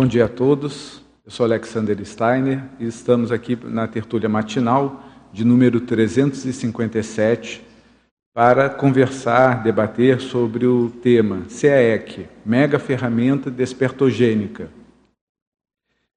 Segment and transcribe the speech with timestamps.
[0.00, 1.02] Bom dia a todos.
[1.26, 7.62] Eu sou Alexander Steiner e estamos aqui na tertúlia matinal de número 357
[8.32, 14.70] para conversar, debater sobre o tema CAEC, Mega Ferramenta Despertogênica.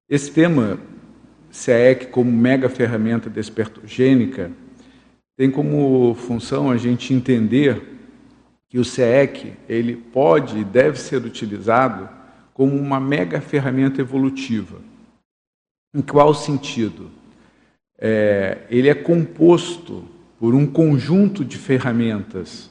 [0.07, 0.79] Esse tema,
[1.51, 4.49] CAEC como mega ferramenta despertogênica,
[5.35, 7.81] tem como função a gente entender
[8.69, 12.22] que o CAEC ele pode e deve ser utilizado
[12.53, 14.77] como uma mega ferramenta evolutiva.
[15.93, 17.09] Em qual sentido?
[17.97, 20.07] É, ele é composto
[20.39, 22.69] por um conjunto de ferramentas.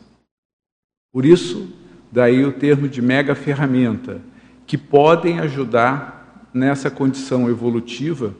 [1.13, 1.73] Por isso,
[2.11, 4.21] daí o termo de mega ferramenta,
[4.67, 8.35] que podem ajudar nessa condição evolutiva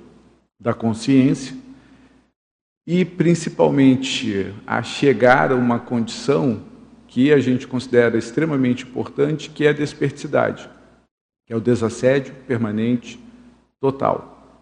[0.61, 1.57] da consciência
[2.87, 6.63] e principalmente a chegar a uma condição
[7.09, 10.69] que a gente considera extremamente importante, que é a desperticidade
[11.53, 13.21] é o desassédio permanente
[13.79, 14.59] total.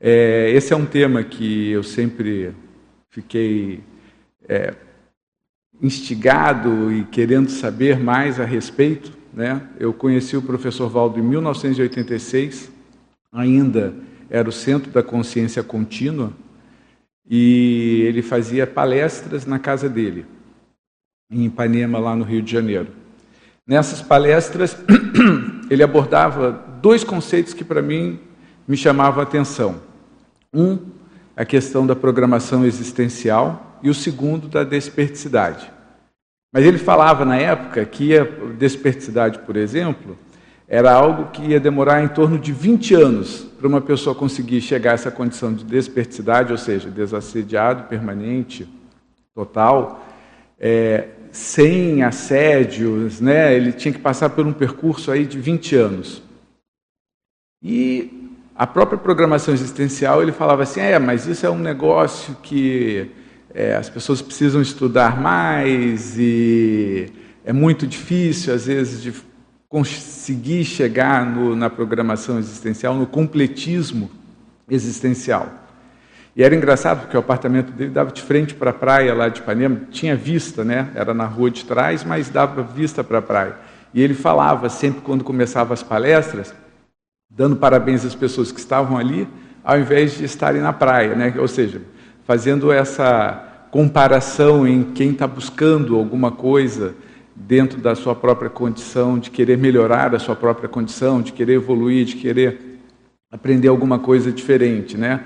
[0.00, 2.54] É, esse é um tema que eu sempre
[3.10, 3.82] fiquei
[4.48, 4.72] é,
[5.82, 9.12] instigado e querendo saber mais a respeito.
[9.32, 9.68] Né?
[9.80, 12.70] Eu conheci o professor Valdo em 1986,
[13.32, 13.92] ainda
[14.30, 16.32] era o Centro da Consciência Contínua,
[17.28, 20.24] e ele fazia palestras na casa dele,
[21.28, 23.01] em Ipanema, lá no Rio de Janeiro.
[23.66, 24.76] Nessas palestras,
[25.70, 26.50] ele abordava
[26.82, 28.18] dois conceitos que para mim
[28.66, 29.80] me chamavam a atenção.
[30.52, 30.78] Um,
[31.36, 35.70] a questão da programação existencial e o segundo, da desperticidade.
[36.52, 38.24] Mas ele falava na época que a
[38.58, 40.18] desperticidade, por exemplo,
[40.68, 44.90] era algo que ia demorar em torno de 20 anos para uma pessoa conseguir chegar
[44.90, 48.68] a essa condição de desperticidade, ou seja, desassediado permanente,
[49.34, 50.04] total,
[50.58, 53.56] é, sem assédios, né?
[53.56, 56.22] ele tinha que passar por um percurso aí de 20 anos.
[57.62, 63.10] E a própria programação existencial, ele falava assim, é, mas isso é um negócio que
[63.54, 67.10] é, as pessoas precisam estudar mais e
[67.44, 69.14] é muito difícil, às vezes, de
[69.70, 74.10] conseguir chegar no, na programação existencial, no completismo
[74.68, 75.61] existencial.
[76.34, 79.40] E era engraçado porque o apartamento dele dava de frente para a praia lá de
[79.40, 80.90] Ipanema, tinha vista, né?
[80.94, 83.56] Era na rua de trás, mas dava vista para a praia.
[83.92, 86.54] E ele falava sempre quando começava as palestras,
[87.28, 89.28] dando parabéns às pessoas que estavam ali,
[89.62, 91.34] ao invés de estarem na praia, né?
[91.38, 91.82] Ou seja,
[92.24, 96.94] fazendo essa comparação em quem está buscando alguma coisa
[97.34, 102.06] dentro da sua própria condição, de querer melhorar a sua própria condição, de querer evoluir,
[102.06, 102.80] de querer
[103.30, 105.24] aprender alguma coisa diferente, né?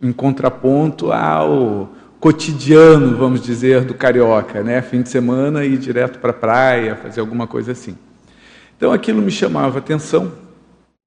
[0.00, 4.82] Em contraponto ao cotidiano, vamos dizer, do carioca, né?
[4.82, 7.96] Fim de semana ir direto para a praia, fazer alguma coisa assim.
[8.76, 10.32] Então aquilo me chamava atenção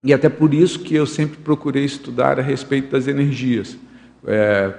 [0.03, 3.77] e até por isso que eu sempre procurei estudar a respeito das energias.
[4.25, 4.73] É,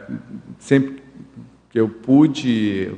[0.58, 1.02] sempre
[1.70, 2.92] que eu pude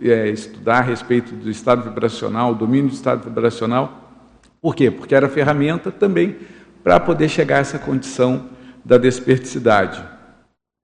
[0.00, 4.12] é, estudar a respeito do estado vibracional, domínio do estado vibracional.
[4.60, 4.90] Por quê?
[4.90, 6.36] Porque era ferramenta também
[6.84, 8.48] para poder chegar a essa condição
[8.84, 10.02] da desperticidade.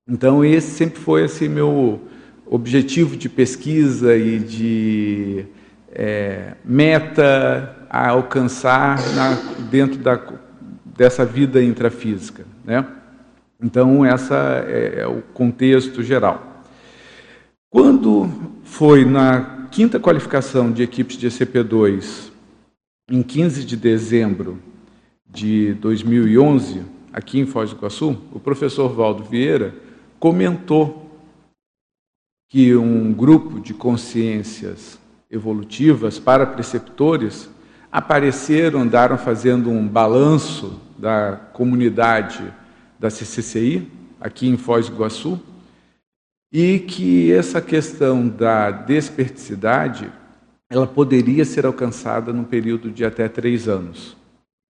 [0.08, 2.00] Então esse sempre foi assim meu
[2.46, 5.46] objetivo de pesquisa e de
[5.90, 9.34] é, meta a alcançar na,
[9.68, 10.20] dentro da,
[10.84, 12.86] dessa vida intrafísica, né?
[13.60, 16.62] Então essa é, é o contexto geral.
[17.68, 18.30] Quando
[18.62, 22.30] foi na quinta qualificação de equipes de ECP2,
[23.10, 24.58] em 15 de dezembro
[25.28, 29.74] de 2011, aqui em Foz do Iguaçu, o professor Valdo Vieira
[30.18, 31.06] comentou
[32.48, 34.98] que um grupo de consciências
[35.30, 37.50] evolutivas para preceptores
[37.90, 42.52] apareceram, andaram fazendo um balanço da comunidade
[42.98, 43.90] da CCCI,
[44.20, 45.40] aqui em Foz do Iguaçu,
[46.52, 50.10] e que essa questão da desperticidade
[50.70, 54.16] ela poderia ser alcançada num período de até três anos,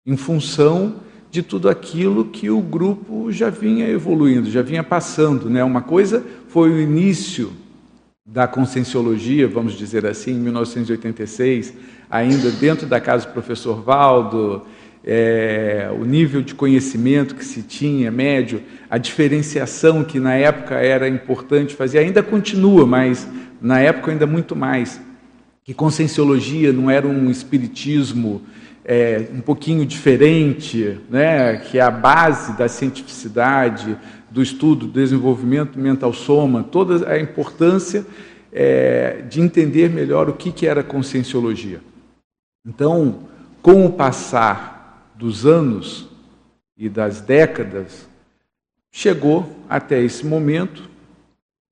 [0.05, 1.01] em função
[1.37, 5.51] de tudo aquilo que o grupo já vinha evoluindo, já vinha passando.
[5.51, 5.63] Né?
[5.63, 7.53] Uma coisa foi o início
[8.25, 11.75] da conscienciologia, vamos dizer assim, em 1986,
[12.11, 14.63] ainda dentro da casa do professor Valdo,
[15.05, 21.07] é, o nível de conhecimento que se tinha, médio, a diferenciação que na época era
[21.07, 23.29] importante fazer, ainda continua, mas
[23.61, 24.99] na época ainda muito mais.
[25.63, 28.41] Que conscienciologia não era um espiritismo
[28.89, 33.99] é, um pouquinho diferente, né, que é a base da cientificidade,
[34.31, 38.07] do estudo, do desenvolvimento mental soma, toda a importância
[38.53, 41.81] é, de entender melhor o que, que era conscienciologia.
[42.65, 43.25] Então,
[43.61, 46.09] com o passar dos anos
[46.79, 48.09] e das décadas,
[48.93, 50.89] chegou até esse momento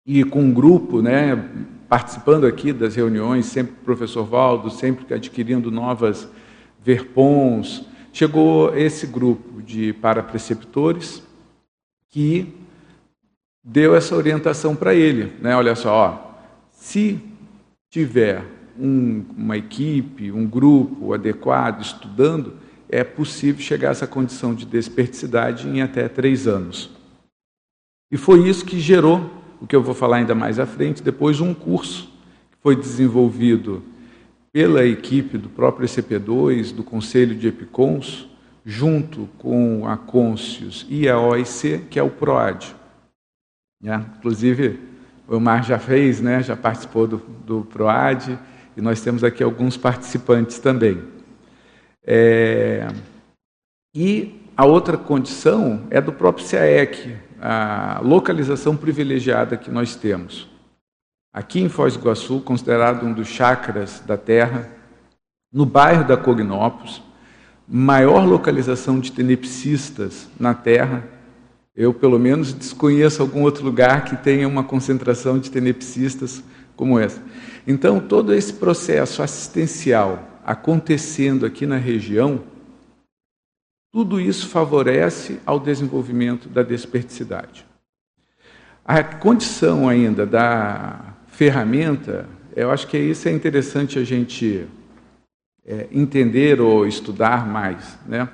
[0.05, 1.49] e com um grupo, né,
[1.89, 6.29] participando aqui das reuniões, sempre o professor Valdo, sempre adquirindo novas
[6.85, 11.23] verpons, chegou esse grupo de parapreceptores
[12.11, 12.55] que
[13.65, 15.57] deu essa orientação para ele, né?
[15.57, 16.35] Olha só, ó,
[16.71, 17.19] se
[17.91, 18.45] tiver
[18.79, 22.59] um, uma equipe, um grupo adequado estudando,
[22.89, 26.91] é possível chegar a essa condição de desperticidade em até três anos.
[28.13, 31.41] E foi isso que gerou o que eu vou falar ainda mais à frente, depois
[31.41, 32.05] um curso
[32.53, 33.83] que foi desenvolvido
[34.55, 38.29] pela equipe do próprio ECP2, do Conselho de Epicons,
[38.65, 42.73] junto com a Côncios e a OIC, que é o PROAD.
[43.83, 44.07] Né?
[44.17, 44.79] Inclusive,
[45.27, 46.41] o Omar já fez, né?
[46.41, 48.39] já participou do, do PROAD,
[48.77, 51.03] e nós temos aqui alguns participantes também.
[52.07, 52.87] É...
[53.93, 60.54] E a outra condição é do próprio CAEC, a localização privilegiada que nós temos.
[61.35, 64.71] Aqui em Foz do Iguaçu, considerado um dos chakras da Terra,
[65.53, 67.03] no bairro da Cognópolis,
[67.67, 71.03] maior localização de tenepsistas na Terra.
[71.75, 76.41] Eu, pelo menos, desconheço algum outro lugar que tenha uma concentração de tenepsistas
[76.77, 77.21] como essa.
[77.67, 82.45] Então, todo esse processo assistencial acontecendo aqui na região,
[83.91, 87.67] tudo isso favorece ao desenvolvimento da desperticidade.
[88.85, 94.67] A condição ainda da ferramenta, eu acho que isso é interessante a gente
[95.67, 97.99] é, entender ou estudar mais.
[98.07, 98.29] Né?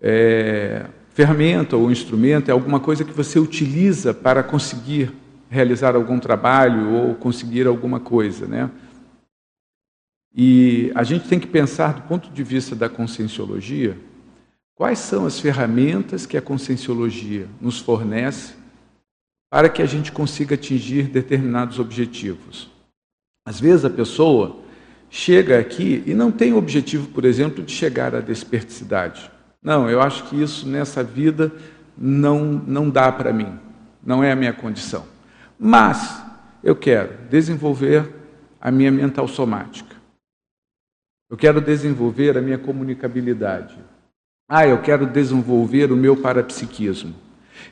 [0.00, 5.12] É, ferramenta ou instrumento é alguma coisa que você utiliza para conseguir
[5.48, 8.46] realizar algum trabalho ou conseguir alguma coisa.
[8.46, 8.68] Né?
[10.34, 13.96] E a gente tem que pensar, do ponto de vista da conscienciologia,
[14.74, 18.57] quais são as ferramentas que a conscienciologia nos fornece
[19.50, 22.70] para que a gente consiga atingir determinados objetivos.
[23.46, 24.60] Às vezes a pessoa
[25.08, 29.30] chega aqui e não tem o objetivo, por exemplo, de chegar à desperticidade.
[29.62, 31.52] Não, eu acho que isso nessa vida
[31.96, 33.58] não, não dá para mim,
[34.04, 35.06] não é a minha condição.
[35.58, 36.22] Mas
[36.62, 38.14] eu quero desenvolver
[38.60, 39.96] a minha mental somática.
[41.30, 43.76] Eu quero desenvolver a minha comunicabilidade.
[44.48, 47.14] Ah, eu quero desenvolver o meu parapsiquismo.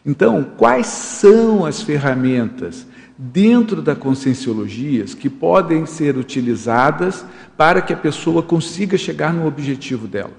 [0.05, 2.87] Então, quais são as ferramentas
[3.19, 7.25] dentro da conscienciologia que podem ser utilizadas
[7.57, 10.33] para que a pessoa consiga chegar no objetivo dela?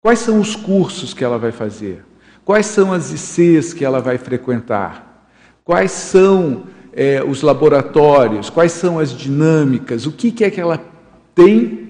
[0.00, 2.04] Quais são os cursos que ela vai fazer?
[2.44, 5.28] Quais são as ICs que ela vai frequentar?
[5.64, 8.50] Quais são é, os laboratórios?
[8.50, 10.06] Quais são as dinâmicas?
[10.06, 10.84] O que, que é que ela
[11.34, 11.82] tem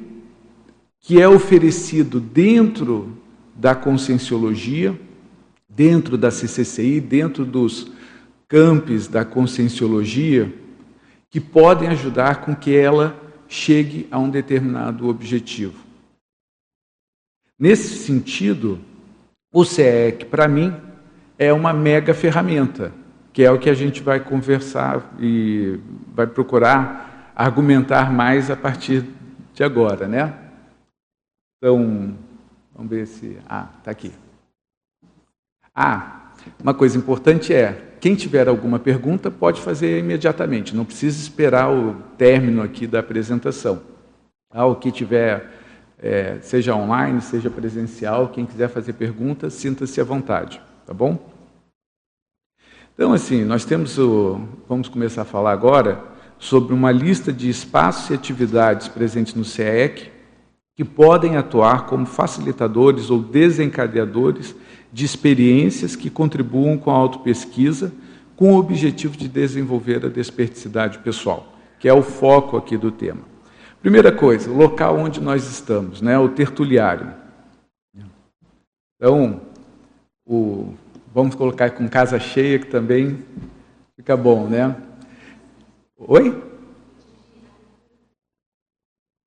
[1.01, 3.17] que é oferecido dentro
[3.57, 4.99] da conscienciologia,
[5.75, 7.91] dentro da CCCI, dentro dos
[8.49, 10.53] campos da conscienciologia,
[11.31, 13.17] que podem ajudar com que ela
[13.49, 15.79] chegue a um determinado objetivo.
[17.59, 18.79] Nesse sentido,
[19.53, 20.75] o CEEC, para mim,
[21.39, 22.93] é uma mega ferramenta,
[23.33, 25.79] que é o que a gente vai conversar e
[26.15, 29.05] vai procurar argumentar mais a partir
[29.55, 30.39] de agora, né?
[31.57, 32.17] Então,
[32.75, 33.39] vamos ver se.
[33.49, 34.13] Ah, está aqui.
[35.75, 41.71] Ah, uma coisa importante é: quem tiver alguma pergunta pode fazer imediatamente, não precisa esperar
[41.71, 43.83] o término aqui da apresentação.
[44.51, 45.51] Ah, o que tiver,
[45.99, 51.33] é, seja online, seja presencial, quem quiser fazer pergunta, sinta-se à vontade, tá bom?
[52.95, 54.41] Então, assim, nós temos o.
[54.69, 56.05] Vamos começar a falar agora
[56.39, 60.11] sobre uma lista de espaços e atividades presentes no CEEC
[60.75, 64.55] que podem atuar como facilitadores ou desencadeadores
[64.93, 67.93] de experiências que contribuam com a autopesquisa
[68.37, 73.23] com o objetivo de desenvolver a desperticidade pessoal, que é o foco aqui do tema.
[73.81, 77.13] Primeira coisa, o local onde nós estamos, né, o tertuliário.
[78.97, 79.41] Então,
[80.27, 80.75] o,
[81.13, 83.19] vamos colocar com casa cheia, que também
[83.97, 84.77] fica bom, né?
[85.99, 86.41] Oi?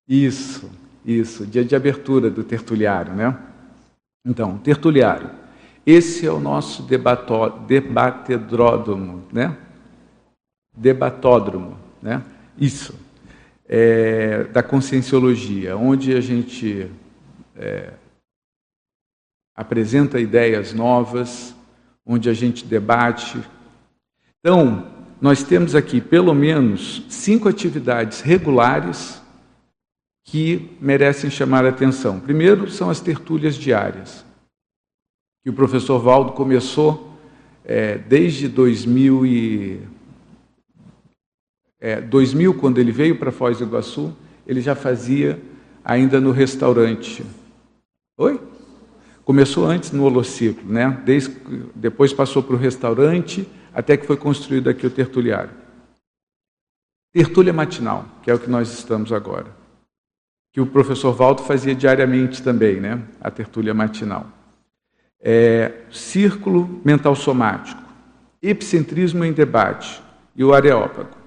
[0.08, 0.70] Isso,
[1.06, 3.38] isso, dia de abertura do tertuliário, né?
[4.26, 5.45] Então, tertuliário.
[5.86, 9.56] Esse é o nosso debató, debatedródromo, né?
[10.76, 12.24] Debatódromo, né?
[12.58, 12.98] Isso.
[13.68, 16.90] É, da conscienciologia, onde a gente
[17.56, 17.94] é,
[19.56, 21.56] apresenta ideias novas,
[22.06, 23.42] onde a gente debate.
[24.40, 29.22] Então, nós temos aqui pelo menos cinco atividades regulares
[30.24, 32.20] que merecem chamar a atenção.
[32.20, 34.26] Primeiro, são as tertúlias diárias,
[35.46, 37.14] que o professor Valdo começou
[37.64, 39.80] é, desde 2000, e,
[41.80, 44.12] é, 2000, quando ele veio para Foz do Iguaçu,
[44.48, 45.40] ele já fazia
[45.84, 47.24] ainda no restaurante.
[48.18, 48.42] Oi?
[49.24, 51.00] Começou antes no holociclo, né?
[51.06, 51.36] Desde,
[51.76, 55.52] depois passou para o restaurante, até que foi construído aqui o tertuliário.
[57.14, 59.56] Tertúlia matinal, que é o que nós estamos agora.
[60.52, 63.00] Que o professor Valdo fazia diariamente também, né?
[63.22, 64.26] A tertúlia matinal.
[65.28, 67.82] É, círculo mental somático,
[68.44, 70.00] epicentrismo em debate
[70.36, 71.18] e o areópago.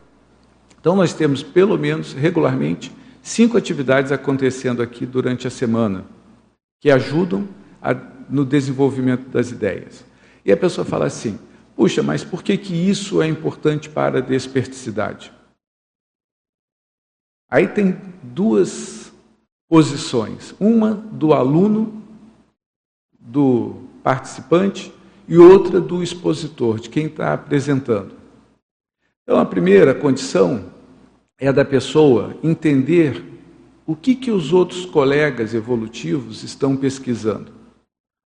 [0.81, 6.05] Então, nós temos, pelo menos, regularmente, cinco atividades acontecendo aqui durante a semana,
[6.81, 7.49] que ajudam
[7.83, 7.93] a,
[8.29, 10.05] no desenvolvimento das ideias.
[10.45, 11.39] E a pessoa fala assim:
[11.75, 15.33] puxa, mas por que, que isso é importante para a desperticidade?
[17.51, 19.13] Aí tem duas
[19.69, 22.03] posições: uma do aluno,
[23.19, 24.91] do participante,
[25.29, 28.15] e outra do expositor, de quem está apresentando.
[29.23, 30.73] Então, a primeira condição
[31.39, 33.23] é da pessoa entender
[33.85, 37.53] o que, que os outros colegas evolutivos estão pesquisando.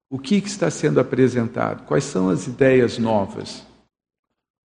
[0.07, 1.83] O que, que está sendo apresentado?
[1.87, 3.65] Quais são as ideias novas?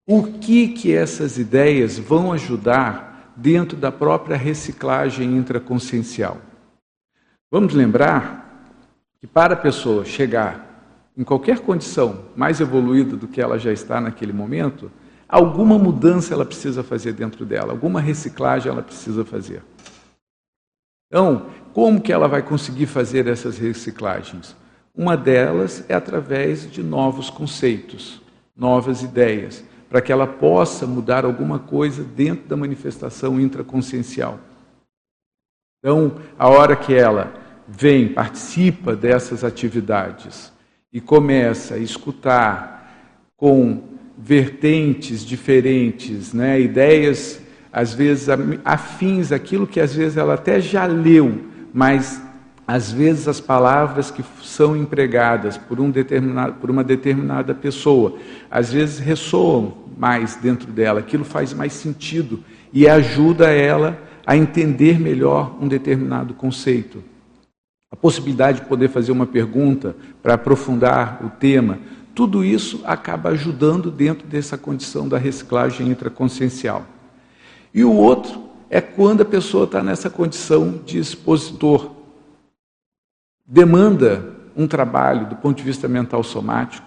[0.06, 6.40] O que, que essas ideias vão ajudar dentro da própria reciclagem intraconsciencial?
[7.50, 8.80] Vamos lembrar
[9.20, 10.71] que para a pessoa chegar
[11.16, 14.90] em qualquer condição mais evoluída do que ela já está naquele momento,
[15.28, 19.62] alguma mudança ela precisa fazer dentro dela, alguma reciclagem ela precisa fazer.
[21.08, 24.56] Então, como que ela vai conseguir fazer essas reciclagens?
[24.94, 28.22] Uma delas é através de novos conceitos,
[28.56, 34.38] novas ideias, para que ela possa mudar alguma coisa dentro da manifestação intraconsciencial.
[35.78, 37.34] Então, a hora que ela
[37.68, 40.52] vem, participa dessas atividades
[40.92, 42.92] e começa a escutar
[43.36, 43.82] com
[44.18, 47.40] vertentes diferentes, né, ideias
[47.72, 48.28] às vezes
[48.64, 52.22] afins àquilo que às vezes ela até já leu, mas
[52.66, 58.18] às vezes as palavras que são empregadas por, um determinado, por uma determinada pessoa,
[58.50, 65.00] às vezes ressoam mais dentro dela, aquilo faz mais sentido e ajuda ela a entender
[65.00, 67.02] melhor um determinado conceito.
[67.92, 71.78] A possibilidade de poder fazer uma pergunta para aprofundar o tema,
[72.14, 76.86] tudo isso acaba ajudando dentro dessa condição da reciclagem intraconsciencial.
[77.72, 81.90] E o outro é quando a pessoa está nessa condição de expositor,
[83.46, 86.86] demanda um trabalho do ponto de vista mental somático,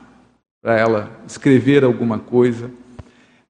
[0.61, 2.71] para ela escrever alguma coisa,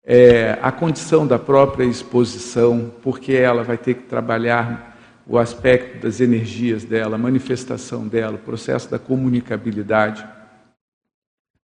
[0.04, 4.95] é, a condição da própria exposição, porque ela vai ter que trabalhar
[5.28, 10.26] o aspecto das energias dela, a manifestação dela, o processo da comunicabilidade.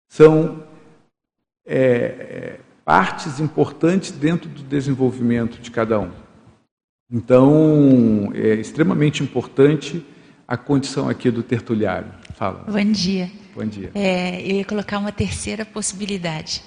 [0.09, 0.65] São
[1.67, 6.11] é, é partes importantes dentro do desenvolvimento de cada um.
[7.11, 10.05] Então, é extremamente importante
[10.49, 12.13] a condição aqui do tertuliário.
[12.35, 12.65] Fala.
[12.69, 13.31] Bom dia.
[13.55, 13.91] Bom dia.
[13.95, 16.63] É, eu ia colocar uma terceira possibilidade,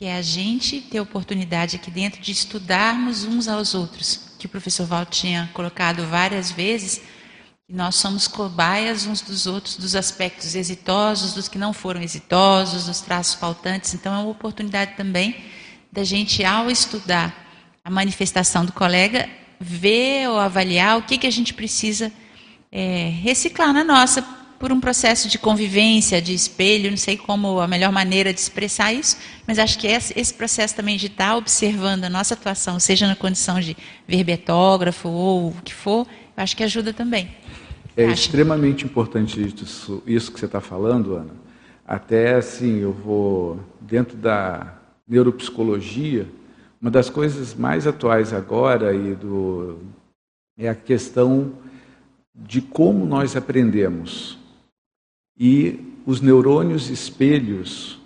[0.00, 4.48] que é a gente ter oportunidade aqui dentro de estudarmos uns aos outros, que o
[4.48, 7.02] professor Val tinha colocado várias vezes,
[7.66, 12.86] que nós somos cobaias uns dos outros, dos aspectos exitosos, dos que não foram exitosos,
[12.86, 13.92] dos traços faltantes.
[13.92, 15.36] Então, é uma oportunidade também
[15.92, 17.34] da gente, ao estudar
[17.84, 19.28] a manifestação do colega,
[19.60, 22.10] ver ou avaliar o que, que a gente precisa
[22.72, 24.22] é, reciclar na nossa
[24.60, 28.92] por um processo de convivência, de espelho, não sei como a melhor maneira de expressar
[28.92, 33.16] isso, mas acho que esse, processo também de estar observando a nossa atuação, seja na
[33.16, 33.74] condição de
[34.06, 37.30] verbetógrafo ou o que for, eu acho que ajuda também.
[37.96, 38.24] É acho.
[38.24, 41.34] extremamente importante isso, isso que você está falando, Ana.
[41.86, 44.74] Até assim, eu vou, dentro da
[45.08, 46.28] neuropsicologia,
[46.78, 49.78] uma das coisas mais atuais agora e do,
[50.58, 51.54] é a questão
[52.34, 54.38] de como nós aprendemos.
[55.40, 57.98] E os neurônios espelhos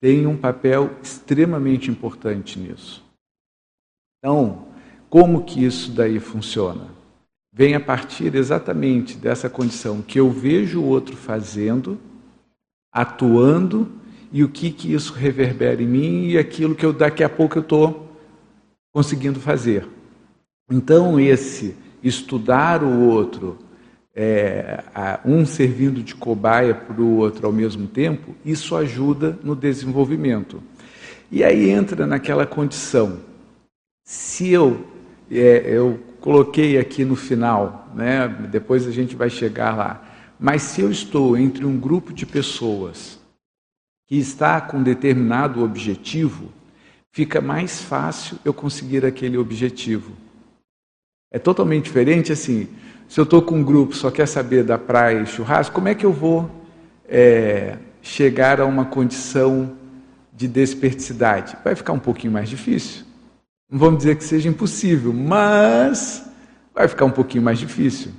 [0.00, 3.04] têm um papel extremamente importante nisso.
[4.18, 4.68] Então,
[5.10, 6.86] como que isso daí funciona?
[7.52, 11.98] Vem a partir exatamente dessa condição que eu vejo o outro fazendo,
[12.94, 13.90] atuando,
[14.32, 17.58] e o que, que isso reverbera em mim e aquilo que eu daqui a pouco
[17.58, 18.08] eu estou
[18.94, 19.86] conseguindo fazer.
[20.70, 23.58] Então, esse estudar o outro,
[24.14, 24.82] é,
[25.24, 30.62] um servindo de cobaia para o outro ao mesmo tempo, isso ajuda no desenvolvimento.
[31.30, 33.20] E aí entra naquela condição.
[34.04, 34.86] Se eu,
[35.30, 38.28] é, eu coloquei aqui no final, né?
[38.50, 40.08] depois a gente vai chegar lá.
[40.38, 43.18] Mas se eu estou entre um grupo de pessoas
[44.06, 46.50] que está com determinado objetivo,
[47.12, 50.12] fica mais fácil eu conseguir aquele objetivo.
[51.30, 52.68] É totalmente diferente assim.
[53.12, 55.94] Se eu estou com um grupo só quer saber da praia e churrasco, como é
[55.94, 56.50] que eu vou
[57.06, 59.76] é, chegar a uma condição
[60.32, 61.54] de desperticidade?
[61.62, 63.04] Vai ficar um pouquinho mais difícil.
[63.70, 66.26] Não vamos dizer que seja impossível, mas
[66.74, 68.12] vai ficar um pouquinho mais difícil.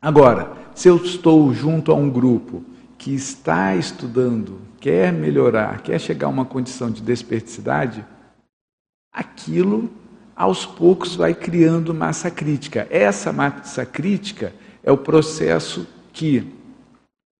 [0.00, 2.62] Agora, se eu estou junto a um grupo
[2.96, 8.06] que está estudando, quer melhorar, quer chegar a uma condição de desperticidade,
[9.12, 9.90] aquilo
[10.38, 12.86] aos poucos vai criando massa crítica.
[12.90, 14.54] Essa massa crítica
[14.84, 16.46] é o processo que,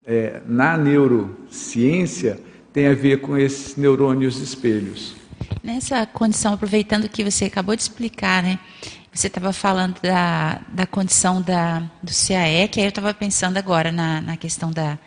[0.05, 2.41] é, na neurociência,
[2.73, 5.15] tem a ver com esses neurônios espelhos.
[5.63, 8.59] Nessa condição, aproveitando que você acabou de explicar, né?
[9.13, 14.21] Você estava falando da, da condição da, do CAEC, aí eu estava pensando agora na,
[14.21, 14.99] na questão da.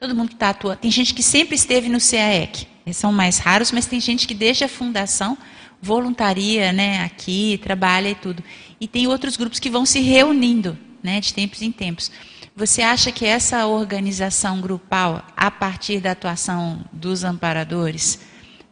[0.00, 0.80] Todo mundo que está atuando.
[0.80, 4.64] Tem gente que sempre esteve no CAEC, são mais raros, mas tem gente que desde
[4.64, 5.38] a fundação
[5.80, 8.42] voluntaria né, aqui, trabalha e tudo.
[8.80, 12.10] E tem outros grupos que vão se reunindo né, de tempos em tempos.
[12.54, 18.18] Você acha que essa organização grupal, a partir da atuação dos amparadores,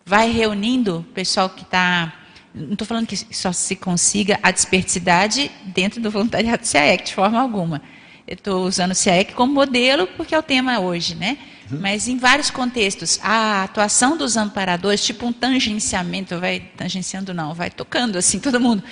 [0.04, 2.12] vai reunindo o pessoal que está.
[2.52, 7.14] Não estou falando que só se consiga a desperticidade dentro do voluntariado do CIAEC, de
[7.14, 7.80] forma alguma.
[8.26, 11.38] Eu estou usando o CIAEC como modelo porque é o tema hoje, né?
[11.70, 11.80] Uhum.
[11.80, 17.70] Mas em vários contextos, a atuação dos amparadores, tipo um tangenciamento, vai tangenciando não, vai
[17.70, 18.82] tocando assim todo mundo.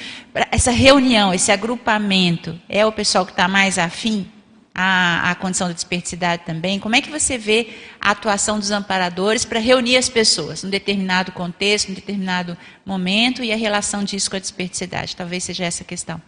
[0.50, 4.26] Essa reunião, esse agrupamento, é o pessoal que está mais afim
[4.74, 6.80] à, à condição de desperticidade também?
[6.80, 7.68] Como é que você vê
[8.00, 13.52] a atuação dos amparadores para reunir as pessoas num determinado contexto, num determinado momento e
[13.52, 15.14] a relação disso com a desperticidade?
[15.14, 16.20] Talvez seja essa a questão.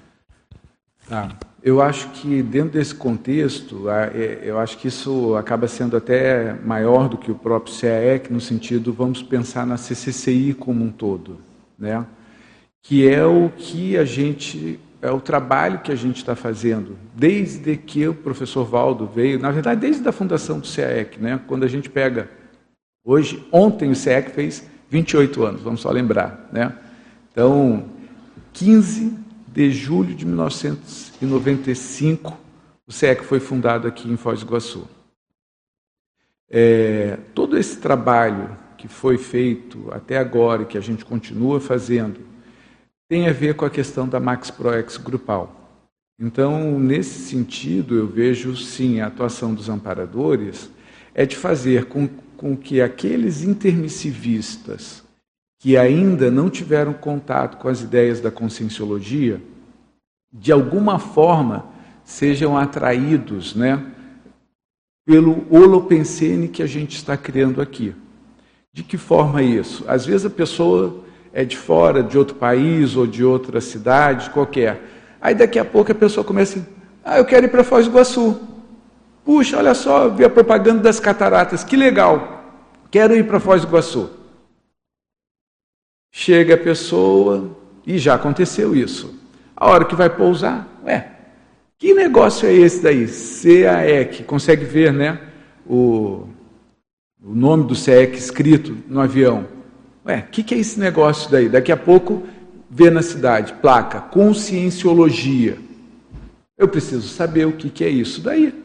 [1.08, 1.30] Tá.
[1.62, 7.08] Eu acho que dentro desse contexto, é, eu acho que isso acaba sendo até maior
[7.08, 11.38] do que o próprio CAEC, no sentido, vamos pensar na CCCI como um todo,
[11.78, 12.06] né?
[12.82, 17.76] que é o que a gente, é o trabalho que a gente está fazendo, desde
[17.76, 21.40] que o professor Valdo veio, na verdade, desde a fundação do CAEC, né?
[21.48, 22.30] quando a gente pega,
[23.04, 26.72] hoje, ontem o CAEC fez 28 anos, vamos só lembrar, né?
[27.32, 27.86] Então,
[28.52, 29.25] 15
[29.56, 32.38] de julho de 1995,
[32.86, 34.86] o SEC foi fundado aqui em Foz do Iguaçu.
[36.50, 42.20] É, todo esse trabalho que foi feito até agora e que a gente continua fazendo
[43.08, 45.80] tem a ver com a questão da Max ProEx grupal.
[46.18, 50.70] Então, nesse sentido, eu vejo sim a atuação dos amparadores
[51.14, 55.05] é de fazer com, com que aqueles intermissivistas
[55.58, 59.40] que ainda não tiveram contato com as ideias da conscienciologia,
[60.32, 61.66] de alguma forma
[62.04, 63.84] sejam atraídos né,
[65.04, 67.94] pelo holopensene que a gente está criando aqui.
[68.72, 69.84] De que forma isso?
[69.88, 74.82] Às vezes a pessoa é de fora, de outro país ou de outra cidade qualquer.
[75.20, 76.66] Aí daqui a pouco a pessoa começa assim,
[77.04, 78.38] ah, eu quero ir para Foz do Iguaçu.
[79.24, 82.44] Puxa, olha só, vi a propaganda das cataratas, que legal.
[82.90, 84.10] Quero ir para Foz do Iguaçu.
[86.18, 87.54] Chega a pessoa,
[87.86, 89.20] e já aconteceu isso.
[89.54, 91.14] A hora que vai pousar, ué,
[91.76, 93.06] que negócio é esse daí?
[93.06, 95.20] CAEC, consegue ver, né?
[95.66, 96.26] O,
[97.22, 99.46] o nome do CAEC escrito no avião.
[100.06, 101.50] Ué, o que, que é esse negócio daí?
[101.50, 102.26] Daqui a pouco
[102.70, 105.58] vê na cidade, placa, conscienciologia.
[106.56, 108.64] Eu preciso saber o que, que é isso daí.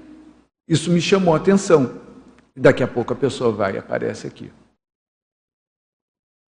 [0.69, 1.99] Isso me chamou a atenção.
[2.55, 4.49] Daqui a pouco a pessoa vai e aparece aqui.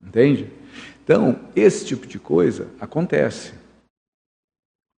[0.01, 0.62] Entende?
[1.03, 3.53] Então, esse tipo de coisa acontece.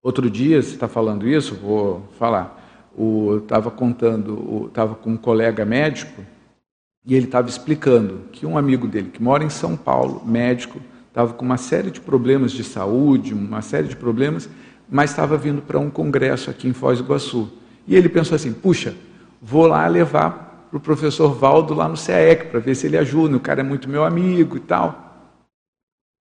[0.02, 2.62] Outro dia, você está falando isso, vou falar.
[3.42, 6.22] Estava contando, estava com um colega médico
[7.06, 11.32] e ele estava explicando que um amigo dele, que mora em São Paulo, médico, estava
[11.32, 14.48] com uma série de problemas de saúde, uma série de problemas,
[14.88, 17.50] mas estava vindo para um congresso aqui em Foz do Iguaçu.
[17.86, 18.94] E ele pensou assim: puxa,
[19.40, 23.36] vou lá levar para o professor Valdo lá no CAEC para ver se ele ajuda.
[23.36, 25.03] O cara é muito meu amigo e tal.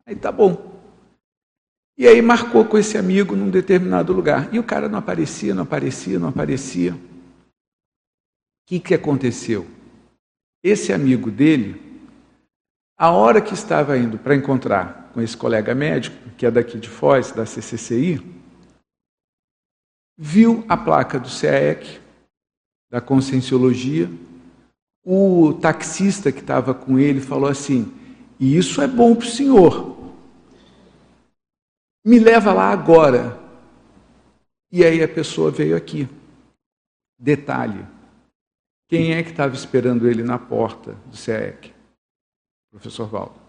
[0.05, 0.73] Aí tá bom.
[1.97, 4.53] E aí marcou com esse amigo num determinado lugar.
[4.53, 6.93] E o cara não aparecia, não aparecia, não aparecia.
[6.93, 6.99] O
[8.67, 9.67] que, que aconteceu?
[10.63, 12.01] Esse amigo dele,
[12.97, 16.89] a hora que estava indo para encontrar com esse colega médico, que é daqui de
[16.89, 18.21] Foz, da CCCI,
[20.17, 21.99] viu a placa do CAEC,
[22.89, 24.09] da Conscienciologia,
[25.05, 27.91] o taxista que estava com ele falou assim:
[28.39, 29.97] e isso é bom para o senhor.
[32.05, 33.39] Me leva lá agora.
[34.71, 36.07] E aí a pessoa veio aqui.
[37.17, 37.85] Detalhe:
[38.89, 41.73] quem é que estava esperando ele na porta do CEEC?
[42.69, 43.39] Professor Valdo.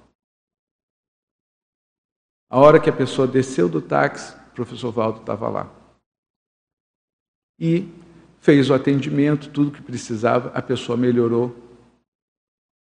[2.50, 5.74] A hora que a pessoa desceu do táxi, o professor Valdo estava lá.
[7.58, 7.88] E
[8.40, 11.56] fez o atendimento, tudo que precisava, a pessoa melhorou.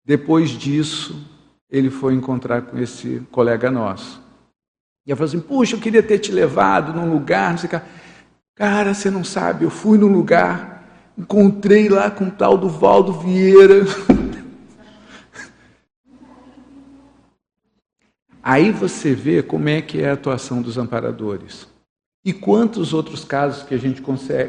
[0.03, 1.15] Depois disso,
[1.69, 4.21] ele foi encontrar com esse colega nosso.
[5.05, 7.69] E ela falou assim: Puxa, eu queria ter te levado num lugar, não sei o
[7.71, 7.81] que.
[8.55, 10.83] Cara, você não sabe, eu fui num lugar,
[11.17, 13.85] encontrei lá com o tal do Valdo Vieira.
[18.41, 21.67] Aí você vê como é que é a atuação dos amparadores.
[22.25, 24.01] E quantos outros casos que a gente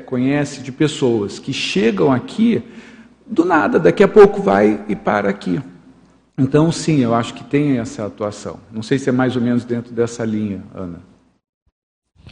[0.07, 2.63] conhece de pessoas que chegam aqui
[3.27, 5.61] do nada, daqui a pouco vai e para aqui.
[6.39, 8.61] Então, sim, eu acho que tem essa atuação.
[8.71, 11.01] Não sei se é mais ou menos dentro dessa linha, Ana.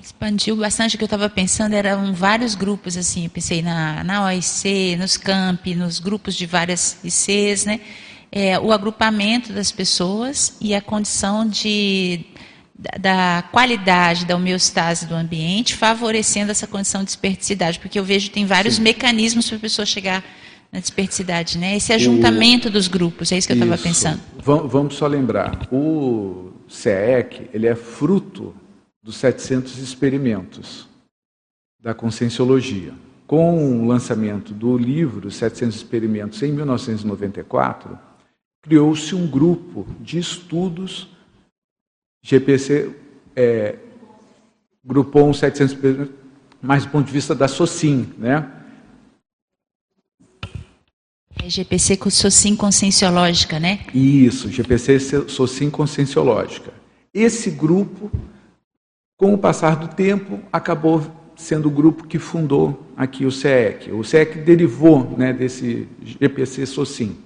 [0.00, 4.26] Expandiu bastante o que eu estava pensando, eram vários grupos, assim, eu pensei na, na
[4.26, 7.80] OIC, nos campi, nos grupos de várias ICs, né?
[8.30, 12.26] É, o agrupamento das pessoas e a condição de,
[12.78, 18.28] da, da qualidade da homeostase do ambiente, favorecendo essa condição de esperticidade, porque eu vejo
[18.28, 18.82] que tem vários Sim.
[18.82, 20.22] mecanismos para a pessoa chegar
[20.72, 21.76] na desperticidade, né?
[21.76, 22.70] Esse ajuntamento o...
[22.70, 24.20] dos grupos, é isso que eu estava pensando.
[24.38, 28.55] Vamos só lembrar, o CEEC, ele é fruto
[29.02, 30.88] dos 700 experimentos
[31.81, 32.92] da conscienciologia.
[33.26, 37.98] Com o lançamento do livro 700 Experimentos em 1994,
[38.62, 41.09] criou-se um grupo de estudos
[42.26, 42.90] GPC
[43.37, 43.76] é,
[44.85, 46.14] grupou um 700 experimentos,
[46.61, 48.50] mais do ponto de vista da SOCIM, né?
[51.42, 53.81] É GPC SOCIM conscienciológica, né?
[53.94, 56.72] Isso, GPC SOCIM conscienciológica.
[57.12, 58.11] Esse grupo,
[59.16, 61.03] com o passar do tempo, acabou
[61.37, 63.92] sendo o grupo que fundou aqui o CEEC.
[63.92, 67.16] O CEEC derivou né, desse GPC SOCIM.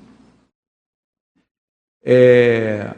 [2.03, 2.95] É,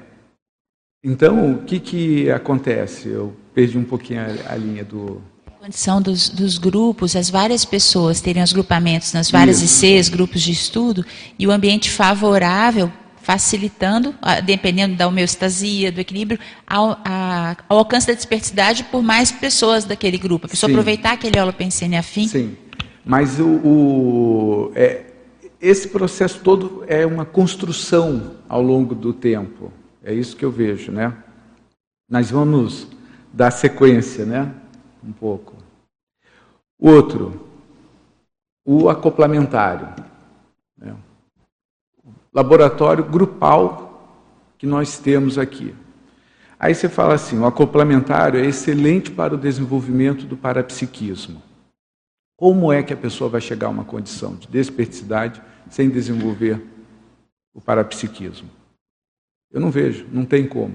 [1.04, 3.08] então, o que, que acontece?
[3.08, 5.20] Eu perdi um pouquinho a, a linha do,
[5.62, 9.86] condição dos, dos, grupos, as várias pessoas terem os grupamentos nas várias Isso.
[9.86, 11.06] ICs, grupos de estudo,
[11.38, 12.90] e o ambiente favorável,
[13.22, 14.12] facilitando,
[14.44, 20.18] dependendo da homeostasia, do equilíbrio, ao, a, ao alcance da dispersidade por mais pessoas daquele
[20.18, 20.46] grupo.
[20.46, 20.74] A pessoa Sim.
[20.74, 22.26] aproveitar aquele holopensene afim.
[22.26, 22.56] Sim,
[23.04, 25.04] mas o, o é,
[25.60, 29.72] esse processo todo é uma construção ao longo do tempo.
[30.02, 31.14] É isso que eu vejo, né?
[32.10, 32.88] Nós vamos
[33.32, 34.52] dar sequência, né?
[35.02, 35.54] Um pouco.
[36.78, 37.48] Outro,
[38.64, 39.88] o acoplamentário.
[40.76, 40.96] Né?
[42.32, 43.92] Laboratório grupal
[44.58, 45.74] que nós temos aqui.
[46.58, 51.42] Aí você fala assim: o acoplamentário é excelente para o desenvolvimento do parapsiquismo.
[52.36, 56.64] Como é que a pessoa vai chegar a uma condição de desperticidade sem desenvolver
[57.54, 58.48] o parapsiquismo?
[59.50, 60.74] Eu não vejo, não tem como.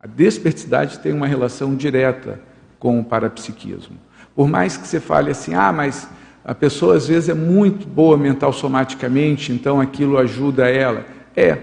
[0.00, 2.40] A desperticidade tem uma relação direta
[2.78, 3.96] com o parapsiquismo.
[4.34, 6.08] Por mais que você fale assim, ah, mas
[6.44, 11.04] a pessoa às vezes é muito boa mental somaticamente, então aquilo ajuda ela.
[11.34, 11.58] É.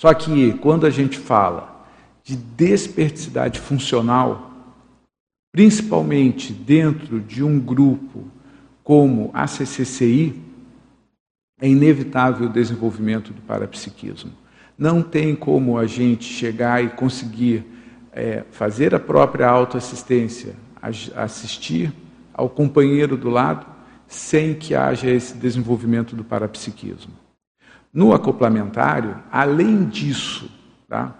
[0.00, 1.86] Só que quando a gente fala
[2.24, 4.50] de desperticidade funcional,
[5.52, 8.24] principalmente dentro de um grupo
[8.82, 10.34] como a CCCI,
[11.60, 14.32] é inevitável o desenvolvimento do parapsiquismo.
[14.76, 17.64] Não tem como a gente chegar e conseguir
[18.12, 20.54] é, fazer a própria autoassistência,
[21.16, 21.92] assistir
[22.34, 23.66] ao companheiro do lado,
[24.06, 27.12] sem que haja esse desenvolvimento do parapsiquismo.
[27.92, 30.50] No acoplamentário, além disso,
[30.88, 31.14] tá?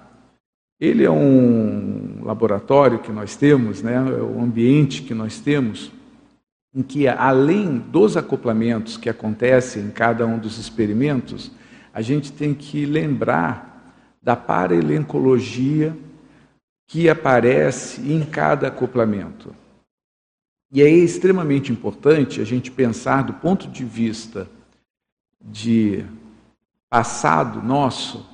[0.79, 3.95] ele é um laboratório que nós temos, né?
[3.95, 5.93] é um ambiente que nós temos,
[6.75, 11.51] em que, além dos acoplamentos que acontecem em cada um dos experimentos,
[11.93, 15.95] a gente tem que lembrar da paralencologia
[16.87, 19.55] que aparece em cada acoplamento.
[20.71, 24.49] E é extremamente importante a gente pensar do ponto de vista
[25.40, 26.05] de
[26.88, 28.27] passado nosso,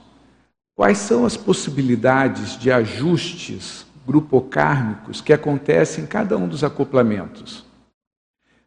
[0.74, 7.64] quais são as possibilidades de ajustes grupocármicos que acontecem em cada um dos acoplamentos.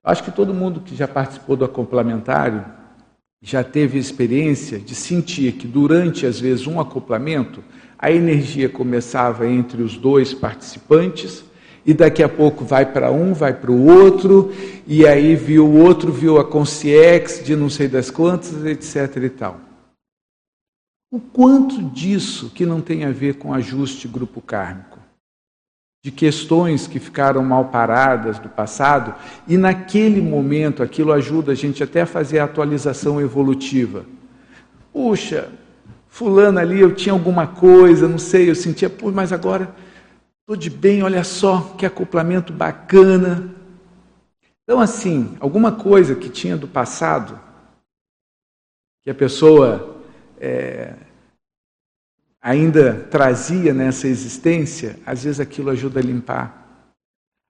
[0.03, 2.65] Acho que todo mundo que já participou do acoplamentário
[3.41, 7.63] já teve experiência de sentir que durante, às vezes, um acoplamento,
[8.01, 11.43] a energia começava entre os dois participantes
[11.85, 14.51] e daqui a pouco vai para um, vai para o outro,
[14.85, 19.17] e aí viu o outro, viu a consciex de não sei das quantas, etc.
[19.23, 19.59] e tal.
[21.11, 25.01] O quanto disso que não tem a ver com ajuste grupo kármico?
[26.03, 29.13] de questões que ficaram mal paradas do passado,
[29.47, 34.03] e naquele momento aquilo ajuda a gente até a fazer a atualização evolutiva.
[34.91, 35.49] Puxa,
[36.11, 39.73] fulano ali, eu tinha alguma coisa, não sei, eu sentia, pô, mas agora
[40.41, 43.55] estou de bem, olha só, que acoplamento bacana.
[44.63, 47.39] Então, assim, alguma coisa que tinha do passado,
[49.01, 50.01] que a pessoa
[50.37, 50.95] é,
[52.41, 56.85] ainda trazia nessa existência, às vezes aquilo ajuda a limpar.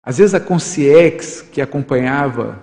[0.04, 2.62] Às vezes a consciex que acompanhava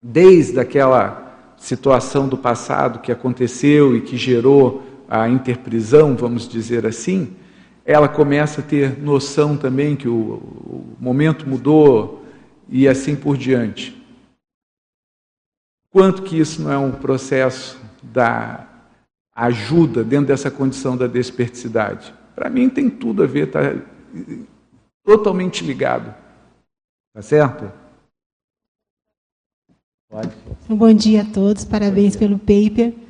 [0.00, 7.36] desde aquela situação do passado que aconteceu e que gerou a interprisão, vamos dizer assim,
[7.84, 12.24] ela começa a ter noção também que o, o momento mudou
[12.68, 13.96] e assim por diante.
[15.90, 18.66] Quanto que isso não é um processo da
[19.34, 22.12] ajuda dentro dessa condição da desperticidade?
[22.34, 23.60] Para mim tem tudo a ver, está
[25.04, 26.14] totalmente ligado.
[27.14, 27.72] Tá certo?
[30.10, 30.30] Pode.
[30.68, 33.05] Bom dia a todos, parabéns pelo paper.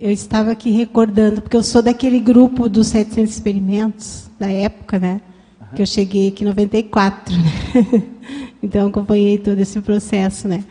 [0.00, 5.20] Eu estava aqui recordando, porque eu sou daquele grupo dos 700 experimentos, da época, né?
[5.60, 5.66] Uhum.
[5.74, 8.04] Que eu cheguei aqui em 94, né?
[8.62, 10.64] Então, acompanhei todo esse processo, né?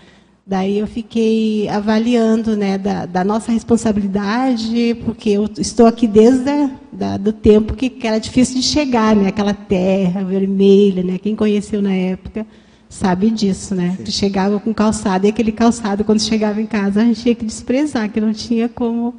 [0.46, 6.72] Daí eu fiquei avaliando, né, da, da nossa responsabilidade, porque eu estou aqui desde o
[6.92, 9.28] da, do tempo que, que, era difícil de chegar, né?
[9.28, 11.18] Aquela terra vermelha, né?
[11.18, 12.46] Quem conheceu na época
[12.90, 13.98] sabe disso, né?
[13.98, 14.12] Sim.
[14.12, 18.10] Chegava com calçado e aquele calçado, quando chegava em casa, a gente tinha que desprezar,
[18.10, 19.16] que não tinha como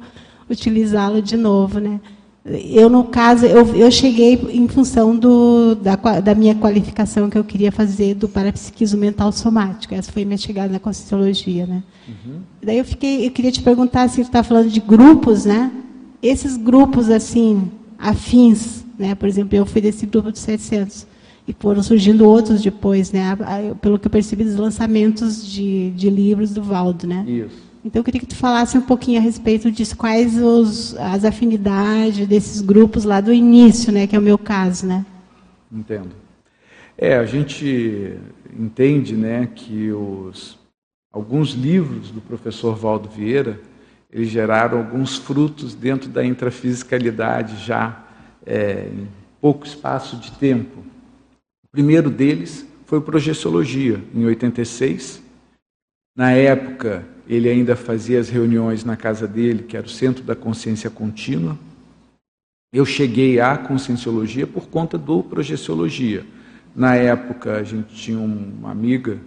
[0.49, 1.99] utilizá-lo de novo, né?
[2.45, 7.43] Eu, no caso, eu, eu cheguei em função do, da, da, minha qualificação que eu
[7.43, 9.93] queria fazer do parapsiquismo mental somático.
[9.93, 11.83] Essa foi minha chegada na Conscienciologia, né?
[12.07, 12.39] Uhum.
[12.63, 15.69] Daí eu fiquei, eu queria te perguntar, assim, você está falando de grupos, né?
[16.23, 19.13] Esses grupos, assim, afins, né?
[19.13, 21.05] Por exemplo, eu fui desse grupo dos 700
[21.49, 23.35] e foram surgindo outros depois, né?
[23.81, 27.25] Pelo que eu percebi dos lançamentos de, de livros do Valdo, né?
[27.27, 27.69] Isso.
[27.83, 32.27] Então, eu queria que tu falasse um pouquinho a respeito disso, quais os, as afinidades
[32.27, 35.03] desses grupos lá do início, né, que é o meu caso, né?
[35.71, 36.11] Entendo.
[36.95, 38.15] É, a gente
[38.55, 40.59] entende, né, que os,
[41.11, 43.59] alguns livros do professor Valdo Vieira,
[44.11, 48.03] eles geraram alguns frutos dentro da intrafisicalidade já
[48.45, 49.07] é, em
[49.41, 50.89] pouco espaço de tempo.
[51.69, 55.21] O primeiro deles foi o Projeciologia, em 86.
[56.15, 60.35] Na época, ele ainda fazia as reuniões na casa dele, que era o Centro da
[60.35, 61.55] Consciência Contínua.
[62.73, 66.25] Eu cheguei à Conscienciologia por conta do Projeciologia.
[66.75, 69.19] Na época, a gente tinha uma amiga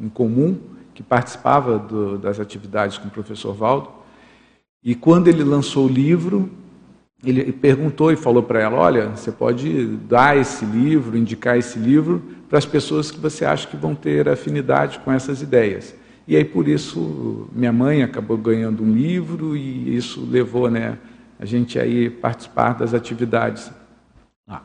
[0.00, 0.58] em comum
[0.94, 3.90] que participava do, das atividades com o professor Valdo.
[4.82, 6.50] E quando ele lançou o livro,
[7.30, 12.22] ele perguntou e falou para ela: Olha, você pode dar esse livro, indicar esse livro
[12.48, 15.94] para as pessoas que você acha que vão ter afinidade com essas ideias.
[16.26, 20.98] E aí por isso minha mãe acabou ganhando um livro e isso levou, né,
[21.38, 23.70] a gente aí participar das atividades.
[24.46, 24.62] Ah.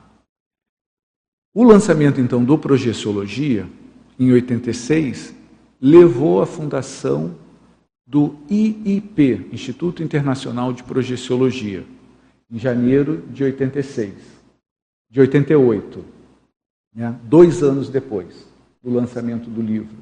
[1.53, 3.67] O lançamento então do Projeciologia
[4.17, 5.35] em 86
[5.81, 7.35] levou à fundação
[8.05, 11.85] do IIP, Instituto Internacional de Projeciologia,
[12.51, 14.13] em janeiro de 86,
[15.09, 16.03] de 88,
[16.95, 18.47] né, dois anos depois
[18.83, 19.95] do lançamento do livro.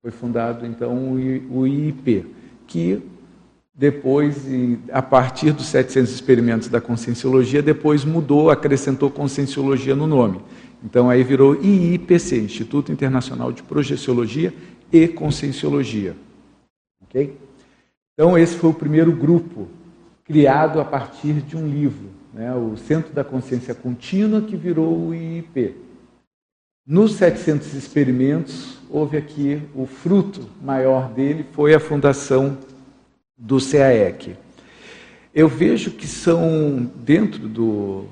[0.00, 1.12] Foi fundado então
[1.50, 2.26] o IIP,
[2.66, 3.02] que
[3.74, 4.44] depois,
[4.92, 10.40] a partir dos 700 experimentos da conscienciologia, depois mudou, acrescentou conscienciologia no nome.
[10.84, 14.52] Então aí virou IIPC, Instituto Internacional de Projeciologia
[14.92, 16.16] e Conscienciologia.
[17.02, 17.36] Ok?
[18.14, 19.68] Então esse foi o primeiro grupo
[20.28, 22.54] criado a partir de um livro, né?
[22.54, 25.74] o Centro da Consciência Contínua, que virou o IIP.
[26.86, 32.58] Nos 700 experimentos, houve aqui o fruto maior dele foi a fundação
[33.38, 34.36] do CAEC.
[35.34, 38.04] Eu vejo que são dentro do,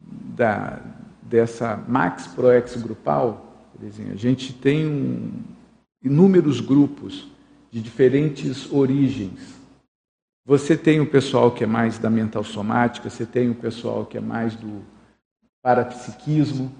[0.00, 0.80] da,
[1.22, 5.30] dessa Max ProEx grupal, a gente tem um,
[6.04, 7.28] inúmeros grupos
[7.70, 9.57] de diferentes origens.
[10.48, 14.16] Você tem o pessoal que é mais da mental somática, você tem o pessoal que
[14.16, 14.82] é mais do
[15.60, 16.72] parapsiquismo,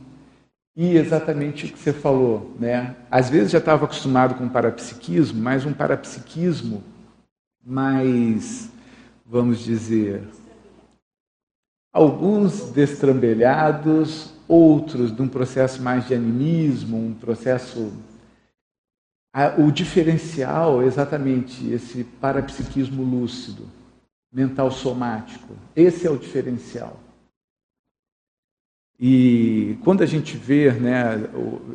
[0.74, 2.96] e exatamente o que você falou, né?
[3.11, 6.83] Às vezes já estava acostumado com parapsiquismo, mas um parapsiquismo
[7.62, 8.70] mais,
[9.26, 10.22] vamos dizer,
[11.92, 17.92] alguns destrambelhados, outros de um processo mais de animismo, um processo.
[19.59, 23.69] O diferencial é exatamente esse parapsiquismo lúcido,
[24.33, 25.55] mental somático.
[25.77, 26.99] Esse é o diferencial.
[28.99, 31.14] E quando a gente vê, né,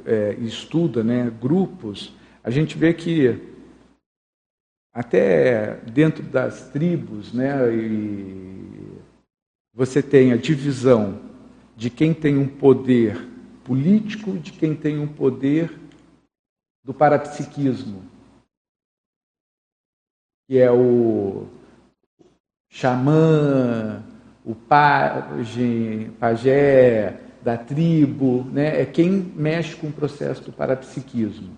[0.06, 2.13] é, estuda né, grupos,
[2.44, 3.39] a gente vê que
[4.94, 7.56] até dentro das tribos, né,
[9.74, 11.20] você tem a divisão
[11.78, 13.26] de quem tem um poder
[13.63, 15.83] político e de quem tem um poder
[16.84, 18.04] do parapsiquismo,
[20.48, 21.48] que é o
[22.69, 24.04] xamã,
[24.43, 24.54] o
[26.19, 28.82] pajé da tribo, né?
[28.82, 31.58] é quem mexe com o processo do parapsiquismo.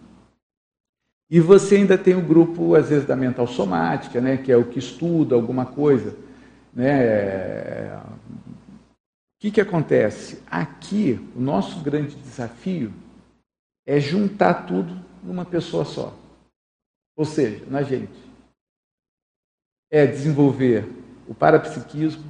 [1.30, 4.38] E você ainda tem o grupo, às vezes, da mental somática, né?
[4.38, 6.16] que é o que estuda alguma coisa.
[6.74, 7.96] Né?
[7.96, 10.44] O que, que acontece?
[10.50, 12.94] Aqui, o nosso grande desafio
[13.88, 16.18] é juntar tudo numa pessoa só.
[17.16, 18.14] Ou seja, na gente.
[19.92, 20.88] É desenvolver
[21.28, 22.24] o parapsiquismo,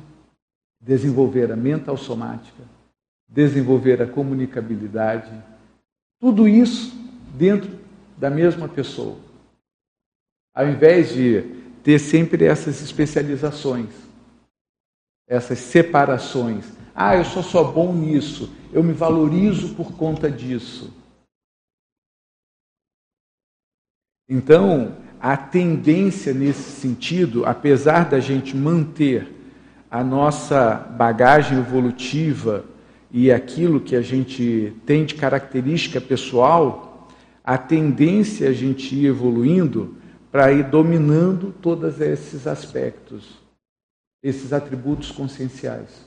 [0.80, 2.64] desenvolver a mental somática,
[3.28, 5.32] desenvolver a comunicabilidade,
[6.20, 6.96] tudo isso
[7.36, 7.80] dentro
[8.18, 9.18] da mesma pessoa.
[10.54, 11.42] Ao invés de
[11.84, 13.90] ter sempre essas especializações,
[15.28, 16.66] essas separações.
[16.94, 20.94] Ah, eu sou só bom nisso, eu me valorizo por conta disso.
[24.28, 29.32] Então, a tendência nesse sentido, apesar da gente manter
[29.90, 32.66] a nossa bagagem evolutiva
[33.12, 37.08] e aquilo que a gente tem de característica pessoal,
[37.44, 39.96] a tendência é a gente ir evoluindo
[40.32, 43.40] para ir dominando todos esses aspectos,
[44.24, 46.04] esses atributos conscienciais.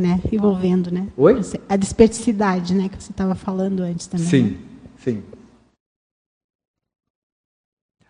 [0.00, 0.20] Né?
[0.32, 1.08] Envolvendo, né?
[1.16, 1.40] Oi?
[1.68, 2.88] A dispersidade, né?
[2.88, 4.26] Que você estava falando antes também.
[4.26, 4.58] Sim, né?
[4.98, 5.22] sim.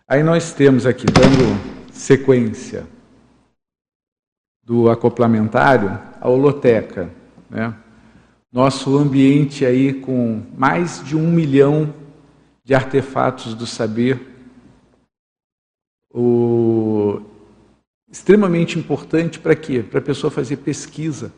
[0.07, 2.87] Aí nós temos aqui, dando sequência
[4.63, 7.09] do acoplamentário, a holoteca.
[7.49, 7.73] Né?
[8.51, 11.93] Nosso ambiente aí com mais de um milhão
[12.63, 14.27] de artefatos do saber,
[16.13, 17.21] o...
[18.09, 19.81] extremamente importante para quê?
[19.81, 21.31] Para a pessoa fazer pesquisa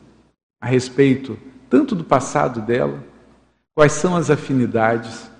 [0.60, 1.38] a respeito
[1.70, 3.02] tanto do passado dela,
[3.74, 5.30] quais são as afinidades,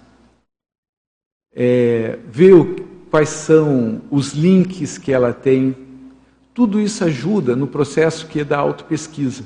[1.52, 5.76] é, ver quais são os links que ela tem.
[6.54, 9.44] Tudo isso ajuda no processo que é da autopesquisa.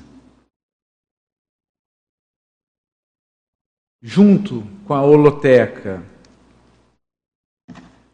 [4.02, 6.02] Junto com a holoteca.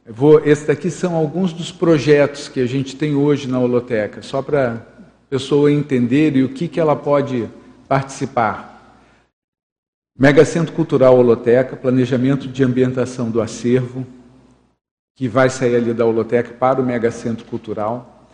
[0.07, 4.41] Vou, esses daqui são alguns dos projetos que a gente tem hoje na holoteca, só
[4.41, 4.87] para
[5.31, 7.49] pessoa entender e o que, que ela pode
[7.89, 8.99] participar.
[10.19, 14.05] Mega Centro Cultural Holoteca, planejamento de ambientação do acervo,
[15.15, 18.27] que vai sair ali da holoteca para o Megacentro Cultural.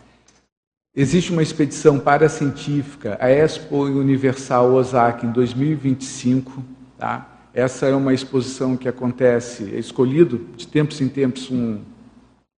[0.95, 6.63] Existe uma expedição paracientífica, a Expo Universal Osaka, em 2025.
[6.97, 7.27] Tá?
[7.53, 11.79] Essa é uma exposição que acontece, é escolhido de tempos em tempos um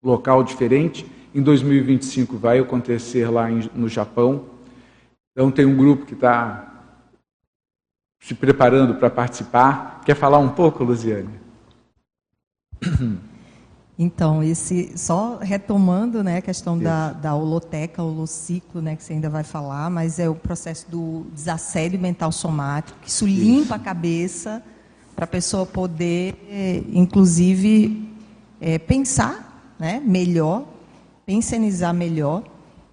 [0.01, 1.05] local diferente.
[1.33, 4.45] Em 2025 vai acontecer lá no Japão.
[5.31, 6.69] Então tem um grupo que está
[8.19, 10.01] se preparando para participar.
[10.05, 11.39] Quer falar um pouco, Luziane?
[14.01, 19.29] Então, esse, só retomando né, a questão da, da holoteca, holociclo, né, que você ainda
[19.29, 23.43] vai falar, mas é o processo do desassédio mental somático, que isso, isso.
[23.43, 24.63] limpa a cabeça
[25.17, 26.33] para a pessoa poder,
[26.93, 28.09] inclusive,
[28.61, 30.63] é, pensar né, melhor,
[31.29, 32.41] pensionizar melhor.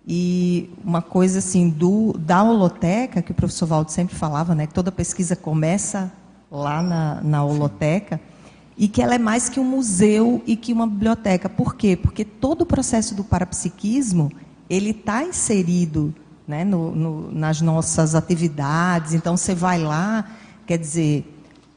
[0.07, 4.75] E uma coisa assim do, da holoteca, que o professor Valdo sempre falava, né, que
[4.75, 6.13] toda pesquisa começa
[6.51, 8.17] lá na, na holoteca.
[8.17, 8.37] Sim
[8.79, 11.49] e que ela é mais que um museu e que uma biblioteca.
[11.49, 11.97] Por quê?
[11.97, 14.31] Porque todo o processo do parapsiquismo
[14.69, 16.15] ele está inserido
[16.47, 19.15] né, no, no, nas nossas atividades.
[19.15, 20.27] Então você vai lá,
[20.67, 21.25] quer dizer,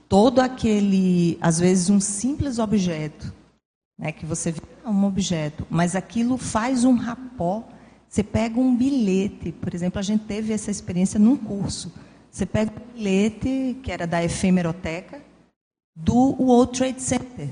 [0.09, 3.33] todo aquele, às vezes um simples objeto,
[3.99, 7.67] né, que você vê é um objeto, mas aquilo faz um rapó.
[8.07, 11.93] Você pega um bilhete, por exemplo, a gente teve essa experiência num curso.
[12.31, 15.21] Você pega um bilhete que era da efemeroteca
[15.95, 17.49] do World Trade Center.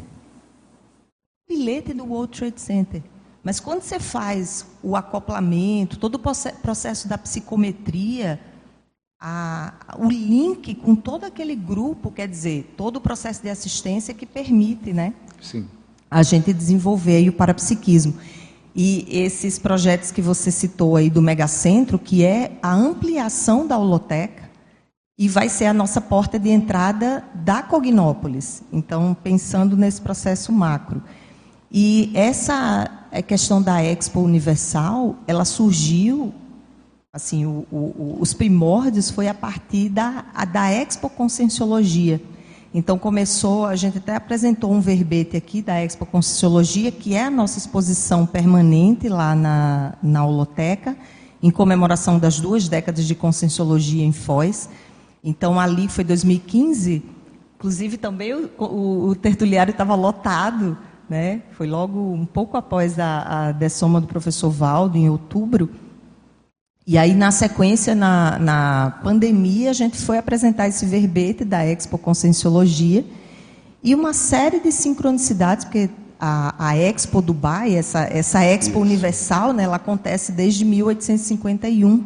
[1.47, 3.03] Bilhete do World Trade Center.
[3.43, 8.39] Mas quando você faz o acoplamento, todo o processo da psicometria,
[9.19, 14.25] a, o link com todo aquele grupo, quer dizer, todo o processo de assistência que
[14.25, 15.67] permite né, Sim.
[16.09, 18.15] A gente desenvolver o parapsiquismo.
[18.75, 24.47] E esses projetos que você citou aí do Megacentro, que é a ampliação da holoteca,
[25.17, 28.61] e vai ser a nossa porta de entrada da Cognópolis.
[28.71, 31.01] Então, pensando nesse processo macro.
[31.71, 36.33] E essa é questão da Expo Universal, ela surgiu,
[37.11, 42.21] assim, o, o, os primórdios foi a partir da, da Expo Conscienciologia.
[42.73, 47.29] Então começou, a gente até apresentou um verbete aqui da Expo Conscienciologia, que é a
[47.29, 50.95] nossa exposição permanente lá na, na Holoteca,
[51.41, 54.69] em comemoração das duas décadas de Conscienciologia em Foz.
[55.23, 57.03] Então ali foi 2015,
[57.55, 60.77] inclusive também o, o, o tertuliário estava lotado,
[61.09, 61.41] né?
[61.51, 65.69] Foi logo um pouco após a, a dessoma do professor Valdo, em outubro.
[66.89, 71.97] E aí, na sequência, na, na pandemia, a gente foi apresentar esse verbete da Expo
[71.97, 73.03] Conscienciologia
[73.83, 78.79] e uma série de sincronicidades, porque a, a Expo Dubai, essa, essa Expo Isso.
[78.79, 82.05] Universal, né, ela acontece desde 1851.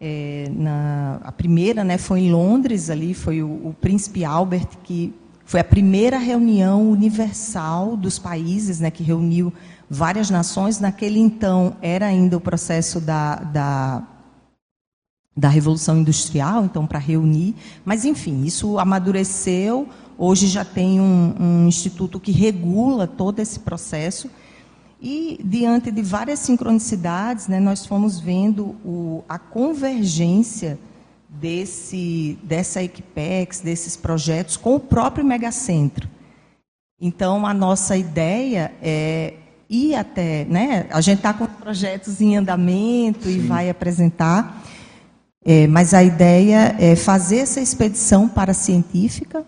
[0.00, 5.12] É, na, a primeira né, foi em Londres, ali foi o, o príncipe Albert que
[5.44, 9.52] foi a primeira reunião universal dos países, né, que reuniu
[9.90, 10.78] várias nações.
[10.78, 14.02] Naquele então era ainda o processo da, da,
[15.36, 17.56] da Revolução Industrial, então para reunir.
[17.84, 19.88] Mas enfim, isso amadureceu.
[20.16, 24.30] Hoje já tem um, um instituto que regula todo esse processo.
[25.02, 30.78] E diante de várias sincronicidades, né, nós fomos vendo o, a convergência
[31.26, 36.06] desse, dessa Equipex, desses projetos, com o próprio megacentro.
[37.00, 39.32] Então, a nossa ideia é
[39.70, 40.44] ir até.
[40.46, 43.36] Né, a gente está com projetos em andamento Sim.
[43.36, 44.62] e vai apresentar,
[45.44, 49.44] é, mas a ideia é fazer essa expedição para científica,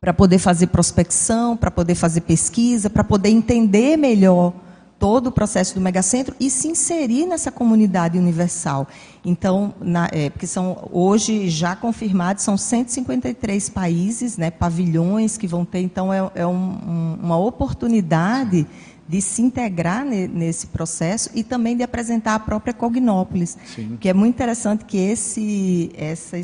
[0.00, 4.52] para poder fazer prospecção, para poder fazer pesquisa, para poder entender melhor
[4.98, 8.86] todo o processo do megacentro e se inserir nessa comunidade universal.
[9.24, 15.64] Então, na, é, porque são hoje já confirmados, são 153 países, né, pavilhões que vão
[15.64, 18.66] ter, então é, é um, um, uma oportunidade
[19.08, 23.98] de se integrar ne, nesse processo e também de apresentar a própria Cognópolis, Sim.
[24.00, 26.36] que é muito interessante que esse essa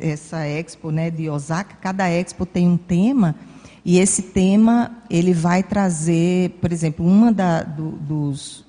[0.00, 3.34] essa expo, né, de Osaka, cada expo tem um tema
[3.84, 8.64] e esse tema ele vai trazer, por exemplo, uma da, do, dos,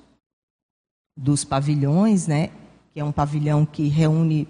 [1.16, 2.50] dos pavilhões, né,
[2.92, 4.46] que é um pavilhão que reúne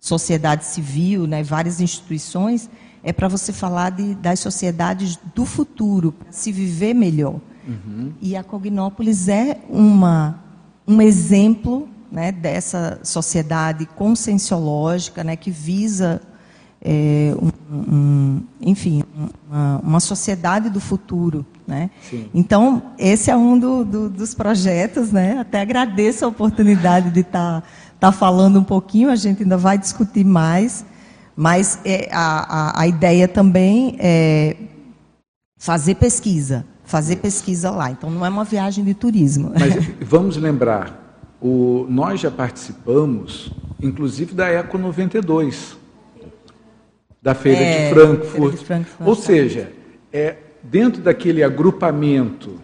[0.00, 2.70] sociedade civil, né, várias instituições,
[3.02, 7.40] é para você falar de, das sociedades do futuro, para se viver melhor.
[7.68, 8.12] Uhum.
[8.20, 10.42] E a Cognópolis é uma,
[10.86, 16.22] um exemplo né, dessa sociedade conscienciológica né, que visa
[16.80, 19.02] é, um, um, enfim,
[19.48, 21.44] uma, uma, sociedade do futuro.
[21.66, 21.90] Né?
[22.32, 25.12] Então, esse é um do, do, dos projetos.
[25.12, 25.38] Né?
[25.38, 27.66] Até agradeço a oportunidade de estar tá,
[28.00, 30.84] tá falando um pouquinho, a gente ainda vai discutir mais,
[31.36, 34.56] mas é, a, a, a ideia também é
[35.58, 37.90] fazer pesquisa, fazer pesquisa lá.
[37.90, 39.52] Então, não é uma viagem de turismo.
[39.58, 45.76] Mas vamos lembrar, o, nós já participamos, inclusive, da Eco 92
[47.20, 48.32] da Feira, é, de, Frankfurt.
[48.32, 49.08] Feira de Frankfurt.
[49.08, 49.72] Ou seja,
[50.10, 52.58] é, dentro daquele agrupamento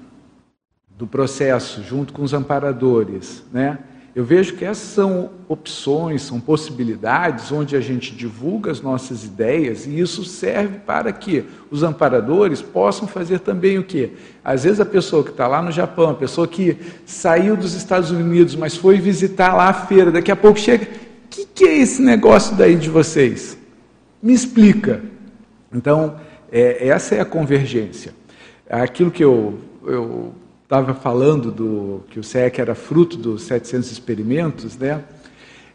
[0.88, 3.78] do processo, junto com os amparadores, né,
[4.14, 9.86] eu vejo que essas são opções, são possibilidades onde a gente divulga as nossas ideias
[9.86, 14.12] e isso serve para que os amparadores possam fazer também o quê?
[14.44, 18.12] Às vezes a pessoa que está lá no Japão, a pessoa que saiu dos Estados
[18.12, 21.78] Unidos, mas foi visitar lá a feira, daqui a pouco chega, o que, que é
[21.78, 23.58] esse negócio daí de vocês?
[24.22, 25.02] Me explica.
[25.72, 26.14] Então,
[26.52, 28.14] é, essa é a convergência.
[28.70, 29.58] Aquilo que eu
[30.74, 35.04] estava falando, do, que o SEC era fruto dos 700 experimentos, né?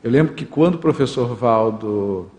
[0.04, 2.30] eu lembro que quando o professor Valdo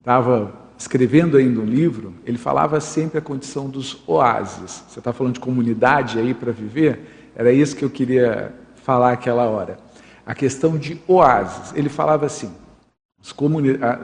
[0.00, 4.82] estava escrevendo ainda um livro, ele falava sempre a condição dos oásis.
[4.88, 7.30] Você está falando de comunidade aí para viver?
[7.36, 9.78] Era isso que eu queria falar aquela hora.
[10.26, 11.72] A questão de oásis.
[11.76, 12.52] Ele falava assim: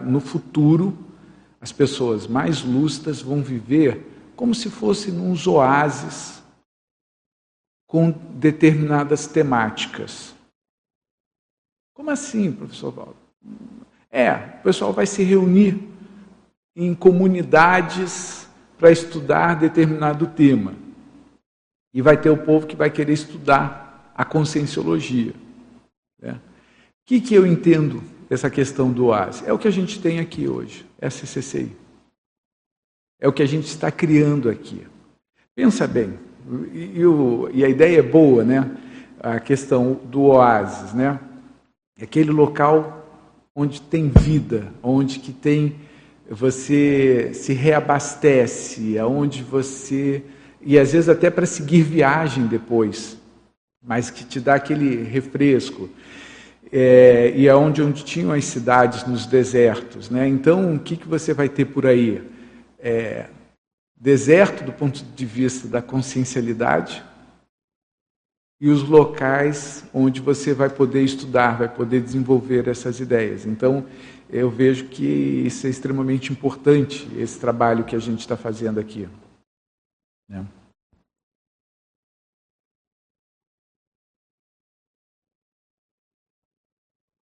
[0.07, 0.97] no futuro,
[1.61, 6.40] as pessoas mais lúcidas vão viver como se fossem nos oásis
[7.91, 10.33] com determinadas temáticas.
[11.93, 13.17] Como assim, professor Valdo?
[14.09, 15.77] É, o pessoal vai se reunir
[16.77, 20.73] em comunidades para estudar determinado tema.
[21.93, 25.35] E vai ter o povo que vai querer estudar a conscienciologia.
[26.23, 26.35] Né?
[26.35, 26.41] O
[27.07, 29.43] que, que eu entendo dessa questão do oásis?
[29.49, 30.87] É o que a gente tem aqui hoje.
[31.03, 31.77] SCCI.
[33.19, 34.87] É o que a gente está criando aqui.
[35.57, 36.30] Pensa bem,
[36.73, 38.71] e, o, e, a ideia é boa, né?
[39.21, 41.19] A questão do oásis, né?
[42.01, 43.07] Aquele local
[43.55, 45.77] onde tem vida, onde que tem
[46.29, 50.23] você se reabastece, aonde você
[50.63, 53.17] e às vezes até para seguir viagem depois,
[53.83, 55.89] mas que te dá aquele refresco.
[56.73, 60.09] É, e é onde, onde tinham as cidades nos desertos.
[60.09, 60.29] Né?
[60.29, 62.23] Então, o que, que você vai ter por aí?
[62.79, 63.27] É,
[64.01, 67.05] deserto do ponto de vista da consciencialidade
[68.59, 73.45] e os locais onde você vai poder estudar, vai poder desenvolver essas ideias.
[73.45, 73.87] Então,
[74.31, 79.07] eu vejo que isso é extremamente importante, esse trabalho que a gente está fazendo aqui.
[80.29, 80.47] Né?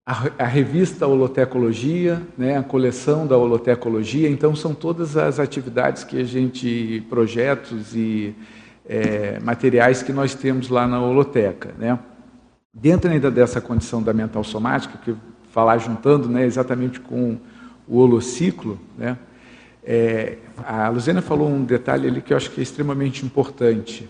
[0.05, 6.21] A, a, revista Holotecologia, né, a coleção da Holotecologia, então são todas as atividades que
[6.21, 8.35] a gente, projetos e
[8.85, 11.73] é, materiais que nós temos lá na Holoteca.
[11.79, 11.99] Né.
[12.75, 15.15] Dentro ainda dessa condição da mental somática, que
[15.51, 17.39] falar juntando né, exatamente com
[17.87, 19.17] o holociclo, né,
[19.85, 24.09] é, a Luzena falou um detalhe ali que eu acho que é extremamente importante.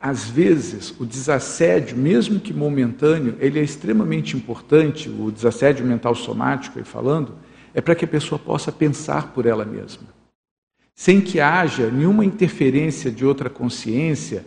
[0.00, 6.78] Às vezes, o desassédio, mesmo que momentâneo, ele é extremamente importante, o desassédio mental somático,
[6.78, 7.34] aí falando,
[7.72, 10.08] é para que a pessoa possa pensar por ela mesma.
[10.94, 14.46] Sem que haja nenhuma interferência de outra consciência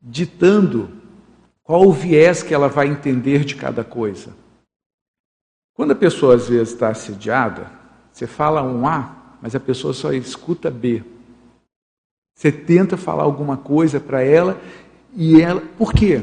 [0.00, 0.90] ditando
[1.62, 4.34] qual o viés que ela vai entender de cada coisa.
[5.74, 7.70] Quando a pessoa às vezes está assediada,
[8.12, 11.02] você fala um A, mas a pessoa só escuta B.
[12.36, 14.60] Você tenta falar alguma coisa para ela
[15.14, 15.62] e ela.
[15.78, 16.22] Por quê?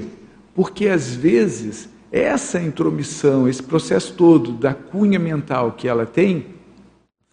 [0.53, 6.53] Porque às vezes essa intromissão, esse processo todo da cunha mental que ela tem,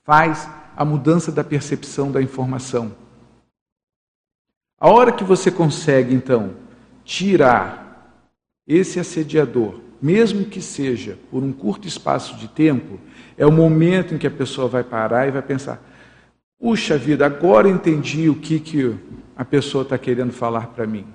[0.03, 2.93] faz a mudança da percepção da informação.
[4.81, 6.55] A hora que você consegue, então,
[7.05, 8.17] tirar
[8.67, 12.99] esse assediador, mesmo que seja por um curto espaço de tempo,
[13.37, 15.83] é o momento em que a pessoa vai parar e vai pensar:
[16.61, 18.95] Puxa vida, agora entendi o que, que
[19.35, 21.07] a pessoa está querendo falar para mim.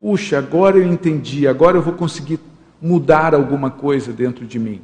[0.00, 2.40] Puxa, agora eu entendi, agora eu vou conseguir
[2.82, 4.82] mudar alguma coisa dentro de mim.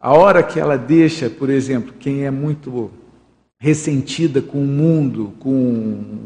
[0.00, 2.92] A hora que ela deixa, por exemplo, quem é muito
[3.58, 6.18] ressentida com o mundo, com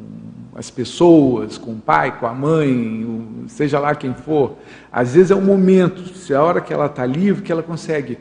[0.55, 4.59] as pessoas, com o pai, com a mãe, seja lá quem for,
[4.93, 8.18] às vezes é um momento, se a hora que ela está livre, que ela consegue.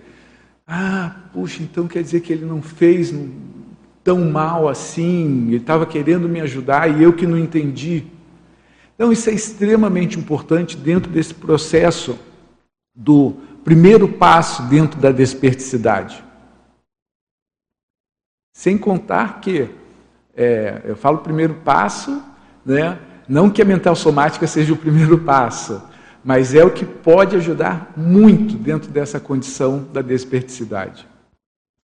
[0.66, 3.13] Ah, puxa, então quer dizer que ele não fez,
[4.06, 8.06] tão mal assim, ele estava querendo me ajudar e eu que não entendi.
[8.93, 12.18] Então, isso é extremamente importante dentro desse processo
[12.95, 13.34] do
[13.64, 16.24] primeiro passo dentro da desperticidade.
[18.53, 19.70] Sem contar que,
[20.36, 22.24] é, eu falo primeiro passo,
[22.64, 25.82] né, não que a mental somática seja o primeiro passo,
[26.24, 31.08] mas é o que pode ajudar muito dentro dessa condição da desperticidade.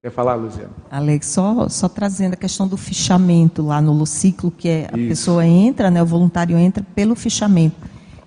[0.02, 0.74] Quer falar, Luciano?
[0.90, 5.10] Alex, só, só trazendo a questão do fichamento lá no ciclo, que é a Isso.
[5.10, 7.76] pessoa entra, né, o voluntário entra pelo fichamento.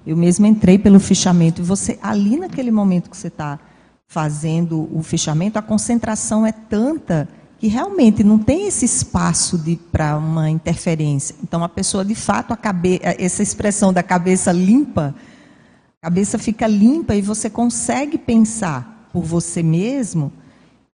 [0.07, 1.61] Eu mesmo entrei pelo fichamento.
[1.61, 3.59] E você, ali naquele momento que você está
[4.07, 9.61] fazendo o fichamento, a concentração é tanta que realmente não tem esse espaço
[9.91, 11.35] para uma interferência.
[11.43, 15.13] Então, a pessoa, de fato, a cabe, essa expressão da cabeça limpa,
[16.01, 20.31] a cabeça fica limpa e você consegue pensar por você mesmo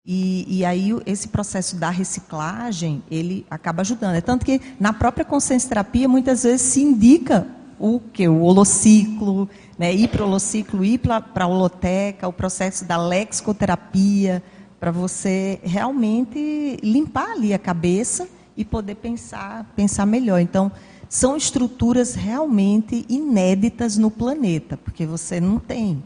[0.07, 4.15] e, e, aí esse processo da reciclagem, ele acaba ajudando.
[4.15, 7.47] É tanto que na própria consciência terapia, muitas vezes se indica
[7.79, 8.27] o que?
[8.27, 9.49] O holociclo,
[9.79, 9.91] né?
[9.91, 14.43] ir para o holociclo, ir para a holoteca, o processo da lexicoterapia,
[14.79, 20.39] para você realmente limpar ali a cabeça e poder pensar, pensar melhor.
[20.39, 20.71] Então,
[21.09, 26.03] são estruturas realmente inéditas no planeta, porque você não tem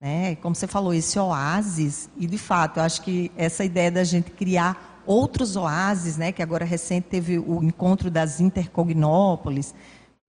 [0.00, 0.34] né?
[0.36, 4.30] Como você falou, esse oásis, e de fato, eu acho que essa ideia da gente
[4.30, 6.32] criar outros oásis, né?
[6.32, 9.74] que agora recente teve o encontro das intercognópolis,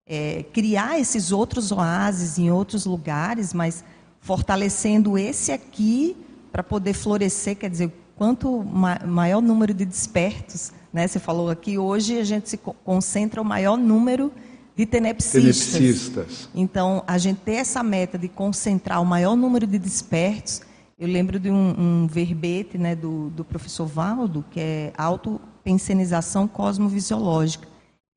[0.07, 3.85] é, criar esses outros oásis em outros lugares, mas
[4.21, 6.17] fortalecendo esse aqui
[6.51, 11.07] para poder florescer, quer dizer, quanto ma maior número de despertos, né?
[11.07, 14.48] Você falou aqui hoje a gente se concentra o maior número de
[14.87, 15.73] tenepsistas.
[15.73, 16.49] tenepsistas.
[16.55, 20.61] Então, a gente ter essa meta de concentrar o maior número de despertos.
[20.99, 27.69] Eu lembro de um, um verbete né, do, do professor Valdo, que é autopensenização cosmovisiológica.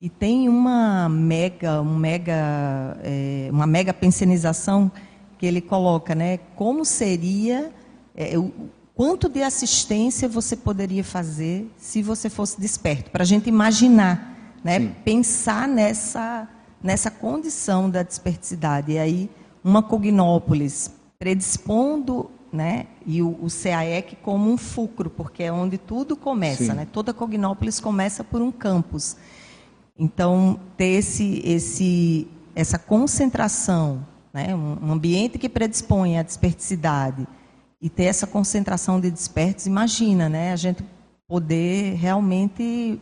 [0.01, 4.91] E tem uma mega, um mega, é, uma mega pensenização
[5.38, 6.38] que ele coloca, né?
[6.55, 7.72] Como seria,
[8.16, 8.51] é, o,
[8.95, 13.12] quanto de assistência você poderia fazer se você fosse desperto?
[13.12, 14.32] Para a gente imaginar
[14.64, 14.93] né?
[15.03, 16.47] Pensar nessa,
[16.82, 18.93] nessa condição da desperticidade.
[18.93, 19.30] E aí,
[19.64, 26.16] uma cognópolis predispondo né, e o, o CAEC como um fulcro, porque é onde tudo
[26.16, 26.74] começa.
[26.74, 26.88] Né?
[26.91, 29.16] Toda cognópolis começa por um campus.
[29.97, 34.55] Então, ter esse, esse, essa concentração né?
[34.55, 37.28] um ambiente que predispõe à desperticidade
[37.82, 40.53] e ter essa concentração de despertos, imagina, né?
[40.53, 40.84] a gente
[41.28, 42.99] poder realmente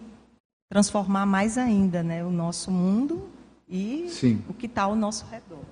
[0.70, 2.24] transformar mais ainda né?
[2.24, 3.28] o nosso mundo
[3.68, 4.42] e Sim.
[4.48, 5.64] o que está ao nosso redor.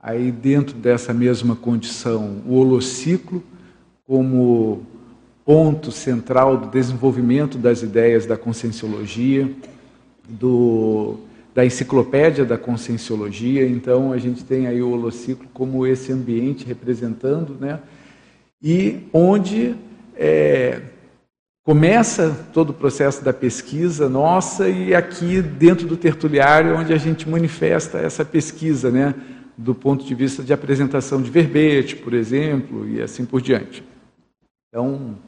[0.00, 3.42] Aí, dentro dessa mesma condição, o holociclo,
[4.06, 4.86] como
[5.44, 9.52] ponto central do desenvolvimento das ideias da conscienciologia,
[10.28, 11.18] do,
[11.52, 13.66] da enciclopédia da conscienciologia.
[13.66, 17.80] Então, a gente tem aí o holociclo como esse ambiente representando, né?
[18.62, 19.74] e onde
[20.18, 20.80] é,
[21.64, 27.28] começa todo o processo da pesquisa nossa e aqui dentro do tertuliário onde a gente
[27.28, 29.14] manifesta essa pesquisa, né?
[29.58, 33.82] do ponto de vista de apresentação de verbete, por exemplo, e assim por diante.
[34.68, 35.18] Então,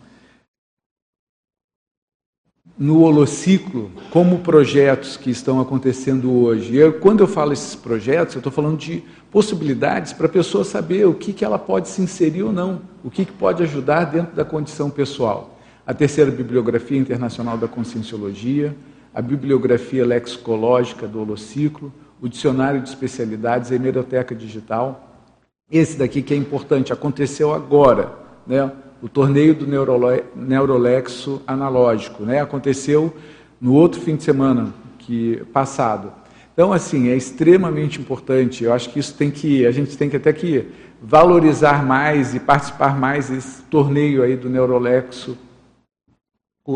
[2.80, 6.74] no holociclo, como projetos que estão acontecendo hoje.
[6.74, 11.06] Eu, quando eu falo esses projetos, eu estou falando de possibilidades para a pessoa saber
[11.06, 14.34] o que, que ela pode se inserir ou não, o que, que pode ajudar dentro
[14.34, 15.58] da condição pessoal.
[15.86, 18.74] A terceira bibliografia internacional da conscienciologia,
[19.12, 25.26] a bibliografia lexicológica do holociclo, o dicionário de especialidades, a hemeroteca digital.
[25.70, 28.14] Esse daqui que é importante, aconteceu agora,
[28.46, 28.72] né?
[29.02, 32.40] O torneio do Neurole Neurolexo analógico, né?
[32.40, 33.14] aconteceu
[33.60, 36.12] no outro fim de semana que passado.
[36.52, 38.64] Então, assim, é extremamente importante.
[38.64, 40.66] Eu acho que isso tem que, a gente tem que até que
[41.02, 45.36] valorizar mais e participar mais desse torneio aí do Neurolexo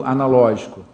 [0.04, 0.84] analógico.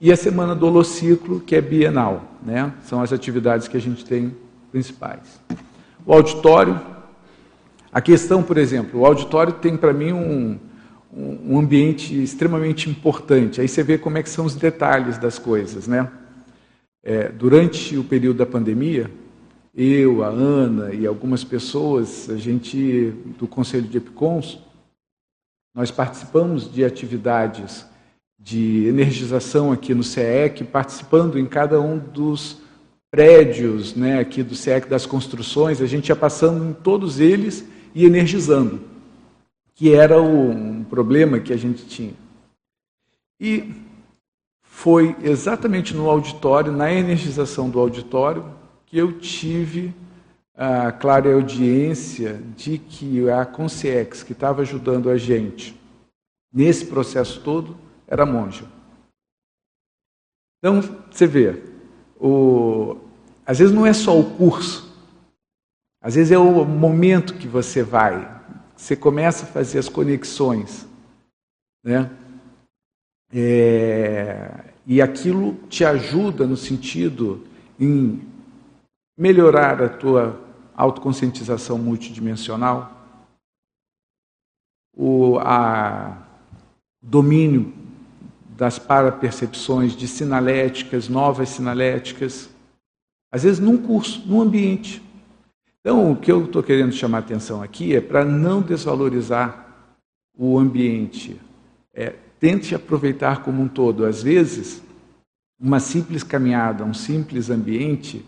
[0.00, 2.72] E a semana do holociclo, que é bienal, né?
[2.84, 4.32] São as atividades que a gente tem
[4.70, 5.40] principais.
[6.06, 6.80] O auditório,
[7.92, 10.58] a questão, por exemplo, o auditório tem para mim um,
[11.18, 13.60] um ambiente extremamente importante.
[13.60, 16.10] Aí você vê como é que são os detalhes das coisas, né?
[17.02, 19.10] É, durante o período da pandemia,
[19.74, 24.58] eu, a Ana e algumas pessoas, a gente do Conselho de Epicons,
[25.74, 27.86] nós participamos de atividades
[28.38, 32.58] de energização aqui no CEEC, participando em cada um dos
[33.10, 37.64] prédios né, aqui do CEEC, das construções, a gente ia passando em todos eles
[37.94, 38.80] e energizando,
[39.78, 42.12] que era um problema que a gente tinha.
[43.40, 43.72] E
[44.60, 48.44] foi exatamente no auditório, na energização do auditório,
[48.86, 49.94] que eu tive
[50.56, 55.80] a clara audiência de que a Consciex, que estava ajudando a gente
[56.52, 57.76] nesse processo todo,
[58.08, 58.64] era monja.
[60.58, 61.62] Então, você vê,
[62.18, 62.96] o,
[63.46, 64.92] às vezes não é só o curso,
[66.02, 68.37] às vezes é o momento que você vai,
[68.78, 70.86] você começa a fazer as conexões,
[71.82, 72.08] né?
[73.30, 77.44] É, e aquilo te ajuda no sentido
[77.78, 78.22] em
[79.18, 80.40] melhorar a tua
[80.76, 82.96] autoconscientização multidimensional,
[84.96, 86.24] o a
[87.02, 87.74] domínio
[88.56, 92.48] das parapercepções de sinaléticas, novas sinaléticas,
[93.32, 95.02] às vezes num curso, num ambiente.
[95.88, 99.88] Então, o que eu estou querendo chamar a atenção aqui é para não desvalorizar
[100.36, 101.40] o ambiente.
[101.94, 104.04] É, tente aproveitar como um todo.
[104.04, 104.82] Às vezes,
[105.58, 108.22] uma simples caminhada, um simples ambiente,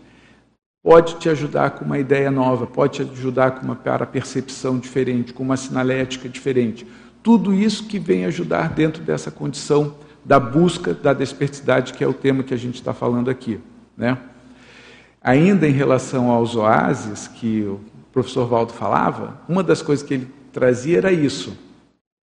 [0.81, 5.43] pode te ajudar com uma ideia nova, pode te ajudar com uma parapercepção diferente, com
[5.43, 6.87] uma sinalética diferente.
[7.21, 12.13] Tudo isso que vem ajudar dentro dessa condição da busca da desperticidade, que é o
[12.13, 13.59] tema que a gente está falando aqui.
[13.95, 14.17] Né?
[15.23, 17.79] Ainda em relação aos oásis, que o
[18.11, 21.55] professor Valdo falava, uma das coisas que ele trazia era isso.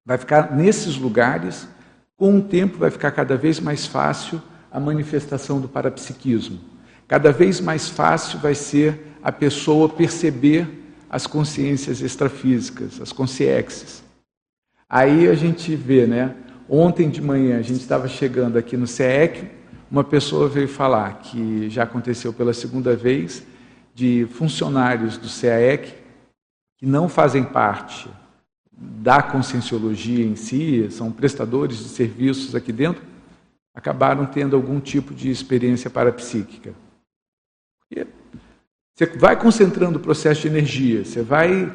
[0.04, 1.68] Vai ficar nesses lugares,
[2.16, 6.58] com o tempo vai ficar cada vez mais fácil a manifestação do parapsiquismo.
[7.06, 10.66] Cada vez mais fácil vai ser a pessoa perceber
[11.08, 14.02] as consciências extrafísicas, as consciências.
[14.88, 16.34] Aí a gente vê, né?
[16.68, 19.57] Ontem de manhã a gente estava chegando aqui no CEEC,
[19.90, 23.44] uma pessoa veio falar que já aconteceu pela segunda vez
[23.94, 25.94] de funcionários do CEEC
[26.76, 28.08] que não fazem parte
[28.70, 33.02] da conscienciologia em si, são prestadores de serviços aqui dentro,
[33.74, 36.74] acabaram tendo algum tipo de experiência parapsíquica.
[38.94, 41.72] Você vai concentrando o processo de energia, você vai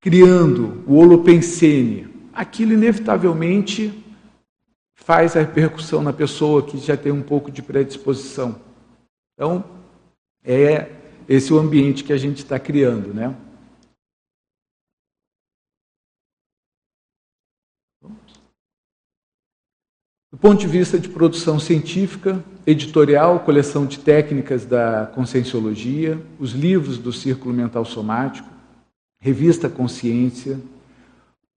[0.00, 4.04] criando o holopensene, aquilo inevitavelmente
[5.06, 8.60] faz a repercussão na pessoa que já tem um pouco de predisposição.
[9.34, 9.64] Então,
[10.42, 10.90] é
[11.28, 13.32] esse o ambiente que a gente está criando, né?
[20.32, 26.98] Do ponto de vista de produção científica, editorial, coleção de técnicas da Conscienciologia, os livros
[26.98, 28.48] do Círculo Mental Somático,
[29.20, 30.60] revista Consciência,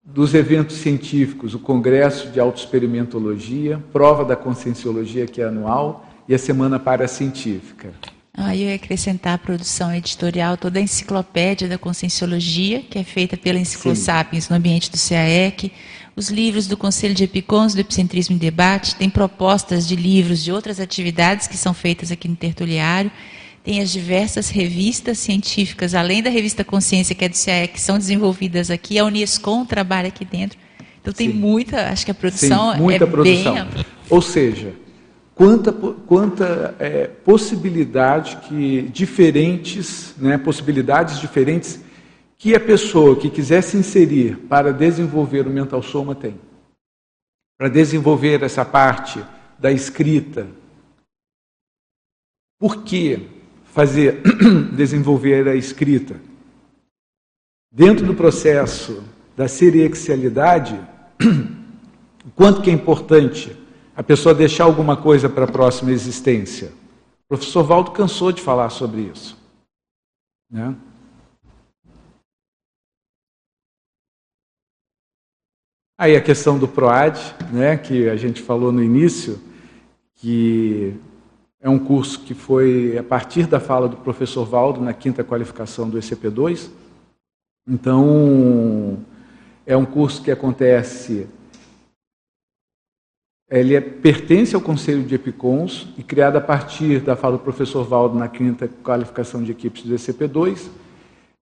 [0.07, 6.38] dos eventos científicos, o Congresso de Autoexperimentologia, Prova da Conscienciologia, que é anual, e a
[6.38, 7.92] Semana Paracientífica.
[8.32, 13.36] Ah, eu ia acrescentar a produção editorial, toda a enciclopédia da Conscienciologia, que é feita
[13.36, 15.72] pela Enciclosapiens no ambiente do CAEC,
[16.14, 20.52] os livros do Conselho de Epicons, do Epicentrismo em Debate, tem propostas de livros de
[20.52, 23.11] outras atividades que são feitas aqui no Tertuliário,
[23.66, 27.98] tem as diversas revistas científicas, além da revista Consciência, que é do CAEC, que são
[27.98, 30.56] desenvolvidas aqui, a Unescom trabalha aqui dentro.
[31.00, 31.36] Então tem Sim.
[31.36, 33.54] muita, acho que a produção Sim, muita é produção.
[33.54, 33.84] bem...
[34.08, 34.72] Ou seja,
[35.34, 41.80] quanta, quanta é, possibilidade que diferentes, né, possibilidades diferentes
[42.38, 46.38] que a pessoa que quiser se inserir para desenvolver o mental soma tem.
[47.58, 49.20] Para desenvolver essa parte
[49.58, 50.46] da escrita.
[52.60, 53.34] Por que
[53.77, 54.22] fazer
[54.74, 56.18] desenvolver a escrita?
[57.70, 59.05] Dentro do processo
[59.37, 60.81] da seriexialidade,
[62.24, 63.55] o quanto que é importante
[63.95, 66.72] a pessoa deixar alguma coisa para a próxima existência.
[67.24, 69.37] O professor Valdo cansou de falar sobre isso.
[70.51, 70.74] Né?
[75.99, 77.18] Aí a questão do PROAD,
[77.53, 79.39] né, que a gente falou no início,
[80.14, 80.95] que
[81.66, 85.90] é um curso que foi a partir da fala do professor Valdo na quinta qualificação
[85.90, 86.70] do ECP2.
[87.68, 89.04] Então,
[89.66, 91.26] é um curso que acontece
[93.50, 97.82] ele é, pertence ao Conselho de Epicons e criado a partir da fala do professor
[97.82, 100.68] Valdo na quinta qualificação de equipes do ECP2,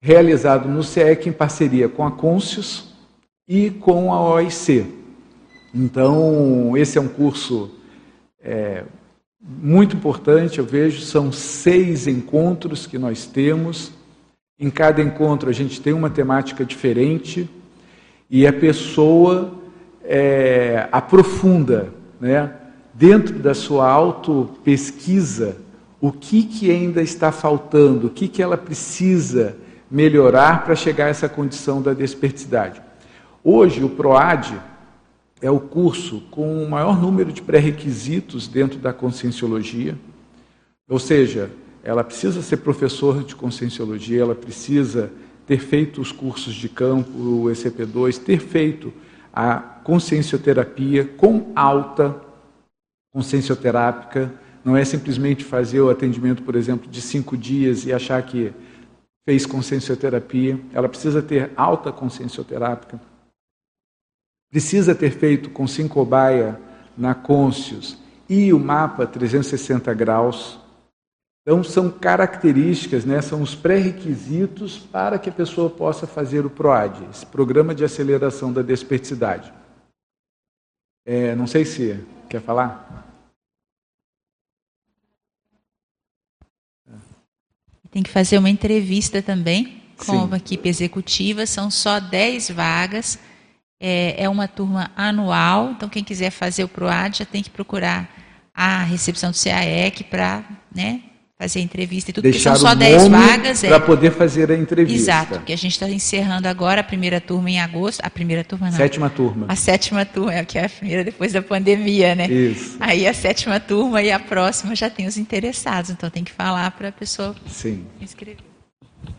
[0.01, 2.95] realizado no CEEC em parceria com a Conscius
[3.47, 4.91] e com a OIC.
[5.71, 7.69] Então, esse é um curso
[8.41, 8.85] é,
[9.47, 13.91] muito importante, eu vejo, são seis encontros que nós temos.
[14.59, 17.47] Em cada encontro a gente tem uma temática diferente
[18.27, 19.53] e a pessoa
[20.03, 22.51] é, aprofunda, né,
[22.91, 25.57] dentro da sua auto-pesquisa,
[26.01, 29.55] o que, que ainda está faltando, o que, que ela precisa
[29.91, 32.81] melhorar para chegar a essa condição da desperticidade.
[33.43, 34.55] Hoje, o PROAD
[35.45, 39.95] é o curso com o maior número de pré-requisitos dentro da conscienciologia,
[40.89, 41.51] ou seja,
[41.83, 45.11] ela precisa ser professor de conscienciologia, ela precisa
[45.45, 48.91] ter feito os cursos de campo, o ECP2, ter feito
[49.31, 52.19] a consciencioterapia com alta
[53.13, 54.33] consciencioterápica.
[54.63, 58.51] Não é simplesmente fazer o atendimento, por exemplo, de cinco dias e achar que
[59.23, 60.59] fez consciencioterapia.
[60.73, 62.99] Ela precisa ter alta consciencioterápica.
[64.49, 66.59] Precisa ter feito com Sincobaia
[66.97, 67.97] na Conscius
[68.29, 70.59] e o mapa 360 graus
[71.47, 77.07] então, são características, né, são os pré-requisitos para que a pessoa possa fazer o PROAD,
[77.11, 79.53] esse Programa de Aceleração da Desperticidade.
[81.05, 83.05] É, não sei se quer falar.
[87.91, 90.33] Tem que fazer uma entrevista também com Sim.
[90.33, 93.19] a equipe executiva, são só 10 vagas,
[93.79, 98.09] é, é uma turma anual, então quem quiser fazer o PROAD já tem que procurar
[98.53, 101.01] a recepção do CAEC para né,
[101.37, 103.61] fazer entrevista e tudo, Deixar porque são só 10 vagas.
[103.61, 103.79] Para é.
[103.79, 104.97] poder fazer a entrevista.
[104.97, 107.99] Exato, porque a gente está encerrando agora a primeira turma em agosto.
[108.01, 108.77] A primeira turma não.
[108.77, 109.45] Sétima turma.
[109.49, 112.27] A sétima turma, é que é a primeira depois da pandemia, né?
[112.27, 112.77] Isso.
[112.79, 116.71] Aí a sétima turma e a próxima já tem os interessados, então tem que falar
[116.71, 117.85] para a pessoa Sim.
[117.99, 118.37] inscrever.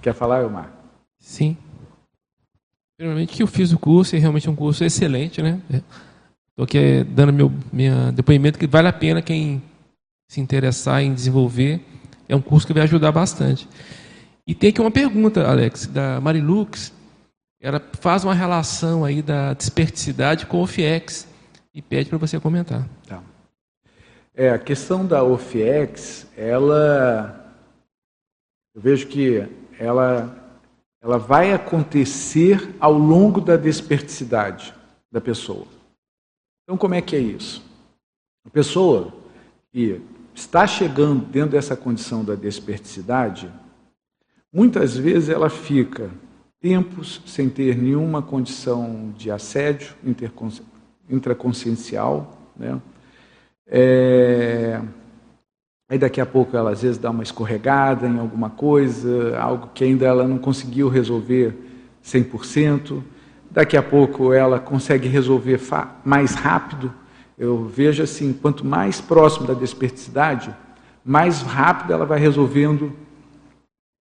[0.01, 0.71] Quer falar, Elmar?
[1.21, 1.57] Sim.
[2.97, 5.61] Primeiramente que eu fiz o curso, é realmente um curso excelente, né?
[6.51, 9.63] Estou aqui dando meu minha depoimento que vale a pena quem
[10.29, 11.81] se interessar em desenvolver
[12.29, 13.69] é um curso que vai ajudar bastante.
[14.47, 16.93] E tem aqui uma pergunta, Alex, da Marilux.
[17.61, 21.27] Ela faz uma relação aí da desperticidade com o FIEX
[21.75, 22.87] e pede para você comentar.
[23.07, 23.23] Tá.
[24.35, 27.43] É, a questão da OFIEX, ela
[28.75, 29.47] eu vejo que
[29.79, 30.46] ela
[31.07, 34.75] ela vai acontecer ao longo da desperticidade
[35.11, 35.65] da pessoa.
[36.65, 37.65] Então, como é que é isso?
[38.45, 39.15] A pessoa
[39.71, 40.03] que
[40.35, 43.49] está chegando dentro dessa condição da desperticidade,
[44.53, 46.11] muitas vezes ela fica
[46.61, 49.95] tempos sem ter nenhuma condição de assédio
[51.09, 52.83] intraconsciencial, né?
[53.69, 54.83] É...
[55.89, 59.85] Aí daqui a pouco ela às vezes dá uma escorregada em alguma coisa, algo que
[59.85, 61.55] ainda ela não conseguiu resolver
[62.05, 63.03] 100%.
[63.51, 65.61] Daqui a pouco ela consegue resolver
[66.05, 66.93] mais rápido
[67.39, 70.55] Eu vejo assim, quanto mais próximo da desperticidade,
[71.05, 72.93] mais rápido ela vai resolvendo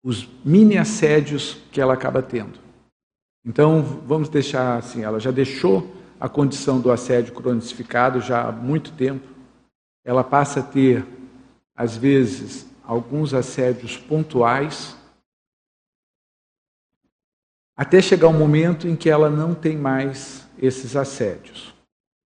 [0.04, 2.60] os mini assédios que ela acaba tendo.
[3.46, 8.92] Então, vamos deixar assim, ela já deixou a condição do assédio cronificado já há muito
[8.94, 9.28] tempo.
[10.04, 11.06] Ela passa a ter,
[11.82, 14.96] às vezes, alguns assédios pontuais,
[17.76, 21.74] até chegar um momento em que ela não tem mais esses assédios.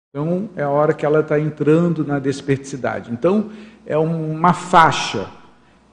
[0.09, 3.13] Então, é a hora que ela está entrando na desperticidade.
[3.13, 3.53] Então,
[3.85, 5.31] é uma faixa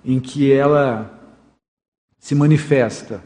[0.05, 1.19] em que ela
[2.17, 3.21] se manifesta.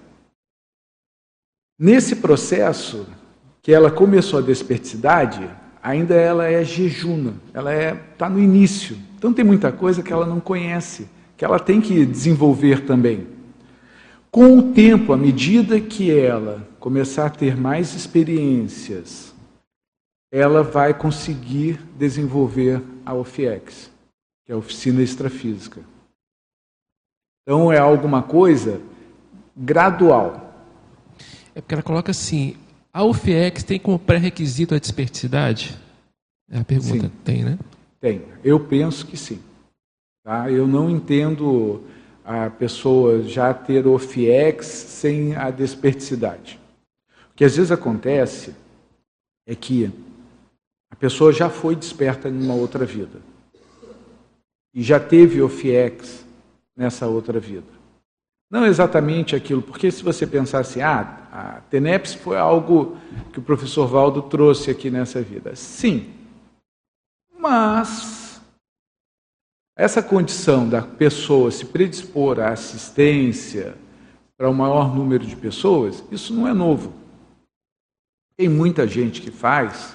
[1.77, 3.05] Nesse processo
[3.61, 5.47] que ela começou a desperticidade,
[5.84, 8.97] ainda ela é jejuna, ela está é, tá no início.
[9.24, 11.07] Então tem muita coisa que ela não conhece,
[11.38, 13.26] que ela tem que desenvolver também.
[14.30, 19.34] Com o tempo, à medida que ela começar a ter mais experiências,
[20.30, 23.89] ela vai conseguir desenvolver a OFIEX,
[24.45, 25.80] que é a Oficina Extrafísica.
[27.43, 28.82] Então é alguma coisa
[29.55, 30.53] gradual.
[31.55, 32.57] É porque ela coloca assim:
[32.91, 35.80] a UFIEX tem como pré-requisito a desperticidade?
[36.51, 37.07] É a pergunta.
[37.07, 37.11] Sim.
[37.24, 37.57] Tem, né?
[38.04, 38.22] Tem.
[38.43, 39.39] Eu penso que sim.
[40.26, 40.51] Tá?
[40.51, 41.82] Eu não entendo
[42.26, 46.60] a pessoa já ter o FIEX sem a desperticidade.
[47.32, 48.54] O que às vezes acontece
[49.47, 49.89] é que
[50.91, 53.22] a pessoa já foi desperta em uma outra vida
[54.74, 56.26] e já teve o FIEX
[56.76, 57.72] nessa outra vida.
[58.51, 62.97] Não exatamente aquilo, porque se você pensar assim, ah, a TENEPS foi algo
[63.32, 65.56] que o professor Valdo trouxe aqui nessa vida.
[65.56, 66.22] Sim,
[67.43, 68.41] mas
[69.75, 73.75] essa condição da pessoa se predispor à assistência
[74.37, 76.93] para o maior número de pessoas, isso não é novo.
[78.37, 79.93] Tem muita gente que faz,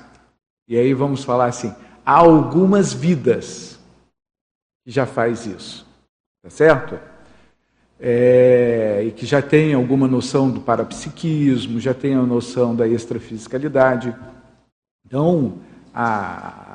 [0.69, 1.75] e aí vamos falar assim,
[2.05, 3.81] há algumas vidas
[4.85, 5.87] que já faz isso,
[6.43, 7.01] tá certo?
[7.99, 14.15] É, e que já tem alguma noção do parapsiquismo, já tem a noção da extrafisicalidade.
[15.07, 15.59] Então,
[15.95, 16.68] a,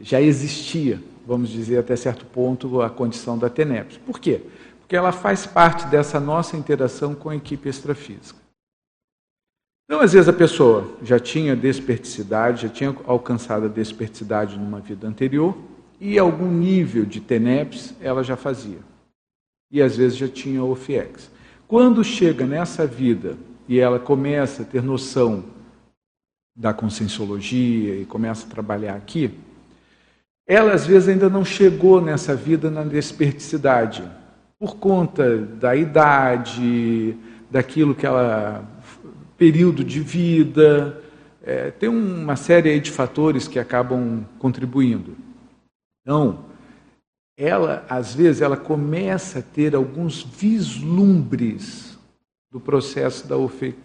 [0.00, 3.98] já existia vamos dizer até certo ponto, a condição da TENEPS.
[3.98, 4.40] Por quê?
[4.80, 8.40] Porque ela faz parte dessa nossa interação com a equipe extrafísica.
[9.84, 15.06] Então, às vezes, a pessoa já tinha desperticidade, já tinha alcançado a desperticidade numa vida
[15.06, 15.56] anterior,
[16.00, 18.78] e algum nível de TENEPS ela já fazia.
[19.70, 21.30] E às vezes já tinha o FIEX.
[21.68, 23.36] Quando chega nessa vida
[23.68, 25.44] e ela começa a ter noção
[26.56, 29.32] da conscienciologia e começa a trabalhar aqui,
[30.50, 34.02] ela às vezes ainda não chegou nessa vida na desperticidade,
[34.58, 37.16] por conta da idade,
[37.48, 38.68] daquilo que ela.
[39.38, 41.00] período de vida.
[41.40, 45.16] É, tem uma série de fatores que acabam contribuindo.
[46.02, 46.46] Então,
[47.38, 51.96] ela, às vezes, ela começa a ter alguns vislumbres
[52.50, 53.36] do processo da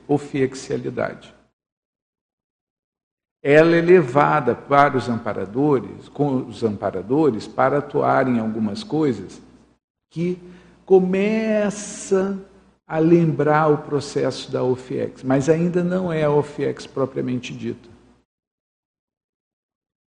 [0.08, 1.35] ofiexualidade
[3.48, 9.40] ela é levada para os amparadores, com os amparadores, para atuar em algumas coisas
[10.10, 10.42] que
[10.84, 12.44] começa
[12.88, 17.88] a lembrar o processo da OFIEX, mas ainda não é a OFIEX propriamente dita.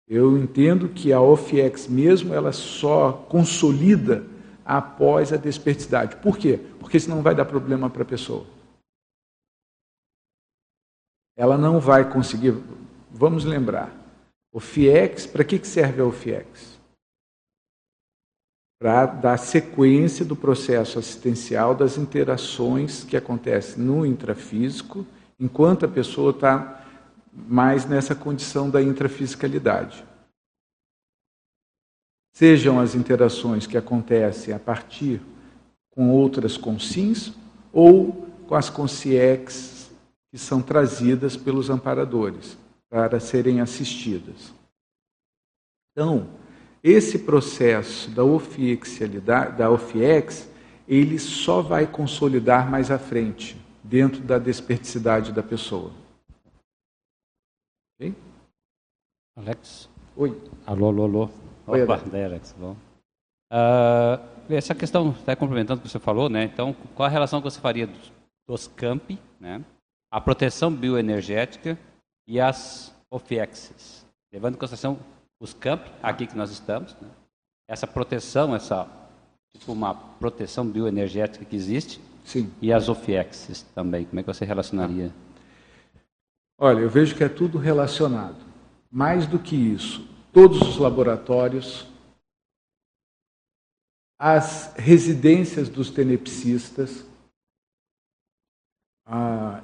[0.07, 4.25] Eu entendo que a OFIEX mesmo, ela só consolida
[4.65, 6.15] após a desperticidade.
[6.15, 6.59] Por quê?
[6.79, 8.47] Porque senão vai dar problema para a pessoa.
[11.37, 12.55] Ela não vai conseguir,
[13.17, 13.91] Vamos lembrar.
[14.53, 16.77] O FIEX, para que serve o FIEX?
[18.79, 25.03] Para dar sequência do processo assistencial das interações que acontecem no intrafísico,
[25.39, 26.85] enquanto a pessoa está
[27.33, 30.05] mais nessa condição da intrafisicalidade.
[32.35, 35.19] Sejam as interações que acontecem a partir
[35.89, 37.33] com outras consins
[37.73, 39.89] ou com as consciex
[40.29, 42.55] que são trazidas pelos amparadores
[42.89, 44.53] para serem assistidas.
[45.91, 46.29] Então,
[46.83, 50.49] esse processo da ofiexualidade, da OFIEX,
[50.87, 55.91] ele só vai consolidar mais à frente, dentro da desperticidade da pessoa.
[57.95, 58.15] Ok?
[59.35, 59.89] Alex?
[60.15, 60.41] Oi.
[60.65, 61.29] Alô, alô, alô.
[61.67, 62.75] Oi, Opa, daí, Alex, bom.
[63.51, 66.43] Uh, essa questão, até complementando o que você falou, né?
[66.43, 68.11] Então, qual a relação que você faria dos,
[68.47, 69.63] dos campi, né?
[70.11, 71.77] A proteção bioenergética
[72.27, 74.99] e as OFIEXs, levando em consideração
[75.39, 77.09] os campi, aqui que nós estamos, né?
[77.67, 78.87] essa proteção, essa
[79.55, 82.51] tipo uma proteção bioenergética que existe, Sim.
[82.61, 84.05] e as OFIEXs também.
[84.05, 85.13] Como é que você relacionaria?
[86.59, 88.45] Olha, eu vejo que é tudo relacionado.
[88.91, 91.87] Mais do que isso, todos os laboratórios,
[94.19, 97.05] as residências dos tenepsistas,
[99.05, 99.61] ah,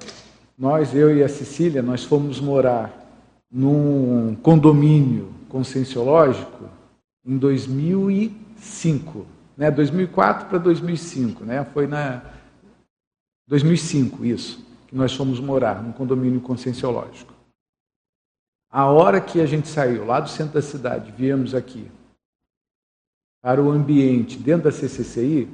[0.56, 3.04] nós, eu e a Cecília, nós fomos morar
[3.50, 6.68] num condomínio conscienciológico
[7.24, 9.26] em 2005,
[9.56, 9.70] né?
[9.70, 11.64] 2004 para 2005, né?
[11.64, 12.22] Foi na
[13.46, 17.34] 2005 isso que nós fomos morar num condomínio conscienciológico.
[18.70, 21.90] A hora que a gente saiu lá do centro da cidade, viemos aqui
[23.42, 25.48] para o ambiente dentro da CCCI,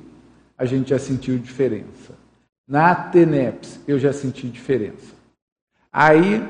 [0.57, 2.19] a gente já sentiu diferença.
[2.70, 5.12] Na TENEPS, eu já senti diferença.
[5.92, 6.40] Aí,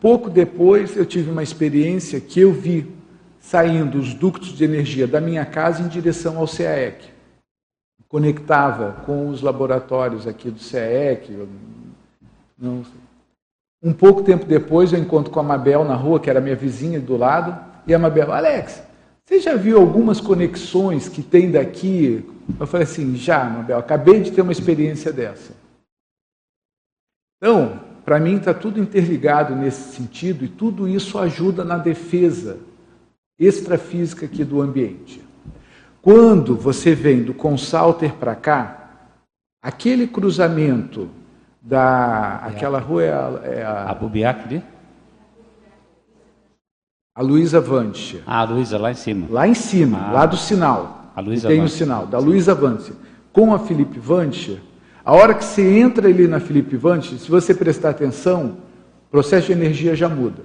[0.00, 2.92] pouco depois, eu tive uma experiência que eu vi
[3.38, 7.04] saindo os ductos de energia da minha casa em direção ao CAEC.
[8.08, 11.46] Conectava com os laboratórios aqui do CAEC.
[12.58, 12.82] Não.
[13.80, 16.98] Um pouco tempo depois eu encontro com a Mabel na rua, que era minha vizinha
[16.98, 18.82] do lado, e a Mabel, Alex,
[19.24, 22.28] você já viu algumas conexões que tem daqui?
[22.58, 25.52] Eu falei assim, já, Mabel, acabei de ter uma experiência dessa.
[27.36, 32.58] Então, para mim está tudo interligado nesse sentido e tudo isso ajuda na defesa
[33.38, 35.22] extrafísica aqui do ambiente.
[36.00, 38.90] Quando você vem do Consalter para cá,
[39.62, 41.08] aquele cruzamento
[41.60, 44.62] da aquela rua é a, é a, A de?
[47.14, 48.22] a Luísa Vante.
[48.26, 49.26] Ah, a Luísa, lá em cima.
[49.28, 50.12] Lá em cima, Ah.
[50.12, 50.97] lá do sinal.
[51.22, 51.76] Tem o Vance.
[51.76, 52.92] sinal, da Luísa Vance.
[53.32, 54.60] Com a Felipe Vante,
[55.04, 58.58] a hora que você entra ali na Felipe Vante, se você prestar atenção,
[59.06, 60.42] o processo de energia já muda.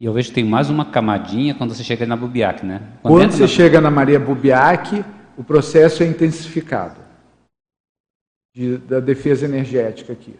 [0.00, 2.82] E eu vejo que tem mais uma camadinha quando você chega na Bubiac, né?
[3.02, 5.04] Quando entra você na- chega na Maria Bubiac,
[5.36, 7.00] o processo é intensificado
[8.54, 10.34] de- da defesa energética aqui.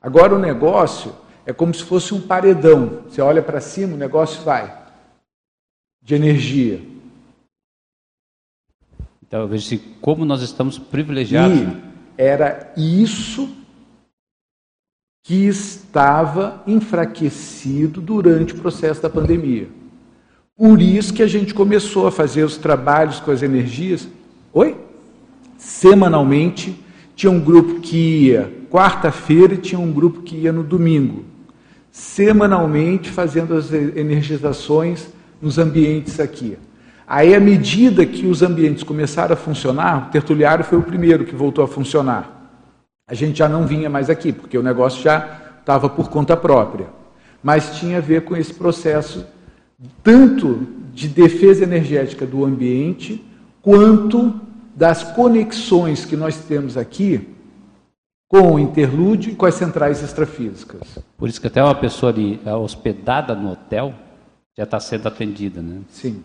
[0.00, 1.14] Agora o negócio
[1.44, 3.02] é como se fosse um paredão.
[3.08, 4.82] Você olha para cima, o negócio vai
[6.02, 6.80] de energia.
[9.32, 11.58] Então assim, como nós estamos privilegiados.
[11.58, 11.66] E
[12.18, 13.48] era isso
[15.24, 19.70] que estava enfraquecido durante o processo da pandemia.
[20.54, 24.06] Por isso que a gente começou a fazer os trabalhos com as energias.
[24.52, 24.76] Oi?
[25.56, 26.78] Semanalmente,
[27.16, 31.24] tinha um grupo que ia quarta-feira e tinha um grupo que ia no domingo.
[31.90, 35.08] Semanalmente fazendo as energizações
[35.40, 36.58] nos ambientes aqui.
[37.06, 41.34] Aí, à medida que os ambientes começaram a funcionar, o tertuliário foi o primeiro que
[41.34, 42.42] voltou a funcionar.
[43.08, 46.86] A gente já não vinha mais aqui, porque o negócio já estava por conta própria.
[47.42, 49.26] Mas tinha a ver com esse processo,
[50.02, 53.24] tanto de defesa energética do ambiente,
[53.60, 54.40] quanto
[54.74, 57.28] das conexões que nós temos aqui
[58.28, 60.98] com o interlúdio e com as centrais extrafísicas.
[61.18, 63.92] Por isso que até uma pessoa ali é, hospedada no hotel
[64.56, 65.80] já está sendo atendida, né?
[65.90, 66.22] Sim.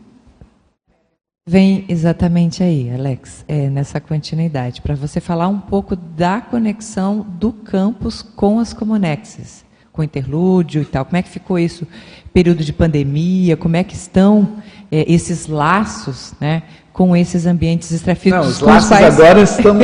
[1.50, 7.54] Vem exatamente aí, Alex, é, nessa continuidade, para você falar um pouco da conexão do
[7.54, 11.06] campus com as comunexes, com o interlúdio e tal.
[11.06, 11.88] Como é que ficou isso?
[12.34, 14.58] Período de pandemia, como é que estão
[14.92, 18.44] é, esses laços né, com esses ambientes extrafísicos?
[18.46, 19.78] Não, os laços quais- agora estão,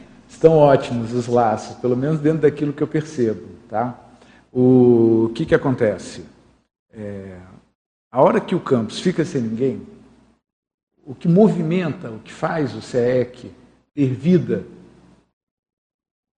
[0.26, 3.42] estão ótimos, os laços, pelo menos dentro daquilo que eu percebo.
[3.68, 3.94] Tá?
[4.50, 6.24] O, que, que acontece?
[6.96, 7.36] É,
[8.10, 9.82] a hora que o campus fica sem ninguém,
[11.06, 13.50] o que movimenta, o que faz o CEEC
[13.94, 14.66] ter vida,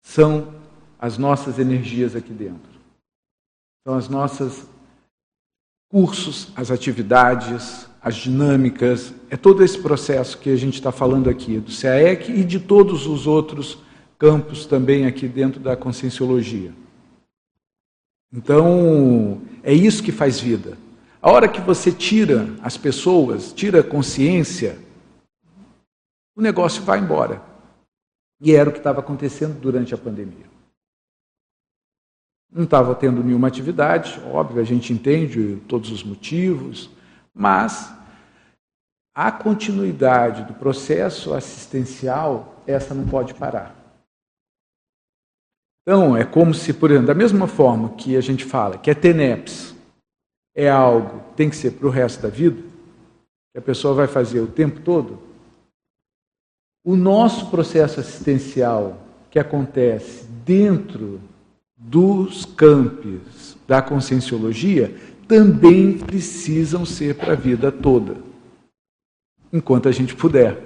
[0.04, 0.54] são
[1.00, 2.72] as nossas energias aqui dentro.
[3.88, 4.68] São as nossas
[5.90, 11.60] cursos, as atividades, as dinâmicas, é todo esse processo que a gente está falando aqui,
[11.60, 13.80] do CAEC e de todos os outros
[14.20, 16.72] campos também aqui dentro da conscienciologia.
[18.32, 20.78] Então, é isso que faz vida.
[21.26, 24.78] A hora que você tira as pessoas, tira a consciência,
[26.36, 27.42] o negócio vai embora.
[28.40, 30.46] E era o que estava acontecendo durante a pandemia.
[32.52, 36.92] Não estava tendo nenhuma atividade, óbvio, a gente entende todos os motivos,
[37.34, 37.92] mas
[39.12, 43.76] a continuidade do processo assistencial, essa não pode parar.
[45.82, 48.96] Então, é como se, por exemplo, da mesma forma que a gente fala que a
[48.96, 49.75] TENEPS
[50.56, 52.62] é algo que tem que ser para o resto da vida,
[53.52, 55.20] que a pessoa vai fazer o tempo todo,
[56.84, 61.20] o nosso processo assistencial que acontece dentro
[61.76, 64.96] dos campos da conscienciologia
[65.28, 68.18] também precisam ser para a vida toda,
[69.52, 70.62] enquanto a gente puder.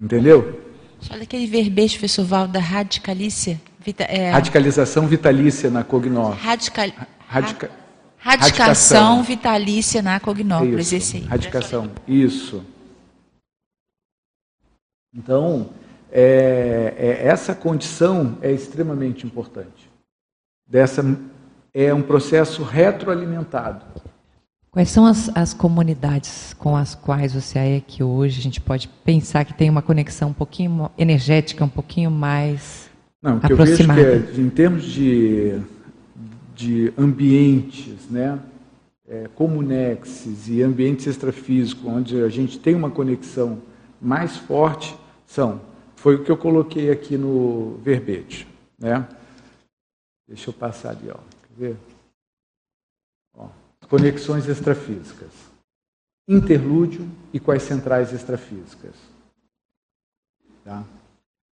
[0.00, 0.60] Entendeu?
[1.10, 3.60] Olha aquele verbete, professor Val, da radicalícia.
[3.80, 6.30] Vita, é, Radicalização vitalícia na Cognó.
[6.30, 6.90] radical,
[7.26, 7.70] Radica...
[8.18, 9.22] Radicação, Radicação.
[9.22, 11.22] vitalícia na Cognópolis, Isso, esse aí.
[11.24, 12.64] Radicação, isso.
[15.14, 15.70] Então,
[16.10, 19.88] é, é, essa condição é extremamente importante.
[20.68, 21.04] Dessa,
[21.72, 23.84] é um processo retroalimentado.
[24.70, 28.88] Quais são as, as comunidades com as quais você é que hoje a gente pode
[29.04, 32.90] pensar que tem uma conexão um pouquinho energética, um pouquinho mais
[33.22, 35.58] Não, o que eu vejo que é, em termos de,
[36.58, 38.42] de ambientes, né,
[39.06, 43.62] é, comunexes e ambientes extrafísicos, onde a gente tem uma conexão
[44.02, 45.60] mais forte, são,
[45.94, 48.44] foi o que eu coloquei aqui no verbete,
[48.76, 49.08] né?
[50.26, 51.14] Deixa eu passar ali, ó.
[51.14, 51.76] Quer ver?
[53.36, 53.48] Ó,
[53.88, 55.30] conexões extrafísicas.
[56.28, 58.96] Interlúdio e as centrais extrafísicas.
[60.64, 60.84] Tá?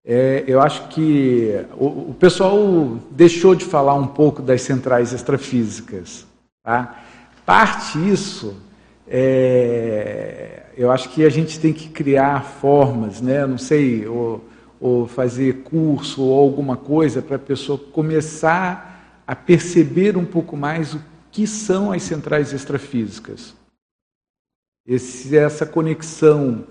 [0.05, 6.27] É, eu acho que o, o pessoal deixou de falar um pouco das centrais extrafísicas.
[6.61, 7.01] Tá?
[7.45, 8.55] Parte isso,
[9.07, 13.45] é, eu acho que a gente tem que criar formas, né?
[13.45, 14.43] não sei, ou,
[14.79, 20.93] ou fazer curso ou alguma coisa para a pessoa começar a perceber um pouco mais
[20.93, 21.01] o
[21.31, 23.55] que são as centrais extrafísicas.
[24.85, 26.65] Esse, essa conexão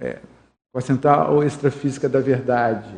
[0.00, 0.18] é,
[0.72, 2.94] com a central extrafísica da verdade,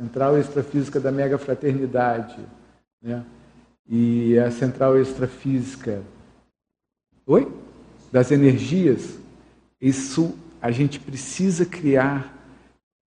[0.00, 2.38] central extrafísica da mega fraternidade,
[3.02, 3.24] né?
[3.88, 6.02] e a central extrafísica
[7.26, 7.50] oi?
[8.10, 9.18] das energias,
[9.80, 12.36] isso a gente precisa criar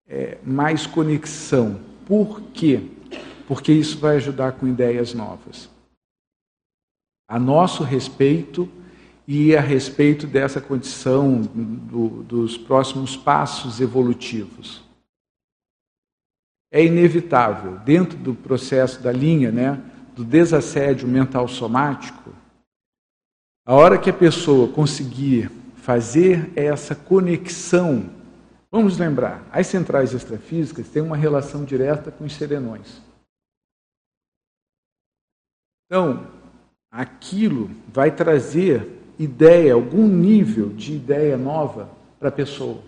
[0.07, 1.81] é, mais conexão.
[2.07, 2.89] Por quê?
[3.47, 5.69] Porque isso vai ajudar com ideias novas.
[7.29, 8.69] A nosso respeito
[9.35, 14.85] e a respeito dessa condição do, dos próximos passos evolutivos.
[16.71, 19.83] É inevitável, dentro do processo da linha né,
[20.15, 22.31] do desassédio mental somático,
[23.65, 28.11] a hora que a pessoa conseguir fazer essa conexão,
[28.71, 33.01] vamos lembrar, as centrais extrafísicas têm uma relação direta com os serenões.
[35.87, 36.31] Então,
[36.91, 42.83] aquilo vai trazer ideia, algum nível de ideia nova para a pessoa.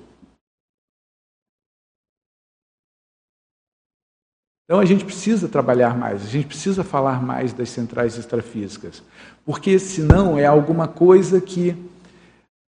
[4.65, 9.03] Então a gente precisa trabalhar mais, a gente precisa falar mais das centrais extrafísicas,
[9.45, 11.77] porque senão é alguma coisa que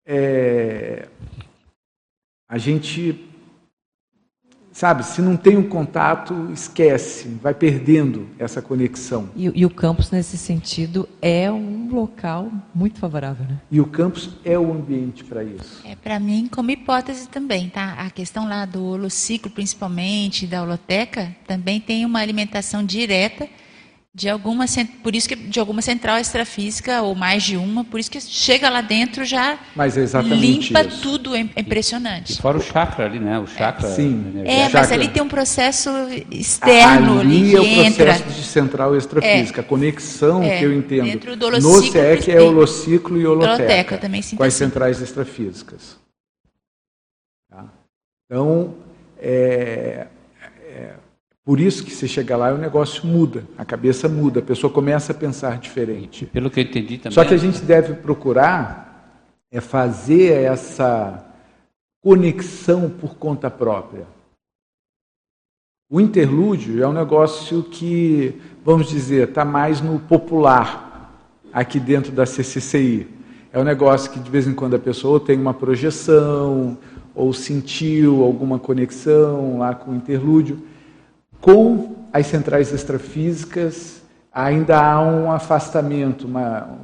[0.05, 1.09] é,
[2.49, 3.30] a gente,
[4.81, 9.29] sabe, se não tem um contato, esquece, vai perdendo essa conexão.
[9.35, 13.59] E, e o campus, nesse sentido, é um local muito favorável, né?
[13.69, 15.83] E o campus é o ambiente para isso.
[15.85, 17.93] É para mim como hipótese também, tá?
[17.99, 23.47] A questão lá do holociclo, principalmente da holoteca, também tem uma alimentação direta
[24.13, 24.65] de alguma
[25.01, 28.69] por isso que de alguma central extrafísica ou mais de uma, por isso que chega
[28.69, 31.01] lá dentro já Mas é limpa isso.
[31.01, 32.33] tudo, é é impressionante.
[32.33, 33.39] E fora o chakra ali, né?
[33.39, 34.33] O chakra Sim.
[34.45, 34.93] É, mas chakra.
[34.95, 35.89] ali tem um processo
[36.29, 38.05] externo ali Ali que é o entra.
[38.07, 41.05] processo de central extrafísica, a conexão É, que eu entendo.
[41.05, 44.53] dentro do no holociclo SEC é tem- holociclo e holoteca, Holoteca, também sinto com as
[44.53, 45.97] centrais extrafísicas.
[47.49, 47.65] Tá?
[48.25, 48.75] Então,
[49.17, 50.07] é,
[50.63, 50.93] é,
[51.43, 54.71] por isso que você chega lá e o negócio muda, a cabeça muda, a pessoa
[54.71, 56.25] começa a pensar diferente.
[56.27, 57.13] Pelo que eu entendi também.
[57.13, 58.91] Só que a gente deve procurar
[59.51, 61.25] é fazer essa
[62.01, 64.05] conexão por conta própria.
[65.89, 70.89] O interlúdio é um negócio que, vamos dizer, está mais no popular
[71.51, 73.07] aqui dentro da CCCI.
[73.51, 76.77] É um negócio que de vez em quando a pessoa tem uma projeção
[77.13, 80.61] ou sentiu alguma conexão lá com o interlúdio.
[81.41, 84.01] Com as centrais extrafísicas
[84.31, 86.77] ainda há um afastamento, uma,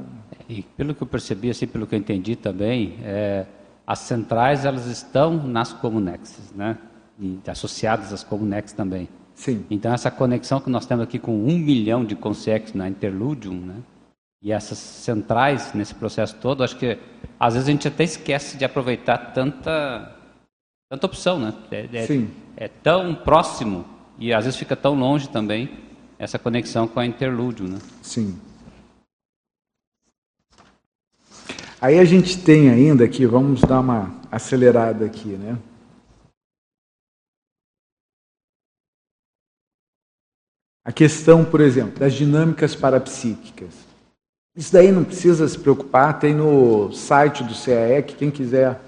[0.48, 3.46] E pelo que eu percebi, assim, pelo que eu entendi também, é,
[3.86, 6.76] as centrais elas estão nas comunexes, né?
[7.20, 9.08] E associadas às comunexes também.
[9.34, 13.54] sim, Então essa conexão que nós temos aqui com um milhão de consciências na Interludium,
[13.60, 13.76] né?
[14.42, 16.96] E essas centrais nesse processo todo, acho que
[17.40, 20.14] às vezes a gente até esquece de aproveitar tanta
[20.90, 21.54] tanta opção, né?
[21.70, 22.30] É, é- Sim.
[22.56, 23.84] é tão próximo
[24.18, 25.78] e às vezes fica tão longe também
[26.18, 27.78] essa conexão com a Interludium, né?
[28.02, 28.38] sim.
[31.80, 35.56] Aí a gente tem ainda aqui, vamos dar uma acelerada aqui, né?
[40.84, 43.74] A questão, por exemplo, das dinâmicas parapsíquicas.
[44.56, 48.80] Isso daí não precisa se preocupar, tem no site do CAEC, quem quiser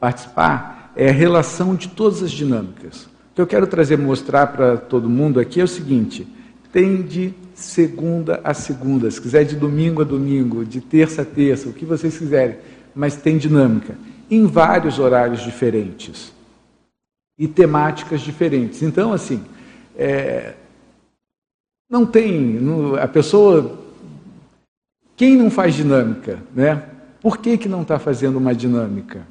[0.00, 3.07] participar, é a relação de todas as dinâmicas.
[3.38, 6.26] Que eu quero trazer, mostrar para todo mundo aqui é o seguinte:
[6.72, 11.68] tem de segunda a segunda, se quiser de domingo a domingo, de terça a terça,
[11.68, 12.58] o que vocês quiserem,
[12.92, 13.96] mas tem dinâmica,
[14.28, 16.32] em vários horários diferentes
[17.38, 18.82] e temáticas diferentes.
[18.82, 19.40] Então, assim,
[19.96, 20.54] é,
[21.88, 22.58] não tem,
[23.00, 23.78] a pessoa,
[25.14, 26.90] quem não faz dinâmica, né?
[27.20, 29.24] Por que, que não está fazendo uma dinâmica?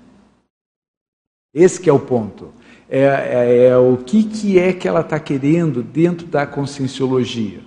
[1.53, 2.53] Esse é o ponto.
[2.89, 7.59] É, é, é, o que, que é que ela está querendo dentro da conscienciologia.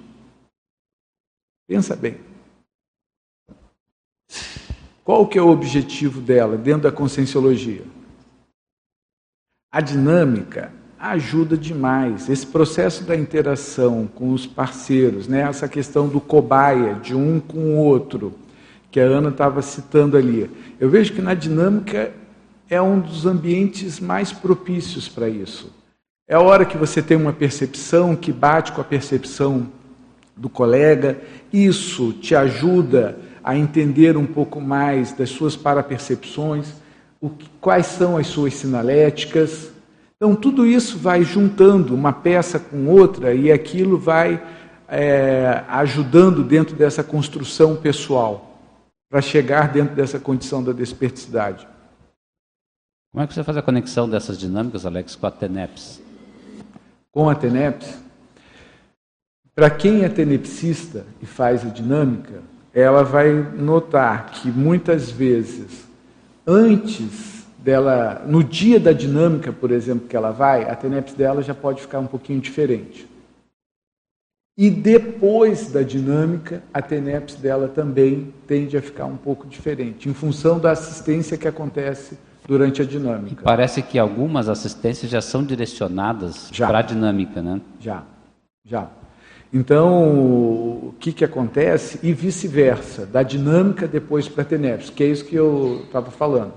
[1.68, 2.18] Pensa bem.
[5.04, 7.82] Qual que é o objetivo dela dentro da conscienciologia?
[9.72, 12.28] A dinâmica ajuda demais.
[12.28, 15.40] Esse processo da interação com os parceiros, né?
[15.40, 18.34] essa questão do cobaia, de um com o outro,
[18.90, 20.50] que a Ana estava citando ali.
[20.78, 22.12] Eu vejo que na dinâmica
[22.70, 25.72] é um dos ambientes mais propícios para isso.
[26.28, 29.66] É a hora que você tem uma percepção que bate com a percepção
[30.36, 31.20] do colega,
[31.52, 36.68] isso te ajuda a entender um pouco mais das suas parapercepções,
[37.20, 39.72] o que, quais são as suas sinaléticas.
[40.16, 44.40] Então, tudo isso vai juntando uma peça com outra e aquilo vai
[44.88, 48.60] é, ajudando dentro dessa construção pessoal,
[49.10, 51.66] para chegar dentro dessa condição da desperticidade.
[53.12, 56.00] Como é que você faz a conexão dessas dinâmicas, Alex, com a TENEPS?
[57.10, 57.98] Com a TENEPS?
[59.52, 62.40] Para quem é tenepsista e faz a dinâmica,
[62.72, 65.88] ela vai notar que muitas vezes,
[66.46, 71.54] antes dela, no dia da dinâmica, por exemplo, que ela vai, a TENEPS dela já
[71.54, 73.08] pode ficar um pouquinho diferente.
[74.56, 80.14] E depois da dinâmica, a TENEPS dela também tende a ficar um pouco diferente, em
[80.14, 82.16] função da assistência que acontece
[82.50, 83.42] durante a dinâmica.
[83.42, 87.60] E parece que algumas assistências já são direcionadas para a dinâmica, né?
[87.78, 88.02] Já,
[88.64, 88.88] já.
[89.52, 90.18] Então,
[90.88, 92.00] o que, que acontece?
[92.02, 96.52] E vice-versa, da dinâmica depois para a TENEPS, que é isso que eu estava falando.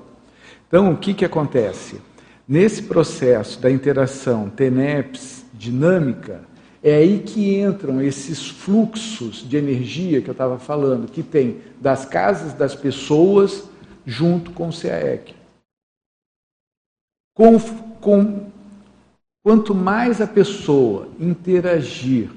[0.67, 2.01] Então, o que, que acontece?
[2.47, 6.41] Nesse processo da interação TENEPS dinâmica,
[6.81, 12.03] é aí que entram esses fluxos de energia que eu estava falando, que tem das
[12.03, 13.69] casas das pessoas
[14.07, 15.42] junto com o CAEC.
[17.35, 17.59] Com,
[17.99, 18.45] com,
[19.43, 22.29] quanto mais a pessoa interagir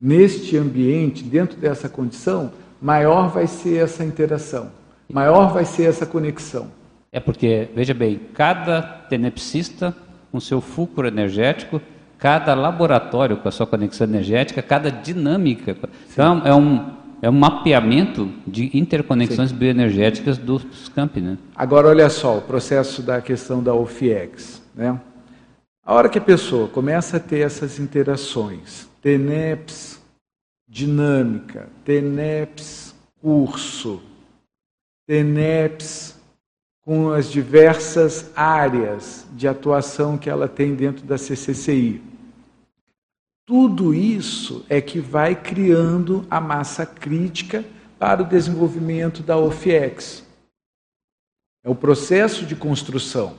[0.00, 4.70] neste ambiente, dentro dessa condição, maior vai ser essa interação,
[5.08, 6.68] maior vai ser essa conexão.
[7.10, 9.94] É porque, veja bem, cada tenepsista
[10.30, 11.80] com seu fulcro energético,
[12.18, 15.76] cada laboratório com a sua conexão energética, cada dinâmica.
[16.10, 16.90] Então, é um,
[17.22, 19.56] é um mapeamento de interconexões Sim.
[19.56, 21.20] bioenergéticas dos campi.
[21.20, 21.38] Né?
[21.54, 24.60] Agora, olha só, o processo da questão da OFIEX.
[24.74, 25.00] Né?
[25.84, 30.02] A hora que a pessoa começa a ter essas interações, TENEPS
[30.68, 34.02] dinâmica, TENEPS curso,
[35.06, 36.20] TENEPS
[36.84, 42.02] com as diversas áreas de atuação que ela tem dentro da CCCI.
[43.52, 47.62] Tudo isso é que vai criando a massa crítica
[47.98, 50.26] para o desenvolvimento da OFIEX.
[51.62, 53.34] É o processo de construção.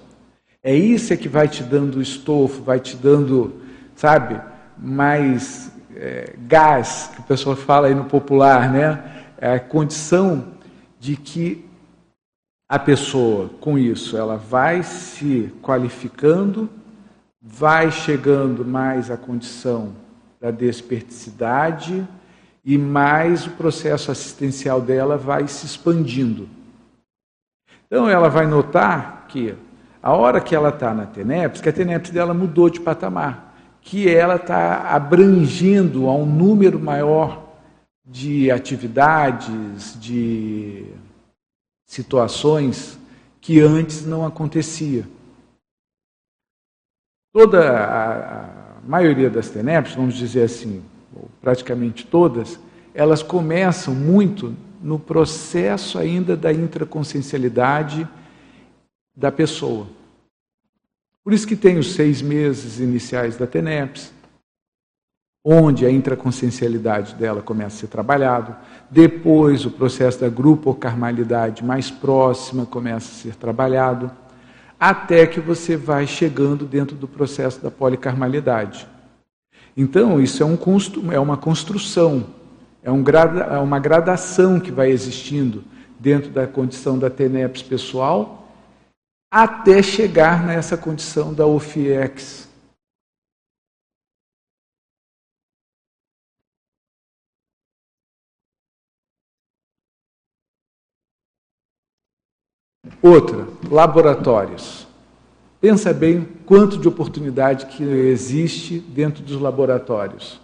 [0.62, 3.60] É isso é que vai te dando estofo, vai te dando,
[3.96, 4.40] sabe,
[4.78, 9.26] mais é, gás, que o pessoal fala aí no popular, né?
[9.36, 10.54] É a condição
[11.00, 11.66] de que
[12.70, 16.70] a pessoa, com isso, ela vai se qualificando,
[17.42, 20.03] vai chegando mais à condição
[20.44, 22.06] da desperticidade
[22.66, 26.50] e mais o processo assistencial dela vai se expandindo.
[27.88, 29.56] Então ela vai notar que
[30.02, 33.54] a hora que ela está na TENEPS, que a TENEPS dela mudou de patamar
[33.84, 37.54] que ela está abrangendo a um número maior
[38.06, 40.86] de atividades, de
[41.86, 42.98] situações
[43.42, 45.06] que antes não acontecia.
[47.34, 50.84] Toda a, a maioria das TENEPs, vamos dizer assim,
[51.42, 52.60] praticamente todas,
[52.94, 58.08] elas começam muito no processo ainda da intraconsciencialidade
[59.16, 59.88] da pessoa.
[61.24, 64.12] Por isso que tem os seis meses iniciais da TENEPS,
[65.46, 68.56] onde a intraconsciencialidade dela começa a ser trabalhado.
[68.90, 74.12] Depois, o processo da grupo-carmalidade mais próxima começa a ser trabalhado,
[74.90, 78.86] até que você vai chegando dentro do processo da policarmalidade.
[79.78, 80.58] Então, isso é, um
[81.10, 82.26] é uma construção,
[82.84, 83.02] é, um
[83.50, 85.64] é uma gradação que vai existindo
[85.98, 88.50] dentro da condição da TENEPS pessoal
[89.32, 92.50] até chegar nessa condição da OFIEX.
[103.02, 104.86] Outra, laboratórios.
[105.62, 110.42] Pensa bem quanto de oportunidade que existe dentro dos laboratórios.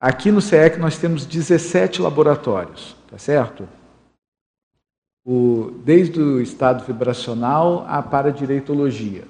[0.00, 3.68] Aqui no CEEC nós temos 17 laboratórios, tá certo?
[5.24, 9.24] O, desde o estado vibracional à paradireitologia.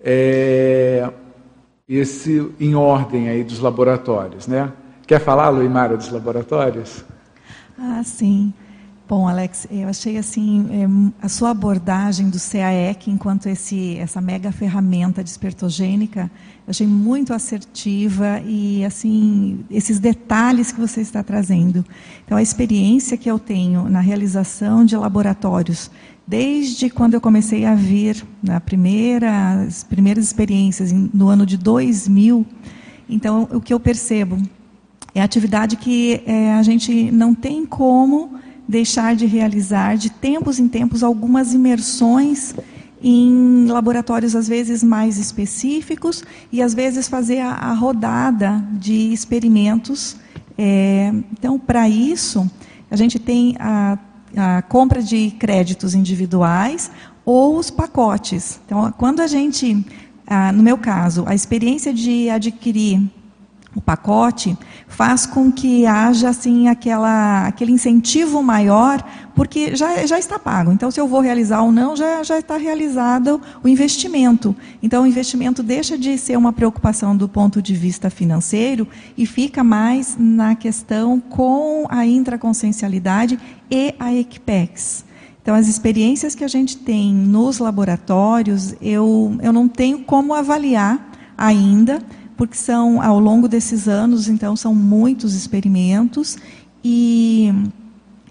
[0.00, 1.08] É,
[1.88, 4.72] esse em ordem aí dos laboratórios, né?
[5.06, 7.04] Quer falar, Luimara, dos laboratórios?
[7.78, 8.52] Ah, sim.
[9.06, 14.50] Bom, Alex, eu achei assim é, a sua abordagem do CAEC enquanto esse, essa mega
[14.50, 16.30] ferramenta despertogênica,
[16.66, 21.84] eu achei muito assertiva e assim esses detalhes que você está trazendo.
[22.24, 25.90] Então, a experiência que eu tenho na realização de laboratórios,
[26.26, 32.46] desde quando eu comecei a vir na primeira, as primeiras experiências no ano de 2000,
[33.06, 34.38] então o que eu percebo
[35.14, 40.58] é a atividade que é, a gente não tem como deixar de realizar, de tempos
[40.58, 42.54] em tempos, algumas imersões
[43.02, 50.16] em laboratórios às vezes mais específicos e às vezes fazer a, a rodada de experimentos.
[50.56, 52.50] É, então, para isso,
[52.90, 53.98] a gente tem a,
[54.36, 56.90] a compra de créditos individuais
[57.24, 58.60] ou os pacotes.
[58.64, 59.84] Então, quando a gente,
[60.26, 63.02] ah, no meu caso, a experiência de adquirir
[63.74, 64.56] o pacote
[64.86, 69.02] faz com que haja assim aquela, aquele incentivo maior,
[69.34, 70.70] porque já, já está pago.
[70.70, 74.54] Então, se eu vou realizar ou não, já, já está realizado o investimento.
[74.82, 78.86] Então, o investimento deixa de ser uma preocupação do ponto de vista financeiro
[79.16, 83.38] e fica mais na questão com a intraconsciencialidade
[83.70, 85.04] e a Equipex.
[85.42, 91.10] Então, as experiências que a gente tem nos laboratórios, eu, eu não tenho como avaliar
[91.36, 92.00] ainda,
[92.36, 96.36] porque são, ao longo desses anos, então, são muitos experimentos,
[96.82, 97.52] e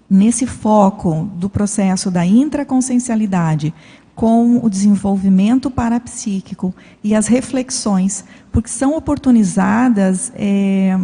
[0.08, 3.74] nesse foco do processo da intraconsciencialidade,
[4.14, 6.72] com o desenvolvimento parapsíquico
[7.02, 10.96] e as reflexões, porque são oportunizadas, é,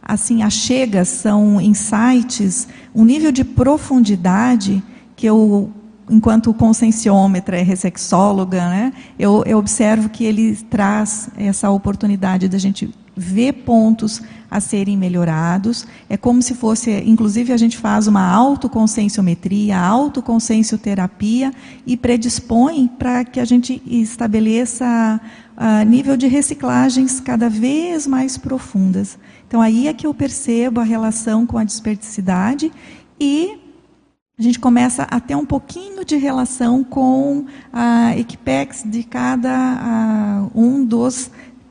[0.00, 4.82] assim, achegas, são insights, um nível de profundidade
[5.16, 5.72] que eu
[6.12, 13.52] enquanto conscienciômetra ressexóloga, né, eu, eu observo que ele traz essa oportunidade da gente ver
[13.52, 15.86] pontos a serem melhorados.
[16.08, 21.52] É como se fosse, inclusive a gente faz uma autoconscienciometria, autoconsciencioterapia
[21.86, 25.20] e predispõe para que a gente estabeleça
[25.56, 29.18] uh, nível de reciclagens cada vez mais profundas.
[29.48, 32.70] Então aí é que eu percebo a relação com a desperticidade
[33.18, 33.61] e
[34.38, 40.84] a gente começa a ter um pouquinho de relação com a Equipex de cada um
[40.84, 41.30] dos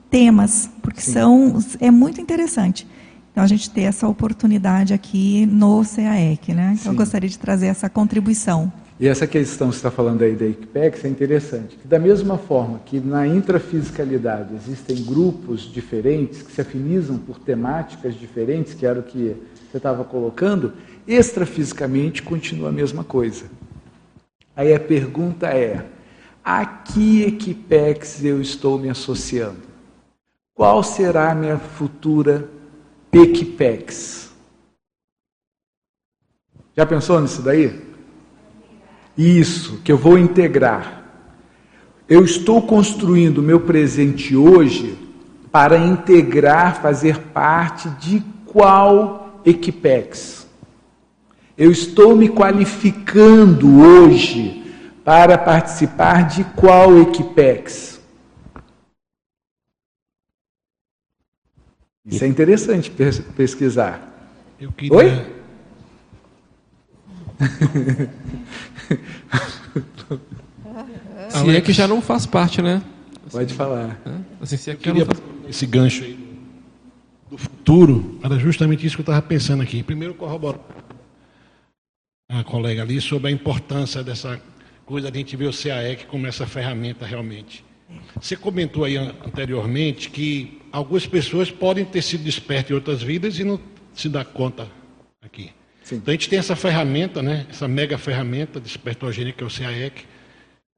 [0.09, 2.87] temas, porque são é muito interessante.
[3.31, 6.71] Então a gente ter essa oportunidade aqui no CAEC, né?
[6.73, 6.89] Então Sim.
[6.89, 8.71] eu gostaria de trazer essa contribuição.
[8.99, 11.79] E essa questão que você está falando aí da Equipex é interessante.
[11.83, 18.75] Da mesma forma que na intrafisicalidade existem grupos diferentes que se afinizam por temáticas diferentes,
[18.75, 19.35] que era o que
[19.71, 20.73] você estava colocando,
[21.07, 23.45] extrafisicamente continua a mesma coisa.
[24.55, 25.85] Aí a pergunta é:
[26.43, 29.61] a que equipex eu estou me associando?
[30.53, 32.49] Qual será a minha futura
[33.11, 34.31] equipex?
[36.75, 37.81] Já pensou nisso daí?
[39.17, 41.05] Isso, que eu vou integrar.
[42.07, 44.97] Eu estou construindo o meu presente hoje
[45.51, 50.40] para integrar, fazer parte de qual equipex?
[51.61, 54.63] Eu estou me qualificando hoje
[55.05, 58.01] para participar de qual Equipex?
[62.03, 62.91] Isso é interessante
[63.35, 64.01] pesquisar.
[64.59, 64.97] Eu queria...
[64.97, 65.35] Oi?
[71.29, 72.81] Se é que já não faz parte, né?
[73.31, 74.01] Pode falar.
[74.41, 75.21] Assim, se é que queria faz...
[75.47, 76.17] esse gancho aí
[77.29, 79.83] do futuro, era justamente isso que eu estava pensando aqui.
[79.83, 80.59] Primeiro corroborar
[82.31, 84.41] a colega ali sobre a importância dessa
[84.85, 87.63] coisa de a gente ver o CAEC como essa ferramenta realmente.
[88.19, 93.43] Você comentou aí anteriormente que algumas pessoas podem ter sido despertas em outras vidas e
[93.43, 93.59] não
[93.93, 94.67] se dá conta
[95.21, 95.51] aqui.
[95.83, 95.95] Sim.
[95.95, 100.05] Então a gente tem essa ferramenta, né, essa mega ferramenta despertogênica que é o CAEC.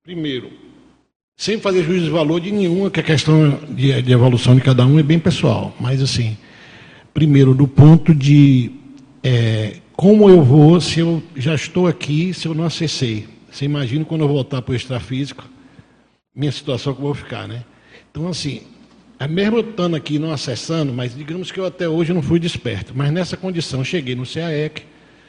[0.03, 0.51] Primeiro,
[1.37, 4.85] sem fazer juízo de valor de nenhuma, que a questão de, de evolução de cada
[4.85, 5.75] um é bem pessoal.
[5.79, 6.35] Mas assim,
[7.13, 8.71] primeiro, do ponto de
[9.23, 13.27] é, como eu vou, se eu já estou aqui, se eu não acessei?
[13.51, 15.47] Você imagina quando eu voltar para o extrafísico,
[16.35, 17.63] minha situação que eu vou ficar, né?
[18.11, 18.63] Então, assim,
[19.19, 22.39] é mesmo eu estando aqui não acessando, mas digamos que eu até hoje não fui
[22.39, 24.83] desperto, mas nessa condição cheguei no CAEC,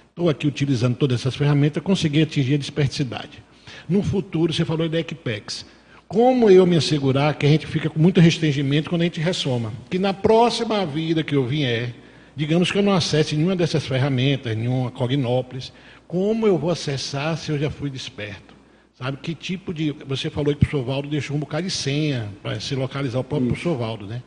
[0.09, 3.43] estou aqui utilizando todas essas ferramentas, consegui atingir a desperticidade.
[3.89, 5.67] No futuro, você falou da Equipex.
[6.09, 9.73] Como eu me assegurar que a gente fica com muito restringimento quando a gente ressoma?
[9.91, 11.95] Que na próxima vida que eu vier,
[12.37, 15.73] digamos que eu não acesse nenhuma dessas ferramentas, nenhuma Cognópolis,
[16.07, 18.55] como eu vou acessar se eu já fui desperto?
[18.95, 19.91] Sabe que tipo de.
[20.07, 23.25] Você falou que o professor Valdo deixou um bocado de senha para se localizar o
[23.25, 23.63] próprio Isso.
[23.63, 24.23] professor Valdo, né?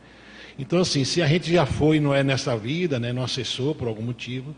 [0.58, 3.86] Então, assim, se a gente já foi não é nessa vida, né, não acessou por
[3.86, 4.54] algum motivo.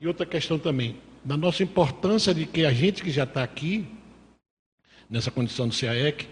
[0.00, 3.86] E outra questão também, da nossa importância de que a gente que já está aqui,
[5.08, 6.26] nessa condição do CAEC,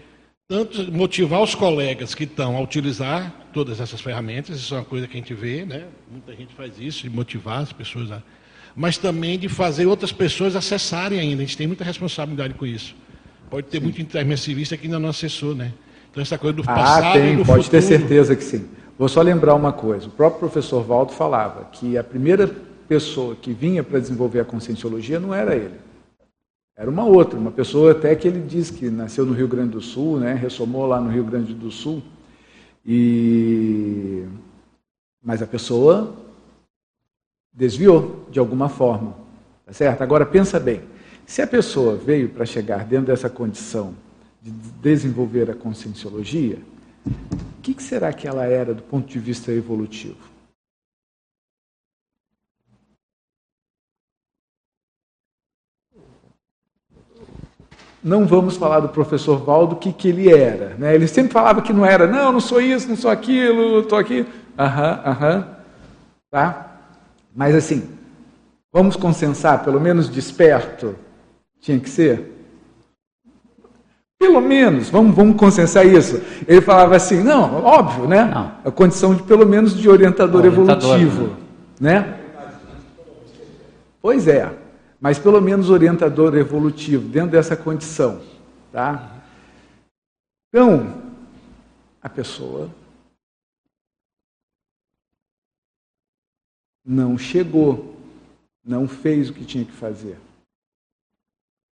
[0.51, 5.07] tanto motivar os colegas que estão a utilizar todas essas ferramentas, isso é uma coisa
[5.07, 5.85] que a gente vê, né?
[6.11, 8.21] muita gente faz isso, de motivar as pessoas a...
[8.75, 12.93] Mas também de fazer outras pessoas acessarem ainda, a gente tem muita responsabilidade com isso.
[13.49, 13.83] Pode ter sim.
[13.85, 15.71] muito intermissivista que ainda não acessou, né?
[16.11, 17.81] Então essa coisa do ah, passado ah, tem, e do pode futuro...
[17.81, 18.65] ter certeza que sim.
[18.99, 22.53] Vou só lembrar uma coisa, o próprio professor Valdo falava que a primeira
[22.89, 25.75] pessoa que vinha para desenvolver a conscienciologia não era ele.
[26.81, 29.81] Era uma outra, uma pessoa até que ele diz que nasceu no Rio Grande do
[29.81, 32.01] Sul, né, ressomou lá no Rio Grande do Sul.
[32.83, 34.25] E
[35.21, 36.15] mas a pessoa
[37.53, 39.15] desviou de alguma forma,
[39.63, 40.01] tá certo?
[40.01, 40.81] Agora pensa bem,
[41.23, 43.93] se a pessoa veio para chegar dentro dessa condição
[44.41, 44.49] de
[44.81, 46.57] desenvolver a conscienciologia,
[47.05, 50.30] o que, que será que ela era do ponto de vista evolutivo?
[58.03, 60.75] Não vamos falar do professor Valdo o que, que ele era.
[60.77, 60.95] Né?
[60.95, 64.25] Ele sempre falava que não era, não, não sou isso, não sou aquilo, estou aqui.
[64.57, 65.47] Aham, aham.
[66.31, 66.77] Tá?
[67.35, 67.89] Mas assim,
[68.73, 70.95] vamos consensar, pelo menos desperto,
[71.59, 72.29] tinha que ser?
[74.17, 76.21] Pelo menos, vamos, vamos consensar isso.
[76.47, 78.23] Ele falava assim, não, óbvio, né?
[78.23, 78.51] Não.
[78.63, 81.35] A condição de pelo menos de orientador, orientador evolutivo.
[81.79, 81.99] Né?
[81.99, 82.17] né?
[84.01, 84.60] Pois é
[85.01, 88.21] mas pelo menos orientador evolutivo, dentro dessa condição.
[88.71, 89.19] Tá?
[90.47, 91.01] Então,
[91.99, 92.69] a pessoa
[96.85, 97.97] não chegou,
[98.63, 100.19] não fez o que tinha que fazer.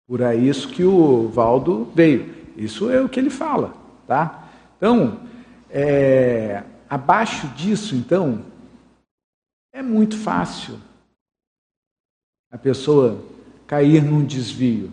[0.05, 2.35] Por aí isso que o Valdo veio.
[2.57, 3.73] Isso é o que ele fala,
[4.05, 4.49] tá?
[4.75, 5.25] Então,
[5.69, 8.45] é, abaixo disso, então,
[9.71, 10.77] é muito fácil
[12.53, 13.19] a pessoa
[13.65, 14.91] cair num desvio.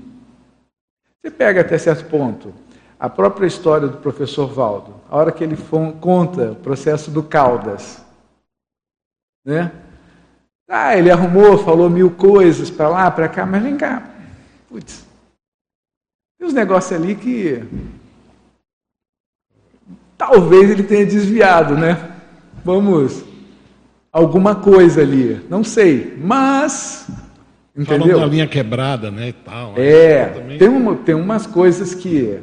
[1.21, 2.55] Você pega até certo ponto
[2.99, 5.57] a própria história do professor Valdo, a hora que ele
[6.01, 8.03] conta o processo do Caldas,
[9.45, 9.73] né?
[10.69, 14.11] Ah, ele arrumou, falou mil coisas para lá, para cá, mas vem cá,
[14.69, 15.07] putz,
[16.39, 17.63] tem uns negócios ali que
[20.17, 22.21] talvez ele tenha desviado, né?
[22.63, 23.25] Vamos,
[24.13, 27.09] alguma coisa ali, não sei, mas
[27.81, 28.09] Entendeu?
[28.09, 29.29] Falando da linha quebrada, né?
[29.29, 30.59] E tal, é, também...
[30.59, 32.39] tem, uma, tem umas coisas que,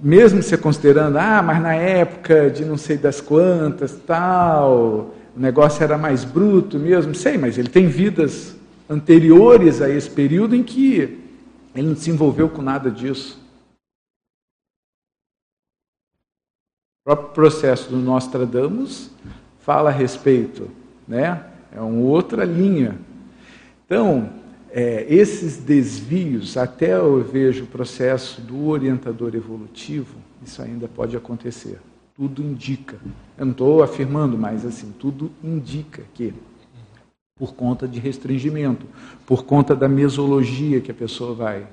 [0.00, 5.82] mesmo você considerando, ah, mas na época de não sei das quantas, tal, o negócio
[5.82, 8.56] era mais bruto mesmo, sei, mas ele tem vidas
[8.88, 11.18] anteriores a esse período em que
[11.74, 13.42] ele não se envolveu com nada disso.
[17.00, 19.10] O próprio processo do Nostradamus
[19.58, 20.70] fala a respeito,
[21.08, 21.44] né?
[21.74, 22.96] É uma outra linha
[23.86, 24.30] então,
[24.70, 31.78] é, esses desvios, até eu vejo o processo do orientador evolutivo, isso ainda pode acontecer.
[32.14, 32.98] Tudo indica.
[33.36, 36.32] Eu não estou afirmando, mas assim, tudo indica que,
[37.36, 38.86] por conta de restringimento,
[39.26, 41.66] por conta da mesologia que a pessoa vai.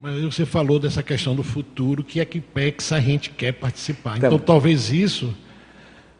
[0.00, 4.18] Mas você falou dessa questão do futuro, que é que PEX a gente quer participar.
[4.18, 5.32] Então, então talvez isso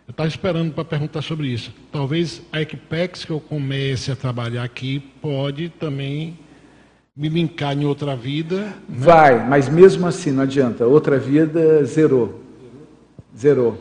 [0.06, 1.74] eu estava esperando para perguntar sobre isso.
[1.90, 6.38] Talvez a Equipex que eu comece a trabalhar aqui pode também
[7.16, 8.56] me linkar em outra vida.
[8.56, 8.74] Né?
[8.88, 10.86] Vai, mas mesmo assim não adianta.
[10.86, 12.40] Outra vida zerou.
[13.36, 13.80] Zerou.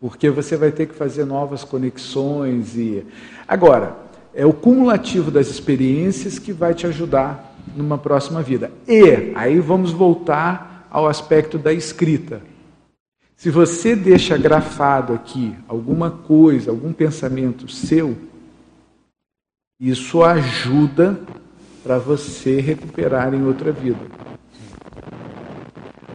[0.00, 3.04] Porque você vai ter que fazer novas conexões e.
[3.46, 3.96] Agora,
[4.32, 8.70] é o cumulativo das experiências que vai te ajudar numa próxima vida.
[8.86, 12.40] E aí vamos voltar ao aspecto da escrita.
[13.38, 18.18] Se você deixa grafado aqui alguma coisa, algum pensamento seu,
[19.78, 21.20] isso ajuda
[21.84, 24.00] para você recuperar em outra vida.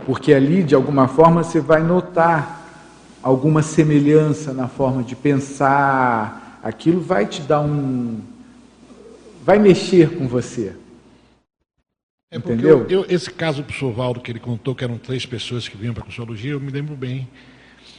[0.06, 2.62] Porque ali, de alguma forma, você vai notar
[3.24, 8.20] alguma semelhança na forma de pensar, aquilo vai te dar um.
[9.46, 10.76] vai mexer com você.
[12.34, 15.24] É porque eu, eu, esse caso do professor Valdo que ele contou, que eram três
[15.24, 17.28] pessoas que vinham para a Consciologia, eu me lembro bem.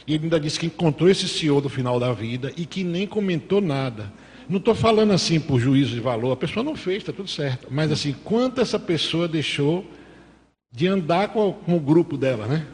[0.05, 3.07] E ele ainda disse que encontrou esse senhor no final da vida e que nem
[3.07, 4.11] comentou nada.
[4.49, 7.69] não estou falando assim por juízo de valor, a pessoa não fez, está tudo certo.
[7.71, 9.85] Mas assim, quanto essa pessoa deixou
[10.69, 12.65] de andar com, com o grupo dela, né?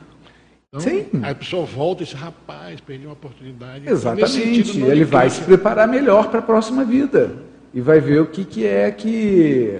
[0.67, 1.05] Então, Sim.
[1.21, 3.87] Aí a pessoa volta e diz, rapaz, perdi uma oportunidade.
[3.87, 4.63] Exatamente.
[4.63, 7.35] Sentido, Ele vai se preparar melhor para a próxima vida.
[7.71, 9.79] E vai ver o que, que é que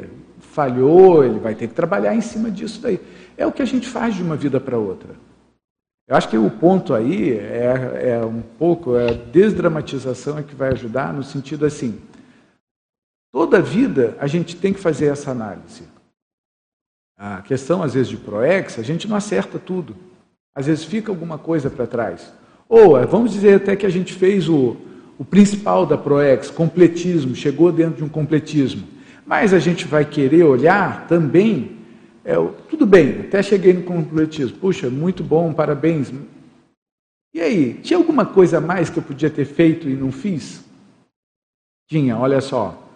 [0.51, 2.99] falhou, ele vai ter que trabalhar em cima disso daí.
[3.37, 5.15] É o que a gente faz de uma vida para outra.
[6.07, 10.53] Eu acho que o ponto aí é, é um pouco é a desdramatização é que
[10.53, 12.01] vai ajudar no sentido assim.
[13.31, 15.83] Toda vida a gente tem que fazer essa análise.
[17.17, 19.95] A questão, às vezes, de ProEx, a gente não acerta tudo.
[20.53, 22.33] Às vezes fica alguma coisa para trás.
[22.67, 24.75] Ou, eh, vamos dizer até que a gente fez o,
[25.17, 28.85] o principal da ProEx, completismo, chegou dentro de um completismo.
[29.25, 31.77] Mas a gente vai querer olhar também,
[32.23, 32.35] é,
[32.69, 34.57] tudo bem, até cheguei no completismo.
[34.57, 36.11] Puxa, muito bom, parabéns.
[37.33, 40.63] E aí, tinha alguma coisa a mais que eu podia ter feito e não fiz?
[41.87, 42.87] Tinha, olha só.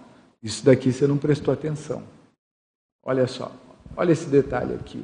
[0.41, 2.03] Isso daqui você não prestou atenção.
[3.03, 3.51] Olha só,
[3.95, 5.03] olha esse detalhe aqui.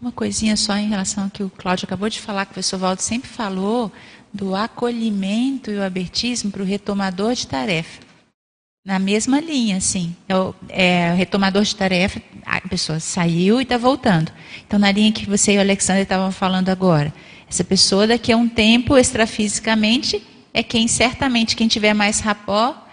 [0.00, 2.78] Uma coisinha só em relação ao que o Cláudio acabou de falar, que o professor
[2.78, 3.92] Valdo sempre falou
[4.32, 8.09] do acolhimento e o abertismo para o retomador de tarefa.
[8.84, 10.16] Na mesma linha, assim.
[10.28, 14.32] É o, é, o retomador de tarefa, a pessoa saiu e está voltando.
[14.66, 17.12] Então, na linha que você e o Alexandre estavam falando agora.
[17.48, 20.24] Essa pessoa, daqui a um tempo, extrafisicamente,
[20.54, 22.86] é quem certamente, quem tiver mais rapó,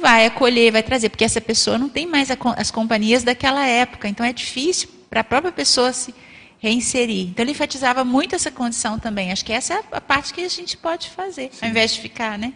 [0.00, 1.10] vai acolher, vai trazer.
[1.10, 4.08] Porque essa pessoa não tem mais a, as companhias daquela época.
[4.08, 6.14] Então, é difícil para a própria pessoa se
[6.58, 7.28] reinserir.
[7.28, 9.30] Então, ele enfatizava muito essa condição também.
[9.30, 11.66] Acho que essa é a parte que a gente pode fazer, Sim.
[11.66, 12.54] ao invés de ficar, né?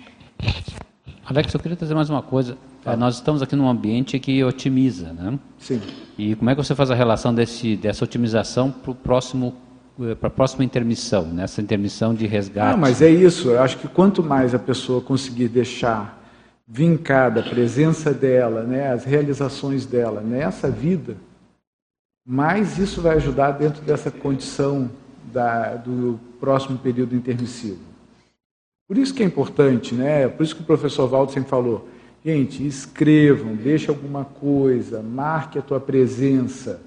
[1.29, 2.57] Alex, eu queria trazer mais uma coisa.
[2.85, 5.37] É, nós estamos aqui num ambiente que otimiza, né?
[5.59, 5.81] Sim.
[6.17, 9.55] E como é que você faz a relação desse, dessa otimização para o próximo
[10.21, 12.73] para a próxima intermissão, nessa intermissão de resgate?
[12.73, 13.49] Não, mas é isso.
[13.49, 16.23] Eu acho que quanto mais a pessoa conseguir deixar
[16.69, 21.17] vincada a presença dela, né, as realizações dela nessa vida,
[22.27, 24.91] mais isso vai ajudar dentro dessa condição
[25.33, 27.86] da, do próximo período intermissivo.
[28.89, 30.29] Por isso que é importante, né?
[30.29, 31.89] Por isso que o professor Valdo sempre falou,
[32.25, 36.81] gente, escrevam, deixe alguma coisa, marque a tua presença.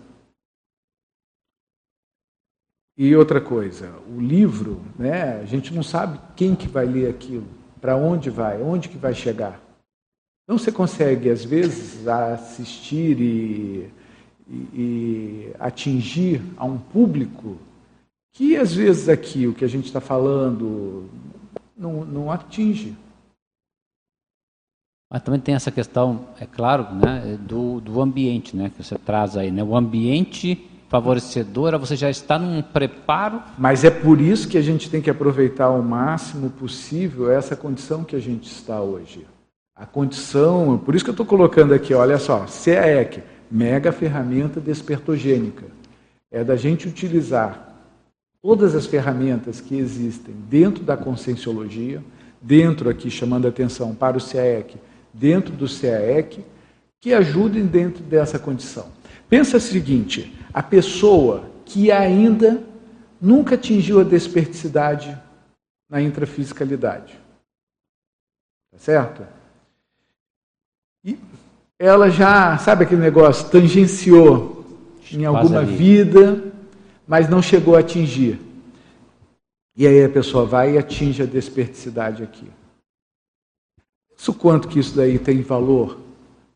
[2.98, 5.40] E outra coisa, o livro, né?
[5.42, 7.48] A gente não sabe quem que vai ler aquilo,
[7.82, 9.62] para onde vai, onde que vai chegar.
[10.44, 13.90] Então você consegue às vezes assistir e,
[14.50, 17.58] e, e atingir a um público
[18.34, 21.08] que às vezes aqui o que a gente está falando
[21.80, 22.96] não, não atinge.
[25.12, 29.36] Mas também tem essa questão, é claro, né, do, do ambiente, né, que você traz
[29.36, 33.42] aí, né, o ambiente favorecedor, você já está num preparo.
[33.58, 38.04] Mas é por isso que a gente tem que aproveitar o máximo possível essa condição
[38.04, 39.26] que a gente está hoje.
[39.76, 45.66] A condição, por isso que eu estou colocando aqui, olha só, CAEC, mega ferramenta despertogênica.
[46.32, 47.69] É da gente utilizar
[48.42, 52.04] todas as ferramentas que existem dentro da conscienciologia,
[52.42, 54.78] dentro aqui chamando a atenção para o CAEC,
[55.14, 56.44] dentro do CAEC,
[57.02, 58.88] que ajudem dentro dessa condição.
[59.28, 62.64] Pensa o seguinte, a pessoa que ainda
[63.22, 65.18] nunca atingiu a desperticidade
[65.90, 67.20] na intrafisicalidade.
[68.72, 69.24] Tá certo?
[71.04, 71.18] E
[71.78, 74.66] ela já, sabe aquele negócio, tangenciou
[75.12, 76.49] em alguma vida,
[77.10, 78.40] mas não chegou a atingir.
[79.76, 82.48] E aí a pessoa vai e atinge a desperticidade aqui.
[84.16, 86.00] Isso quanto que isso daí tem valor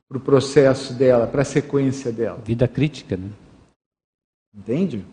[0.08, 2.40] para o processo dela, para a sequência dela?
[2.46, 3.32] Vida crítica, né?
[4.54, 5.04] Entende?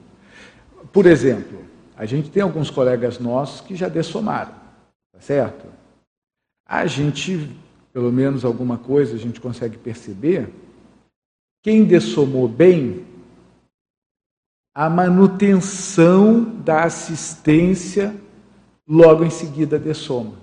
[0.92, 1.64] Por exemplo,
[1.96, 4.52] a gente tem alguns colegas nossos que já dessomaram,
[5.10, 5.66] tá certo?
[6.66, 7.50] A gente,
[7.94, 10.50] pelo menos alguma coisa, a gente consegue perceber.
[11.62, 13.06] Quem dessomou bem
[14.74, 18.14] a manutenção da assistência
[18.86, 20.34] logo em seguida dessoma.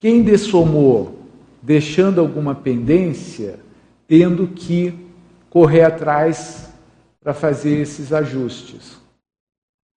[0.00, 1.22] Quem dessomou
[1.62, 3.60] deixando alguma pendência,
[4.06, 4.92] tendo que
[5.48, 6.72] correr atrás
[7.20, 9.00] para fazer esses ajustes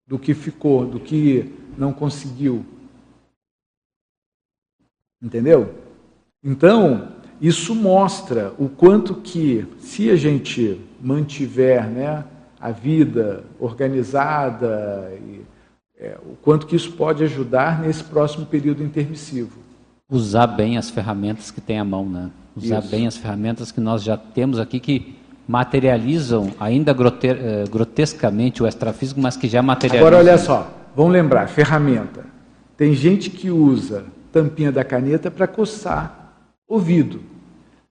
[0.07, 2.67] do que ficou, do que não conseguiu.
[5.23, 5.73] Entendeu?
[6.43, 12.25] Então, isso mostra o quanto que, se a gente mantiver né,
[12.63, 15.41] a vida organizada, e,
[15.99, 19.59] é, o quanto que isso pode ajudar nesse próximo período intermissivo.
[20.09, 22.31] Usar bem as ferramentas que tem à mão, né?
[22.57, 22.89] Usar isso.
[22.89, 25.17] bem as ferramentas que nós já temos aqui que
[25.49, 30.07] materializam ainda grote eh, grotescamente o extrafísico, mas que já materializam.
[30.07, 32.25] Agora olha só, vamos lembrar, ferramenta.
[32.77, 36.35] Tem gente que usa tampinha da caneta para coçar
[36.69, 37.21] ouvido.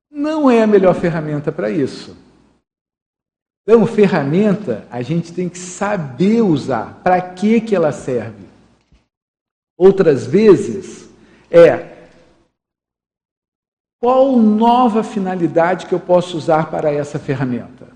[0.09, 2.15] Não é a melhor ferramenta para isso.
[3.73, 6.99] Então, ferramenta a gente tem que saber usar.
[7.01, 8.43] Para que, que ela serve?
[9.77, 11.09] Outras vezes
[11.49, 11.87] é
[13.97, 17.87] qual nova finalidade que eu posso usar para essa ferramenta?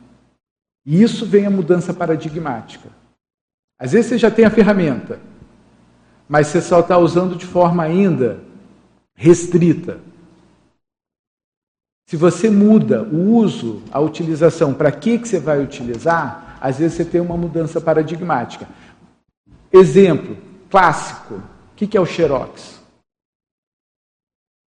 [0.86, 2.88] E isso vem a mudança paradigmática.
[3.78, 5.20] Às vezes você já tem a ferramenta,
[6.26, 8.40] mas você só está usando de forma ainda
[9.14, 10.00] restrita.
[12.06, 16.98] Se você muda o uso, a utilização, para que, que você vai utilizar, às vezes
[16.98, 18.68] você tem uma mudança paradigmática.
[19.72, 20.38] Exemplo
[20.69, 22.82] clássico: o que, que é o Xerox?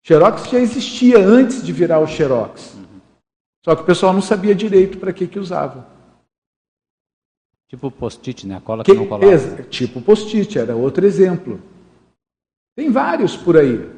[0.02, 2.76] Xerox já existia antes de virar o Xerox.
[3.62, 5.86] Só que o pessoal não sabia direito para que, que usava.
[7.68, 8.56] Tipo post-it, né?
[8.56, 9.62] A cola que, que não colava.
[9.64, 11.60] Tipo post-it, era outro exemplo.
[12.74, 13.88] Tem vários por aí.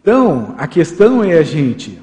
[0.00, 2.02] Então, a questão é a gente,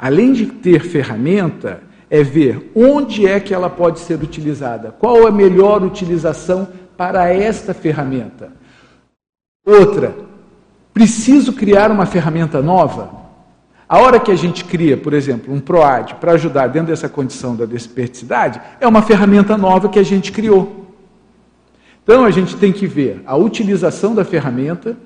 [0.00, 4.90] além de ter ferramenta, é ver onde é que ela pode ser utilizada.
[4.98, 6.66] Qual a melhor utilização
[6.96, 8.50] para esta ferramenta?
[9.64, 10.14] Outra,
[10.94, 13.20] preciso criar uma ferramenta nova?
[13.86, 17.54] A hora que a gente cria, por exemplo, um PROAD para ajudar dentro dessa condição
[17.54, 20.94] da desperticidade, é uma ferramenta nova que a gente criou.
[22.02, 24.96] Então a gente tem que ver a utilização da ferramenta,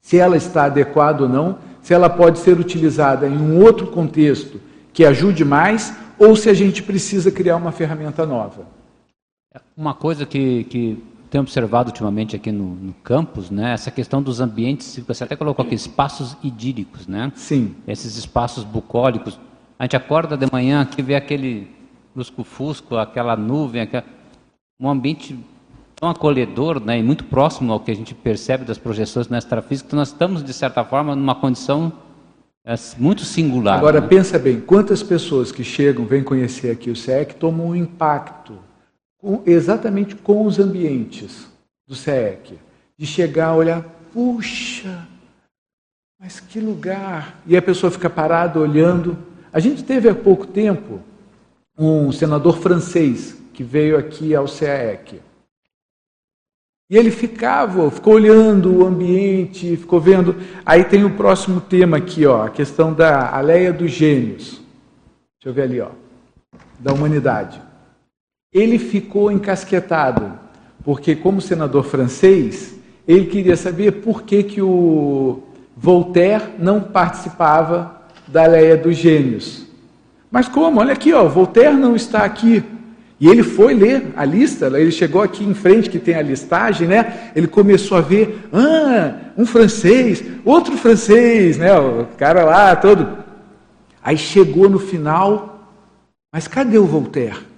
[0.00, 4.60] se ela está adequada ou não, se ela pode ser utilizada em um outro contexto
[4.92, 8.66] que ajude mais, ou se a gente precisa criar uma ferramenta nova.
[9.76, 14.40] Uma coisa que, que tenho observado ultimamente aqui no, no, campus, né, essa questão dos
[14.40, 17.32] ambientes, você até colocou aqui, espaços idílicos, né?
[17.34, 17.74] Sim.
[17.86, 19.38] Esses espaços bucólicos.
[19.78, 21.70] A gente acorda de manhã aqui, vê aquele
[22.14, 24.04] lusco-fusco, aquela nuvem, aquela...
[24.78, 25.38] um ambiente
[26.00, 29.90] tão acolhedor né, e muito próximo ao que a gente percebe das projeções no extrafísico,
[29.90, 31.92] que nós estamos, de certa forma, numa condição
[32.64, 33.76] é, muito singular.
[33.76, 34.08] Agora, né?
[34.08, 38.58] pensa bem, quantas pessoas que chegam, vêm conhecer aqui o SEC, tomam um impacto
[39.18, 41.46] com, exatamente com os ambientes
[41.86, 42.58] do SEC.
[42.96, 43.82] De chegar, olhar,
[44.12, 45.06] puxa,
[46.18, 47.40] mas que lugar!
[47.46, 49.16] E a pessoa fica parada olhando.
[49.52, 51.00] A gente teve há pouco tempo
[51.78, 55.20] um senador francês que veio aqui ao CAEC.
[56.90, 60.34] E ele ficava, ficou olhando o ambiente, ficou vendo.
[60.66, 64.60] Aí tem o próximo tema aqui, ó, a questão da aleia dos gênios.
[65.38, 65.90] Deixa eu ver ali, ó,
[66.80, 67.62] da humanidade.
[68.52, 70.32] Ele ficou encasquetado,
[70.82, 72.76] porque como senador francês,
[73.06, 75.44] ele queria saber por que, que o
[75.76, 79.64] Voltaire não participava da Leia dos Gênios.
[80.28, 80.80] Mas como?
[80.80, 82.64] Olha aqui, ó, Voltaire não está aqui.
[83.20, 86.88] E ele foi ler a lista, ele chegou aqui em frente, que tem a listagem,
[86.88, 87.30] né?
[87.36, 91.78] Ele começou a ver, ah, um francês, outro francês, né?
[91.78, 93.18] O cara lá todo.
[94.02, 95.68] Aí chegou no final,
[96.32, 97.50] mas cadê o Voltaire?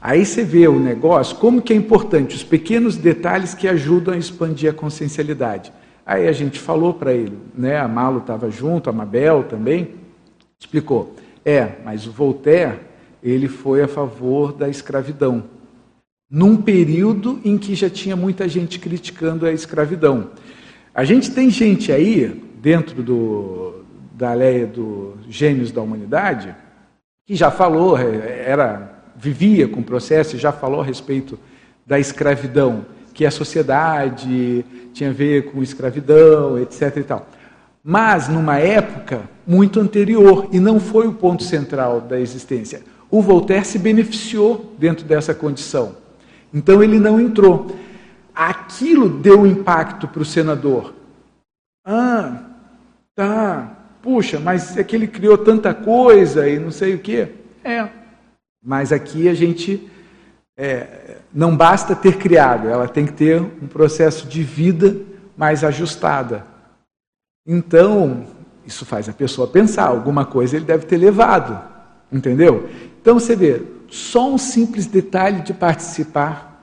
[0.00, 4.18] Aí você vê o negócio, como que é importante, os pequenos detalhes que ajudam a
[4.18, 5.72] expandir a consciencialidade.
[6.06, 7.80] Aí a gente falou para ele, né?
[7.80, 9.94] A Malo estava junto, a Mabel também,
[10.60, 11.16] explicou.
[11.44, 12.78] É, mas o Voltaire,
[13.24, 15.44] ele foi a favor da escravidão.
[16.30, 20.30] Num período em que já tinha muita gente criticando a escravidão.
[20.94, 23.82] A gente tem gente aí, dentro do,
[24.12, 26.54] da lei dos gênios da humanidade,
[27.26, 31.38] que já falou, é, era vivia com o processo e já falou a respeito
[31.86, 32.84] da escravidão,
[33.14, 36.96] que a sociedade tinha a ver com escravidão, etc.
[36.96, 37.26] E tal.
[37.82, 42.82] Mas numa época muito anterior, e não foi o ponto central da existência.
[43.14, 45.94] O Voltaire se beneficiou dentro dessa condição.
[46.52, 47.70] Então ele não entrou.
[48.34, 50.92] Aquilo deu impacto para o senador.
[51.86, 52.42] Ah,
[53.14, 53.78] tá.
[54.02, 57.28] Puxa, mas é que ele criou tanta coisa e não sei o quê.
[57.62, 57.88] É,
[58.60, 59.88] mas aqui a gente
[60.56, 64.96] é, não basta ter criado, ela tem que ter um processo de vida
[65.36, 66.44] mais ajustada.
[67.46, 68.26] Então,
[68.66, 71.73] isso faz a pessoa pensar, alguma coisa ele deve ter levado,
[72.12, 72.68] entendeu?
[73.00, 76.54] Então você vê, só um simples detalhe de participar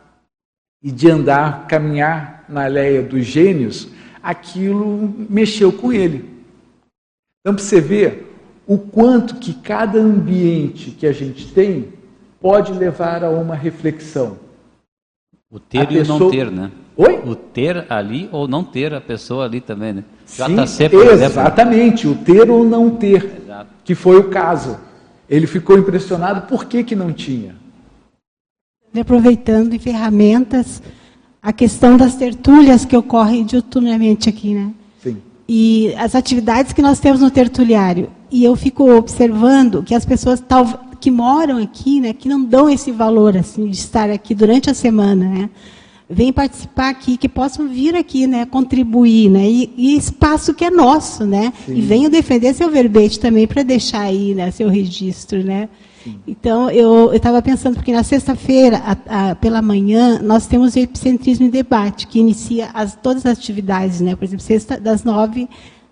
[0.83, 3.87] e de andar, caminhar na leia dos gênios,
[4.21, 6.29] aquilo mexeu com ele.
[7.39, 8.35] Então, você ver,
[8.67, 11.93] o quanto que cada ambiente que a gente tem
[12.39, 14.37] pode levar a uma reflexão.
[15.49, 16.17] O ter a e pessoa...
[16.17, 16.71] o não ter, né?
[16.95, 17.21] Oi?
[17.25, 20.03] O ter ali ou não ter a pessoa ali também, né?
[20.25, 22.21] Sim, JC, por exatamente, exemplo.
[22.21, 23.69] o ter ou não ter, Exato.
[23.83, 24.77] que foi o caso.
[25.31, 27.55] Ele ficou impressionado, por que, que não tinha?
[28.93, 30.83] Aproveitando em ferramentas,
[31.41, 34.73] a questão das tertúlias que ocorrem diuturnamente aqui, né?
[35.01, 35.17] Sim.
[35.47, 38.09] e as atividades que nós temos no tertuliário.
[38.29, 40.65] E eu fico observando que as pessoas tal,
[40.99, 44.73] que moram aqui, né, que não dão esse valor assim de estar aqui durante a
[44.73, 45.49] semana, né,
[46.11, 50.69] vêm participar aqui, que possam vir aqui, né, contribuir, né, e, e espaço que é
[50.69, 51.75] nosso, né, Sim.
[51.75, 55.69] e venham defender seu verbete também para deixar aí, né, seu registro, né.
[56.27, 58.81] Então, eu estava pensando, porque na sexta-feira,
[59.39, 64.15] pela manhã, nós temos o Epicentrismo em Debate, que inicia as, todas as atividades, né?
[64.15, 65.47] por exemplo, sexta, das nove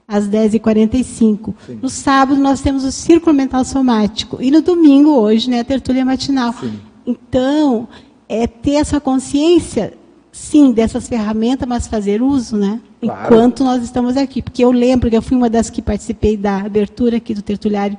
[0.08, 1.54] às 10h45.
[1.82, 4.38] No sábado, nós temos o Círculo Mental Somático.
[4.42, 6.54] E no domingo, hoje, né, a tertúlia matinal.
[6.54, 6.80] Sim.
[7.06, 7.88] Então,
[8.28, 9.94] é ter essa consciência,
[10.32, 12.80] sim, dessas ferramentas, mas fazer uso, né?
[13.02, 13.26] Claro.
[13.26, 14.42] Enquanto nós estamos aqui.
[14.42, 17.98] Porque eu lembro que eu fui uma das que participei da abertura aqui do tertuliário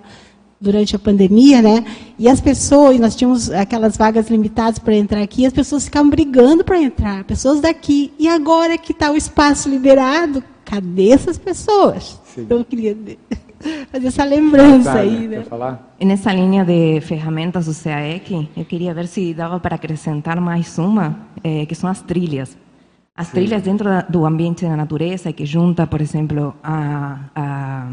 [0.60, 1.84] durante a pandemia, né?
[2.18, 6.62] E as pessoas, nós tínhamos aquelas vagas limitadas para entrar aqui, as pessoas ficavam brigando
[6.62, 8.12] para entrar, pessoas daqui.
[8.18, 12.20] E agora que está o espaço liberado, cadê essas pessoas?
[12.34, 12.42] Sim.
[12.42, 12.96] Então, eu queria
[13.92, 15.42] fazer essa lembrança aí, né?
[15.42, 15.94] Falar?
[16.00, 21.16] Nessa linha de ferramentas do CAEC, eu queria ver se dava para acrescentar mais uma,
[21.44, 22.56] é, que são as trilhas.
[23.14, 23.32] As Sim.
[23.34, 27.88] trilhas dentro do ambiente da natureza, que junta, por exemplo, a, a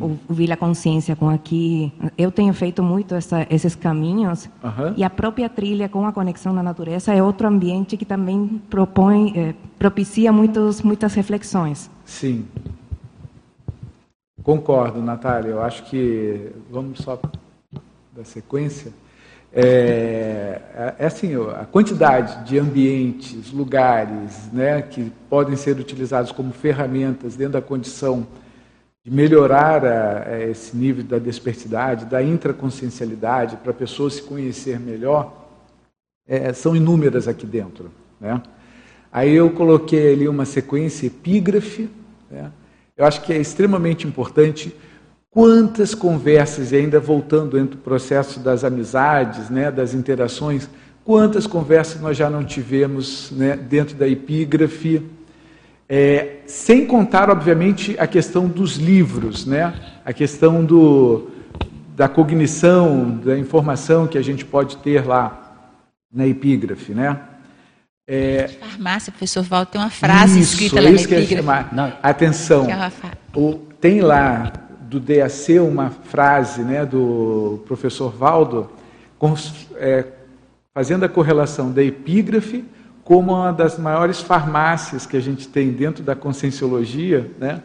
[0.00, 1.92] o, o, Vila Consciência com aqui.
[2.16, 4.48] Eu tenho feito muito essa, esses caminhos.
[4.62, 4.94] Uhum.
[4.96, 9.34] E a própria trilha com a conexão na natureza é outro ambiente que também propõe,
[9.36, 11.90] eh, propicia muitos, muitas reflexões.
[12.06, 12.46] Sim.
[14.44, 15.52] Concordo, Natália.
[15.52, 16.50] Eu acho que.
[16.70, 17.18] Vamos só
[18.12, 18.92] da sequência.
[19.50, 26.52] É, é, é, assim, a quantidade de ambientes, lugares, né, que podem ser utilizados como
[26.52, 28.26] ferramentas dentro da condição
[29.02, 34.78] de melhorar a, a esse nível da despertidade, da intraconsciencialidade, para a pessoa se conhecer
[34.78, 35.46] melhor,
[36.26, 37.90] é, são inúmeras aqui dentro.
[38.20, 38.42] Né?
[39.12, 41.88] Aí eu coloquei ali uma sequência epígrafe.
[42.30, 42.50] Né?
[42.96, 44.74] Eu acho que é extremamente importante
[45.34, 50.70] Quantas conversas, e ainda voltando entre o processo das amizades, né, das interações,
[51.04, 55.02] quantas conversas nós já não tivemos né, dentro da epígrafe,
[55.88, 61.28] é, sem contar, obviamente, a questão dos livros, né, a questão do,
[61.96, 65.52] da cognição, da informação que a gente pode ter lá
[66.12, 66.94] na epígrafe.
[66.94, 67.18] Né?
[68.06, 71.74] É, farmácia, professor Val, tem uma frase isso, escrita lá na epígrafe.
[71.74, 72.66] Não, atenção,
[73.34, 78.70] o, tem lá do DAC uma frase né, do professor Valdo,
[79.18, 79.34] com,
[79.76, 80.04] é,
[80.74, 82.64] fazendo a correlação da epígrafe
[83.02, 87.62] como uma das maiores farmácias que a gente tem dentro da conscienciologia, né,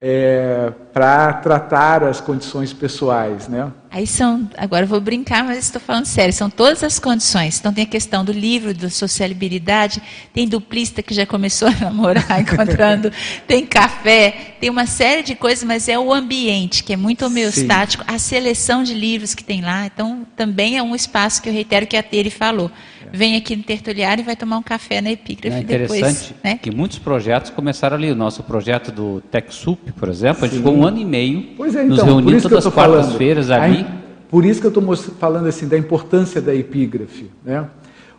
[0.00, 3.70] é, para tratar as condições pessoais, né?
[3.92, 7.58] Aí são, agora eu vou brincar, mas estou falando sério, são todas as condições.
[7.58, 10.00] Então tem a questão do livro, da sociabilidade,
[10.32, 13.10] tem duplista que já começou a namorar encontrando,
[13.48, 18.04] tem café, tem uma série de coisas, mas é o ambiente que é muito homeostático,
[18.04, 18.14] Sim.
[18.14, 21.84] a seleção de livros que tem lá, então também é um espaço que eu reitero
[21.84, 22.70] que a Tere falou
[23.12, 26.34] vem aqui no tertuliário e vai tomar um café na epígrafe é interessante depois.
[26.42, 26.58] Né?
[26.60, 28.10] que muitos projetos começaram ali.
[28.10, 30.44] O nosso projeto do TechSoup, por exemplo, Sim.
[30.44, 33.50] a gente ficou um ano e meio pois é, então, nos reunindo todas as quartas-feiras
[33.50, 33.79] ali.
[34.30, 37.28] Por isso que eu estou falando assim da importância da epígrafe.
[37.44, 37.68] Né?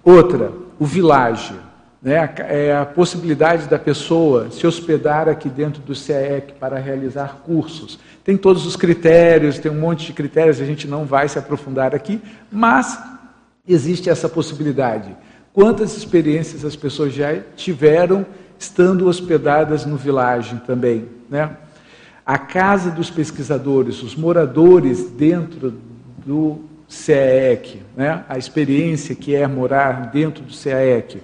[0.04, 1.56] Outra, o vilage.
[2.02, 2.30] Né?
[2.40, 7.98] É a possibilidade da pessoa se hospedar aqui dentro do CEEC para realizar cursos.
[8.26, 11.96] Tem todos os critérios, tem um monte de critérios, a gente não vai se aprofundar
[11.96, 12.22] aqui,
[12.52, 13.00] mas
[13.66, 15.16] existe essa possibilidade.
[15.54, 18.26] Quantas experiências as pessoas já tiveram
[18.60, 21.56] estando hospedadas no vilagem também, né?
[22.26, 25.74] A casa dos pesquisadores, os moradores dentro
[26.26, 28.24] do CEEC, né?
[28.28, 31.22] A experiência que é morar dentro do CEEC.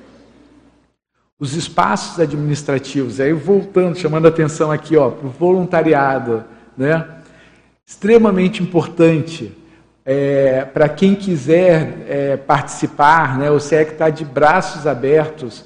[1.40, 6.44] Os espaços administrativos, aí voltando, chamando a atenção aqui, para o voluntariado,
[6.78, 7.06] né?
[7.86, 9.56] Extremamente importante
[10.10, 15.65] é, para quem quiser é, participar, né, o SEC está de braços abertos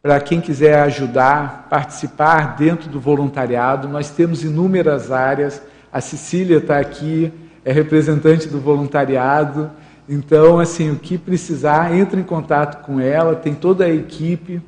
[0.00, 3.88] para quem quiser ajudar, participar dentro do voluntariado.
[3.88, 5.60] Nós temos inúmeras áreas.
[5.92, 7.32] A Cecília está aqui,
[7.68, 9.70] é representante do voluntariado.
[10.08, 13.36] Então, assim, o que precisar, entre em contato com ela.
[13.36, 14.62] Tem toda a equipe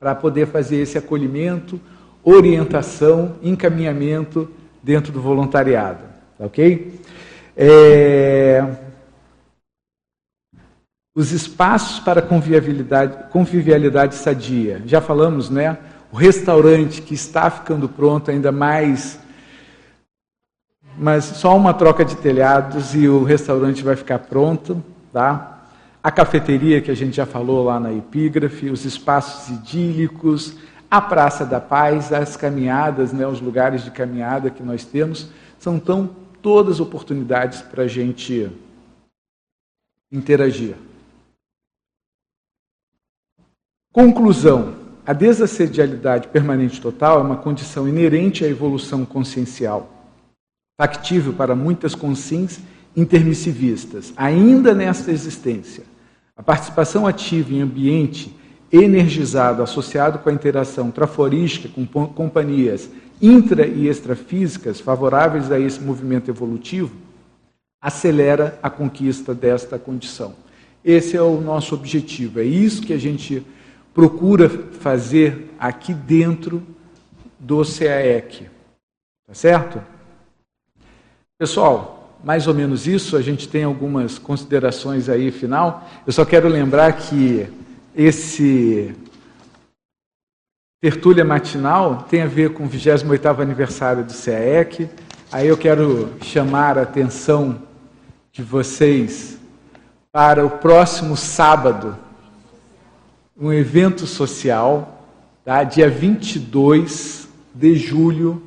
[0.00, 1.78] para poder fazer esse acolhimento,
[2.24, 4.50] orientação, encaminhamento
[4.82, 6.04] dentro do voluntariado.
[6.38, 6.98] Ok?
[7.54, 8.64] É,
[11.14, 14.80] os espaços para convivialidade, convivialidade sadia.
[14.86, 15.76] Já falamos, né?
[16.10, 19.20] O restaurante que está ficando pronto, ainda mais.
[20.98, 24.82] Mas só uma troca de telhados e o restaurante vai ficar pronto,
[25.12, 25.56] tá?
[26.02, 30.56] A cafeteria que a gente já falou lá na epígrafe, os espaços idílicos,
[30.90, 35.28] A Praça da Paz, as caminhadas, né, os lugares de caminhada que nós temos,
[35.58, 36.08] são tão
[36.40, 38.48] todas oportunidades para a gente
[40.12, 40.76] interagir.
[43.92, 49.95] Conclusão: a desassedialidade permanente total é uma condição inerente à evolução consciencial,
[50.78, 52.62] factível para muitas consciências
[52.94, 55.84] intermissivistas, ainda nesta existência.
[56.36, 58.34] A participação ativa em ambiente
[58.70, 62.90] energizado, associado com a interação traforística com companhias
[63.20, 66.94] intra e extrafísicas favoráveis a esse movimento evolutivo,
[67.80, 70.34] acelera a conquista desta condição.
[70.84, 73.44] Esse é o nosso objetivo, é isso que a gente
[73.94, 76.62] procura fazer aqui dentro
[77.38, 78.46] do CAEC.
[79.26, 79.95] Tá certo?
[81.38, 85.86] Pessoal, mais ou menos isso, a gente tem algumas considerações aí final.
[86.06, 87.46] Eu só quero lembrar que
[87.94, 88.94] esse
[90.80, 94.88] tertúlia matinal tem a ver com o 28º aniversário do CAEC.
[95.30, 97.60] Aí eu quero chamar a atenção
[98.32, 99.38] de vocês
[100.10, 101.98] para o próximo sábado,
[103.38, 105.04] um evento social,
[105.44, 105.62] tá?
[105.64, 108.42] dia 22 de julho,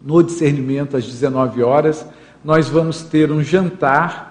[0.00, 2.06] no discernimento, às 19 horas,
[2.44, 4.30] nós vamos ter um jantar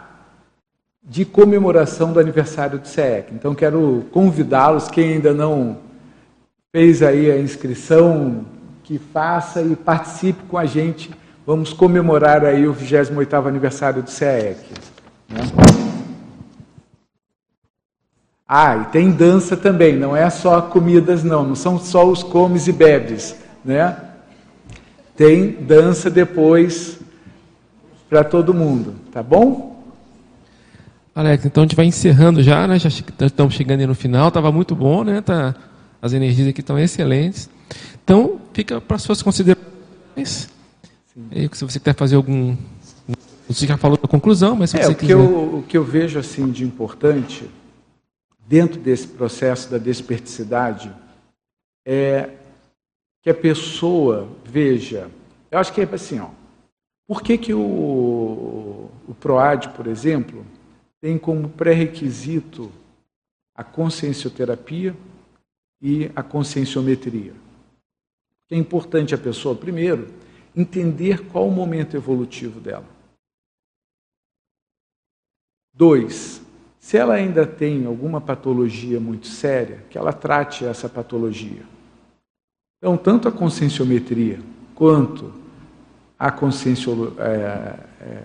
[1.03, 3.33] de comemoração do aniversário do CEEC.
[3.33, 5.77] Então, quero convidá-los, quem ainda não
[6.71, 8.45] fez aí a inscrição,
[8.83, 11.11] que faça e participe com a gente.
[11.45, 14.59] Vamos comemorar aí o 28º aniversário do CEEC.
[15.29, 15.41] Né?
[18.47, 22.67] Ah, e tem dança também, não é só comidas não, não são só os comes
[22.67, 23.95] e bebes, né?
[25.15, 26.99] Tem dança depois
[28.09, 29.69] para todo mundo, tá bom?
[31.13, 32.79] Alex, então a gente vai encerrando já, né?
[32.79, 35.21] Já estamos chegando no final, estava muito bom, né?
[35.21, 35.55] Tá,
[36.01, 37.49] as energias aqui estão excelentes.
[38.03, 40.49] Então, fica para as suas considerações.
[41.31, 42.55] E, se você quer fazer algum.
[43.47, 45.07] Você já falou da conclusão, mas se é, você o quiser.
[45.07, 47.49] Que eu, o que eu vejo assim de importante
[48.47, 50.91] dentro desse processo da desperticidade
[51.85, 52.29] é
[53.21, 55.09] que a pessoa veja.
[55.51, 56.38] Eu acho que é assim, ó.
[57.09, 60.45] Por que, que o, o PROAD, por exemplo,
[61.01, 62.71] tem como pré-requisito
[63.55, 64.95] a consciencioterapia
[65.81, 67.33] e a conscienciometria?
[68.51, 70.13] É importante a pessoa, primeiro,
[70.55, 72.85] entender qual o momento evolutivo dela.
[75.73, 76.43] Dois,
[76.79, 81.65] se ela ainda tem alguma patologia muito séria, que ela trate essa patologia.
[82.77, 84.39] Então, tanto a conscienciometria
[84.75, 85.38] quanto
[86.19, 88.23] a, consciencio, é, é,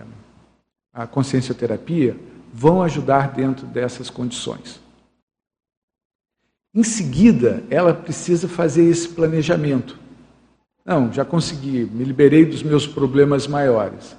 [0.93, 2.15] a consciencioterapia
[2.53, 4.79] vão ajudar dentro dessas condições.
[6.73, 9.97] Em seguida, ela precisa fazer esse planejamento.
[10.85, 14.15] Não, já consegui, me liberei dos meus problemas maiores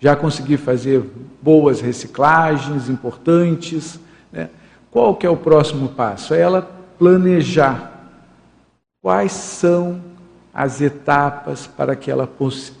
[0.00, 1.02] já consegui fazer
[1.42, 3.98] boas reciclagens importantes.
[4.32, 4.48] Né?
[4.90, 6.34] Qual que é o próximo passo?
[6.34, 6.62] É ela
[6.98, 8.10] planejar
[9.02, 10.00] quais são
[10.58, 12.28] as etapas para que ela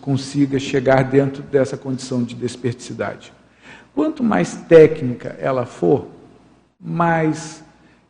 [0.00, 3.32] consiga chegar dentro dessa condição de desperticidade.
[3.94, 6.08] Quanto mais técnica ela for,
[6.80, 7.62] mais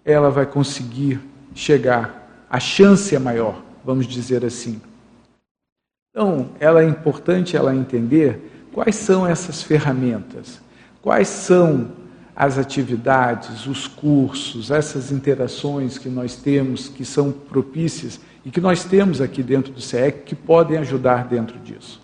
[0.05, 1.21] ela vai conseguir
[1.55, 2.47] chegar.
[2.49, 4.81] A chance é maior, vamos dizer assim.
[6.11, 10.61] Então, ela é importante ela entender Quais são essas ferramentas?
[11.03, 11.91] Quais são
[12.37, 18.85] as atividades, os cursos, essas interações que nós temos que são propícias e que nós
[18.85, 22.01] temos aqui dentro do CEEC que podem ajudar dentro disso?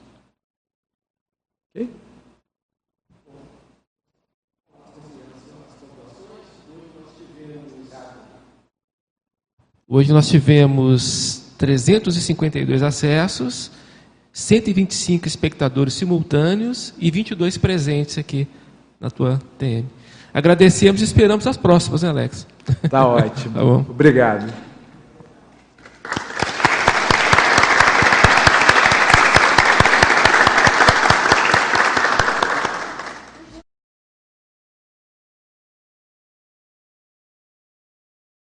[1.74, 1.88] Okay?
[9.86, 13.70] Hoje nós tivemos 352 acessos
[14.32, 18.48] 125 espectadores simultâneos e 22 presentes aqui
[18.98, 19.86] na tua TM.
[20.32, 22.44] Agradecemos e esperamos as próximas, né, Alex?
[22.90, 23.54] Tá ótimo.
[23.54, 23.86] tá bom.
[23.88, 24.52] Obrigado.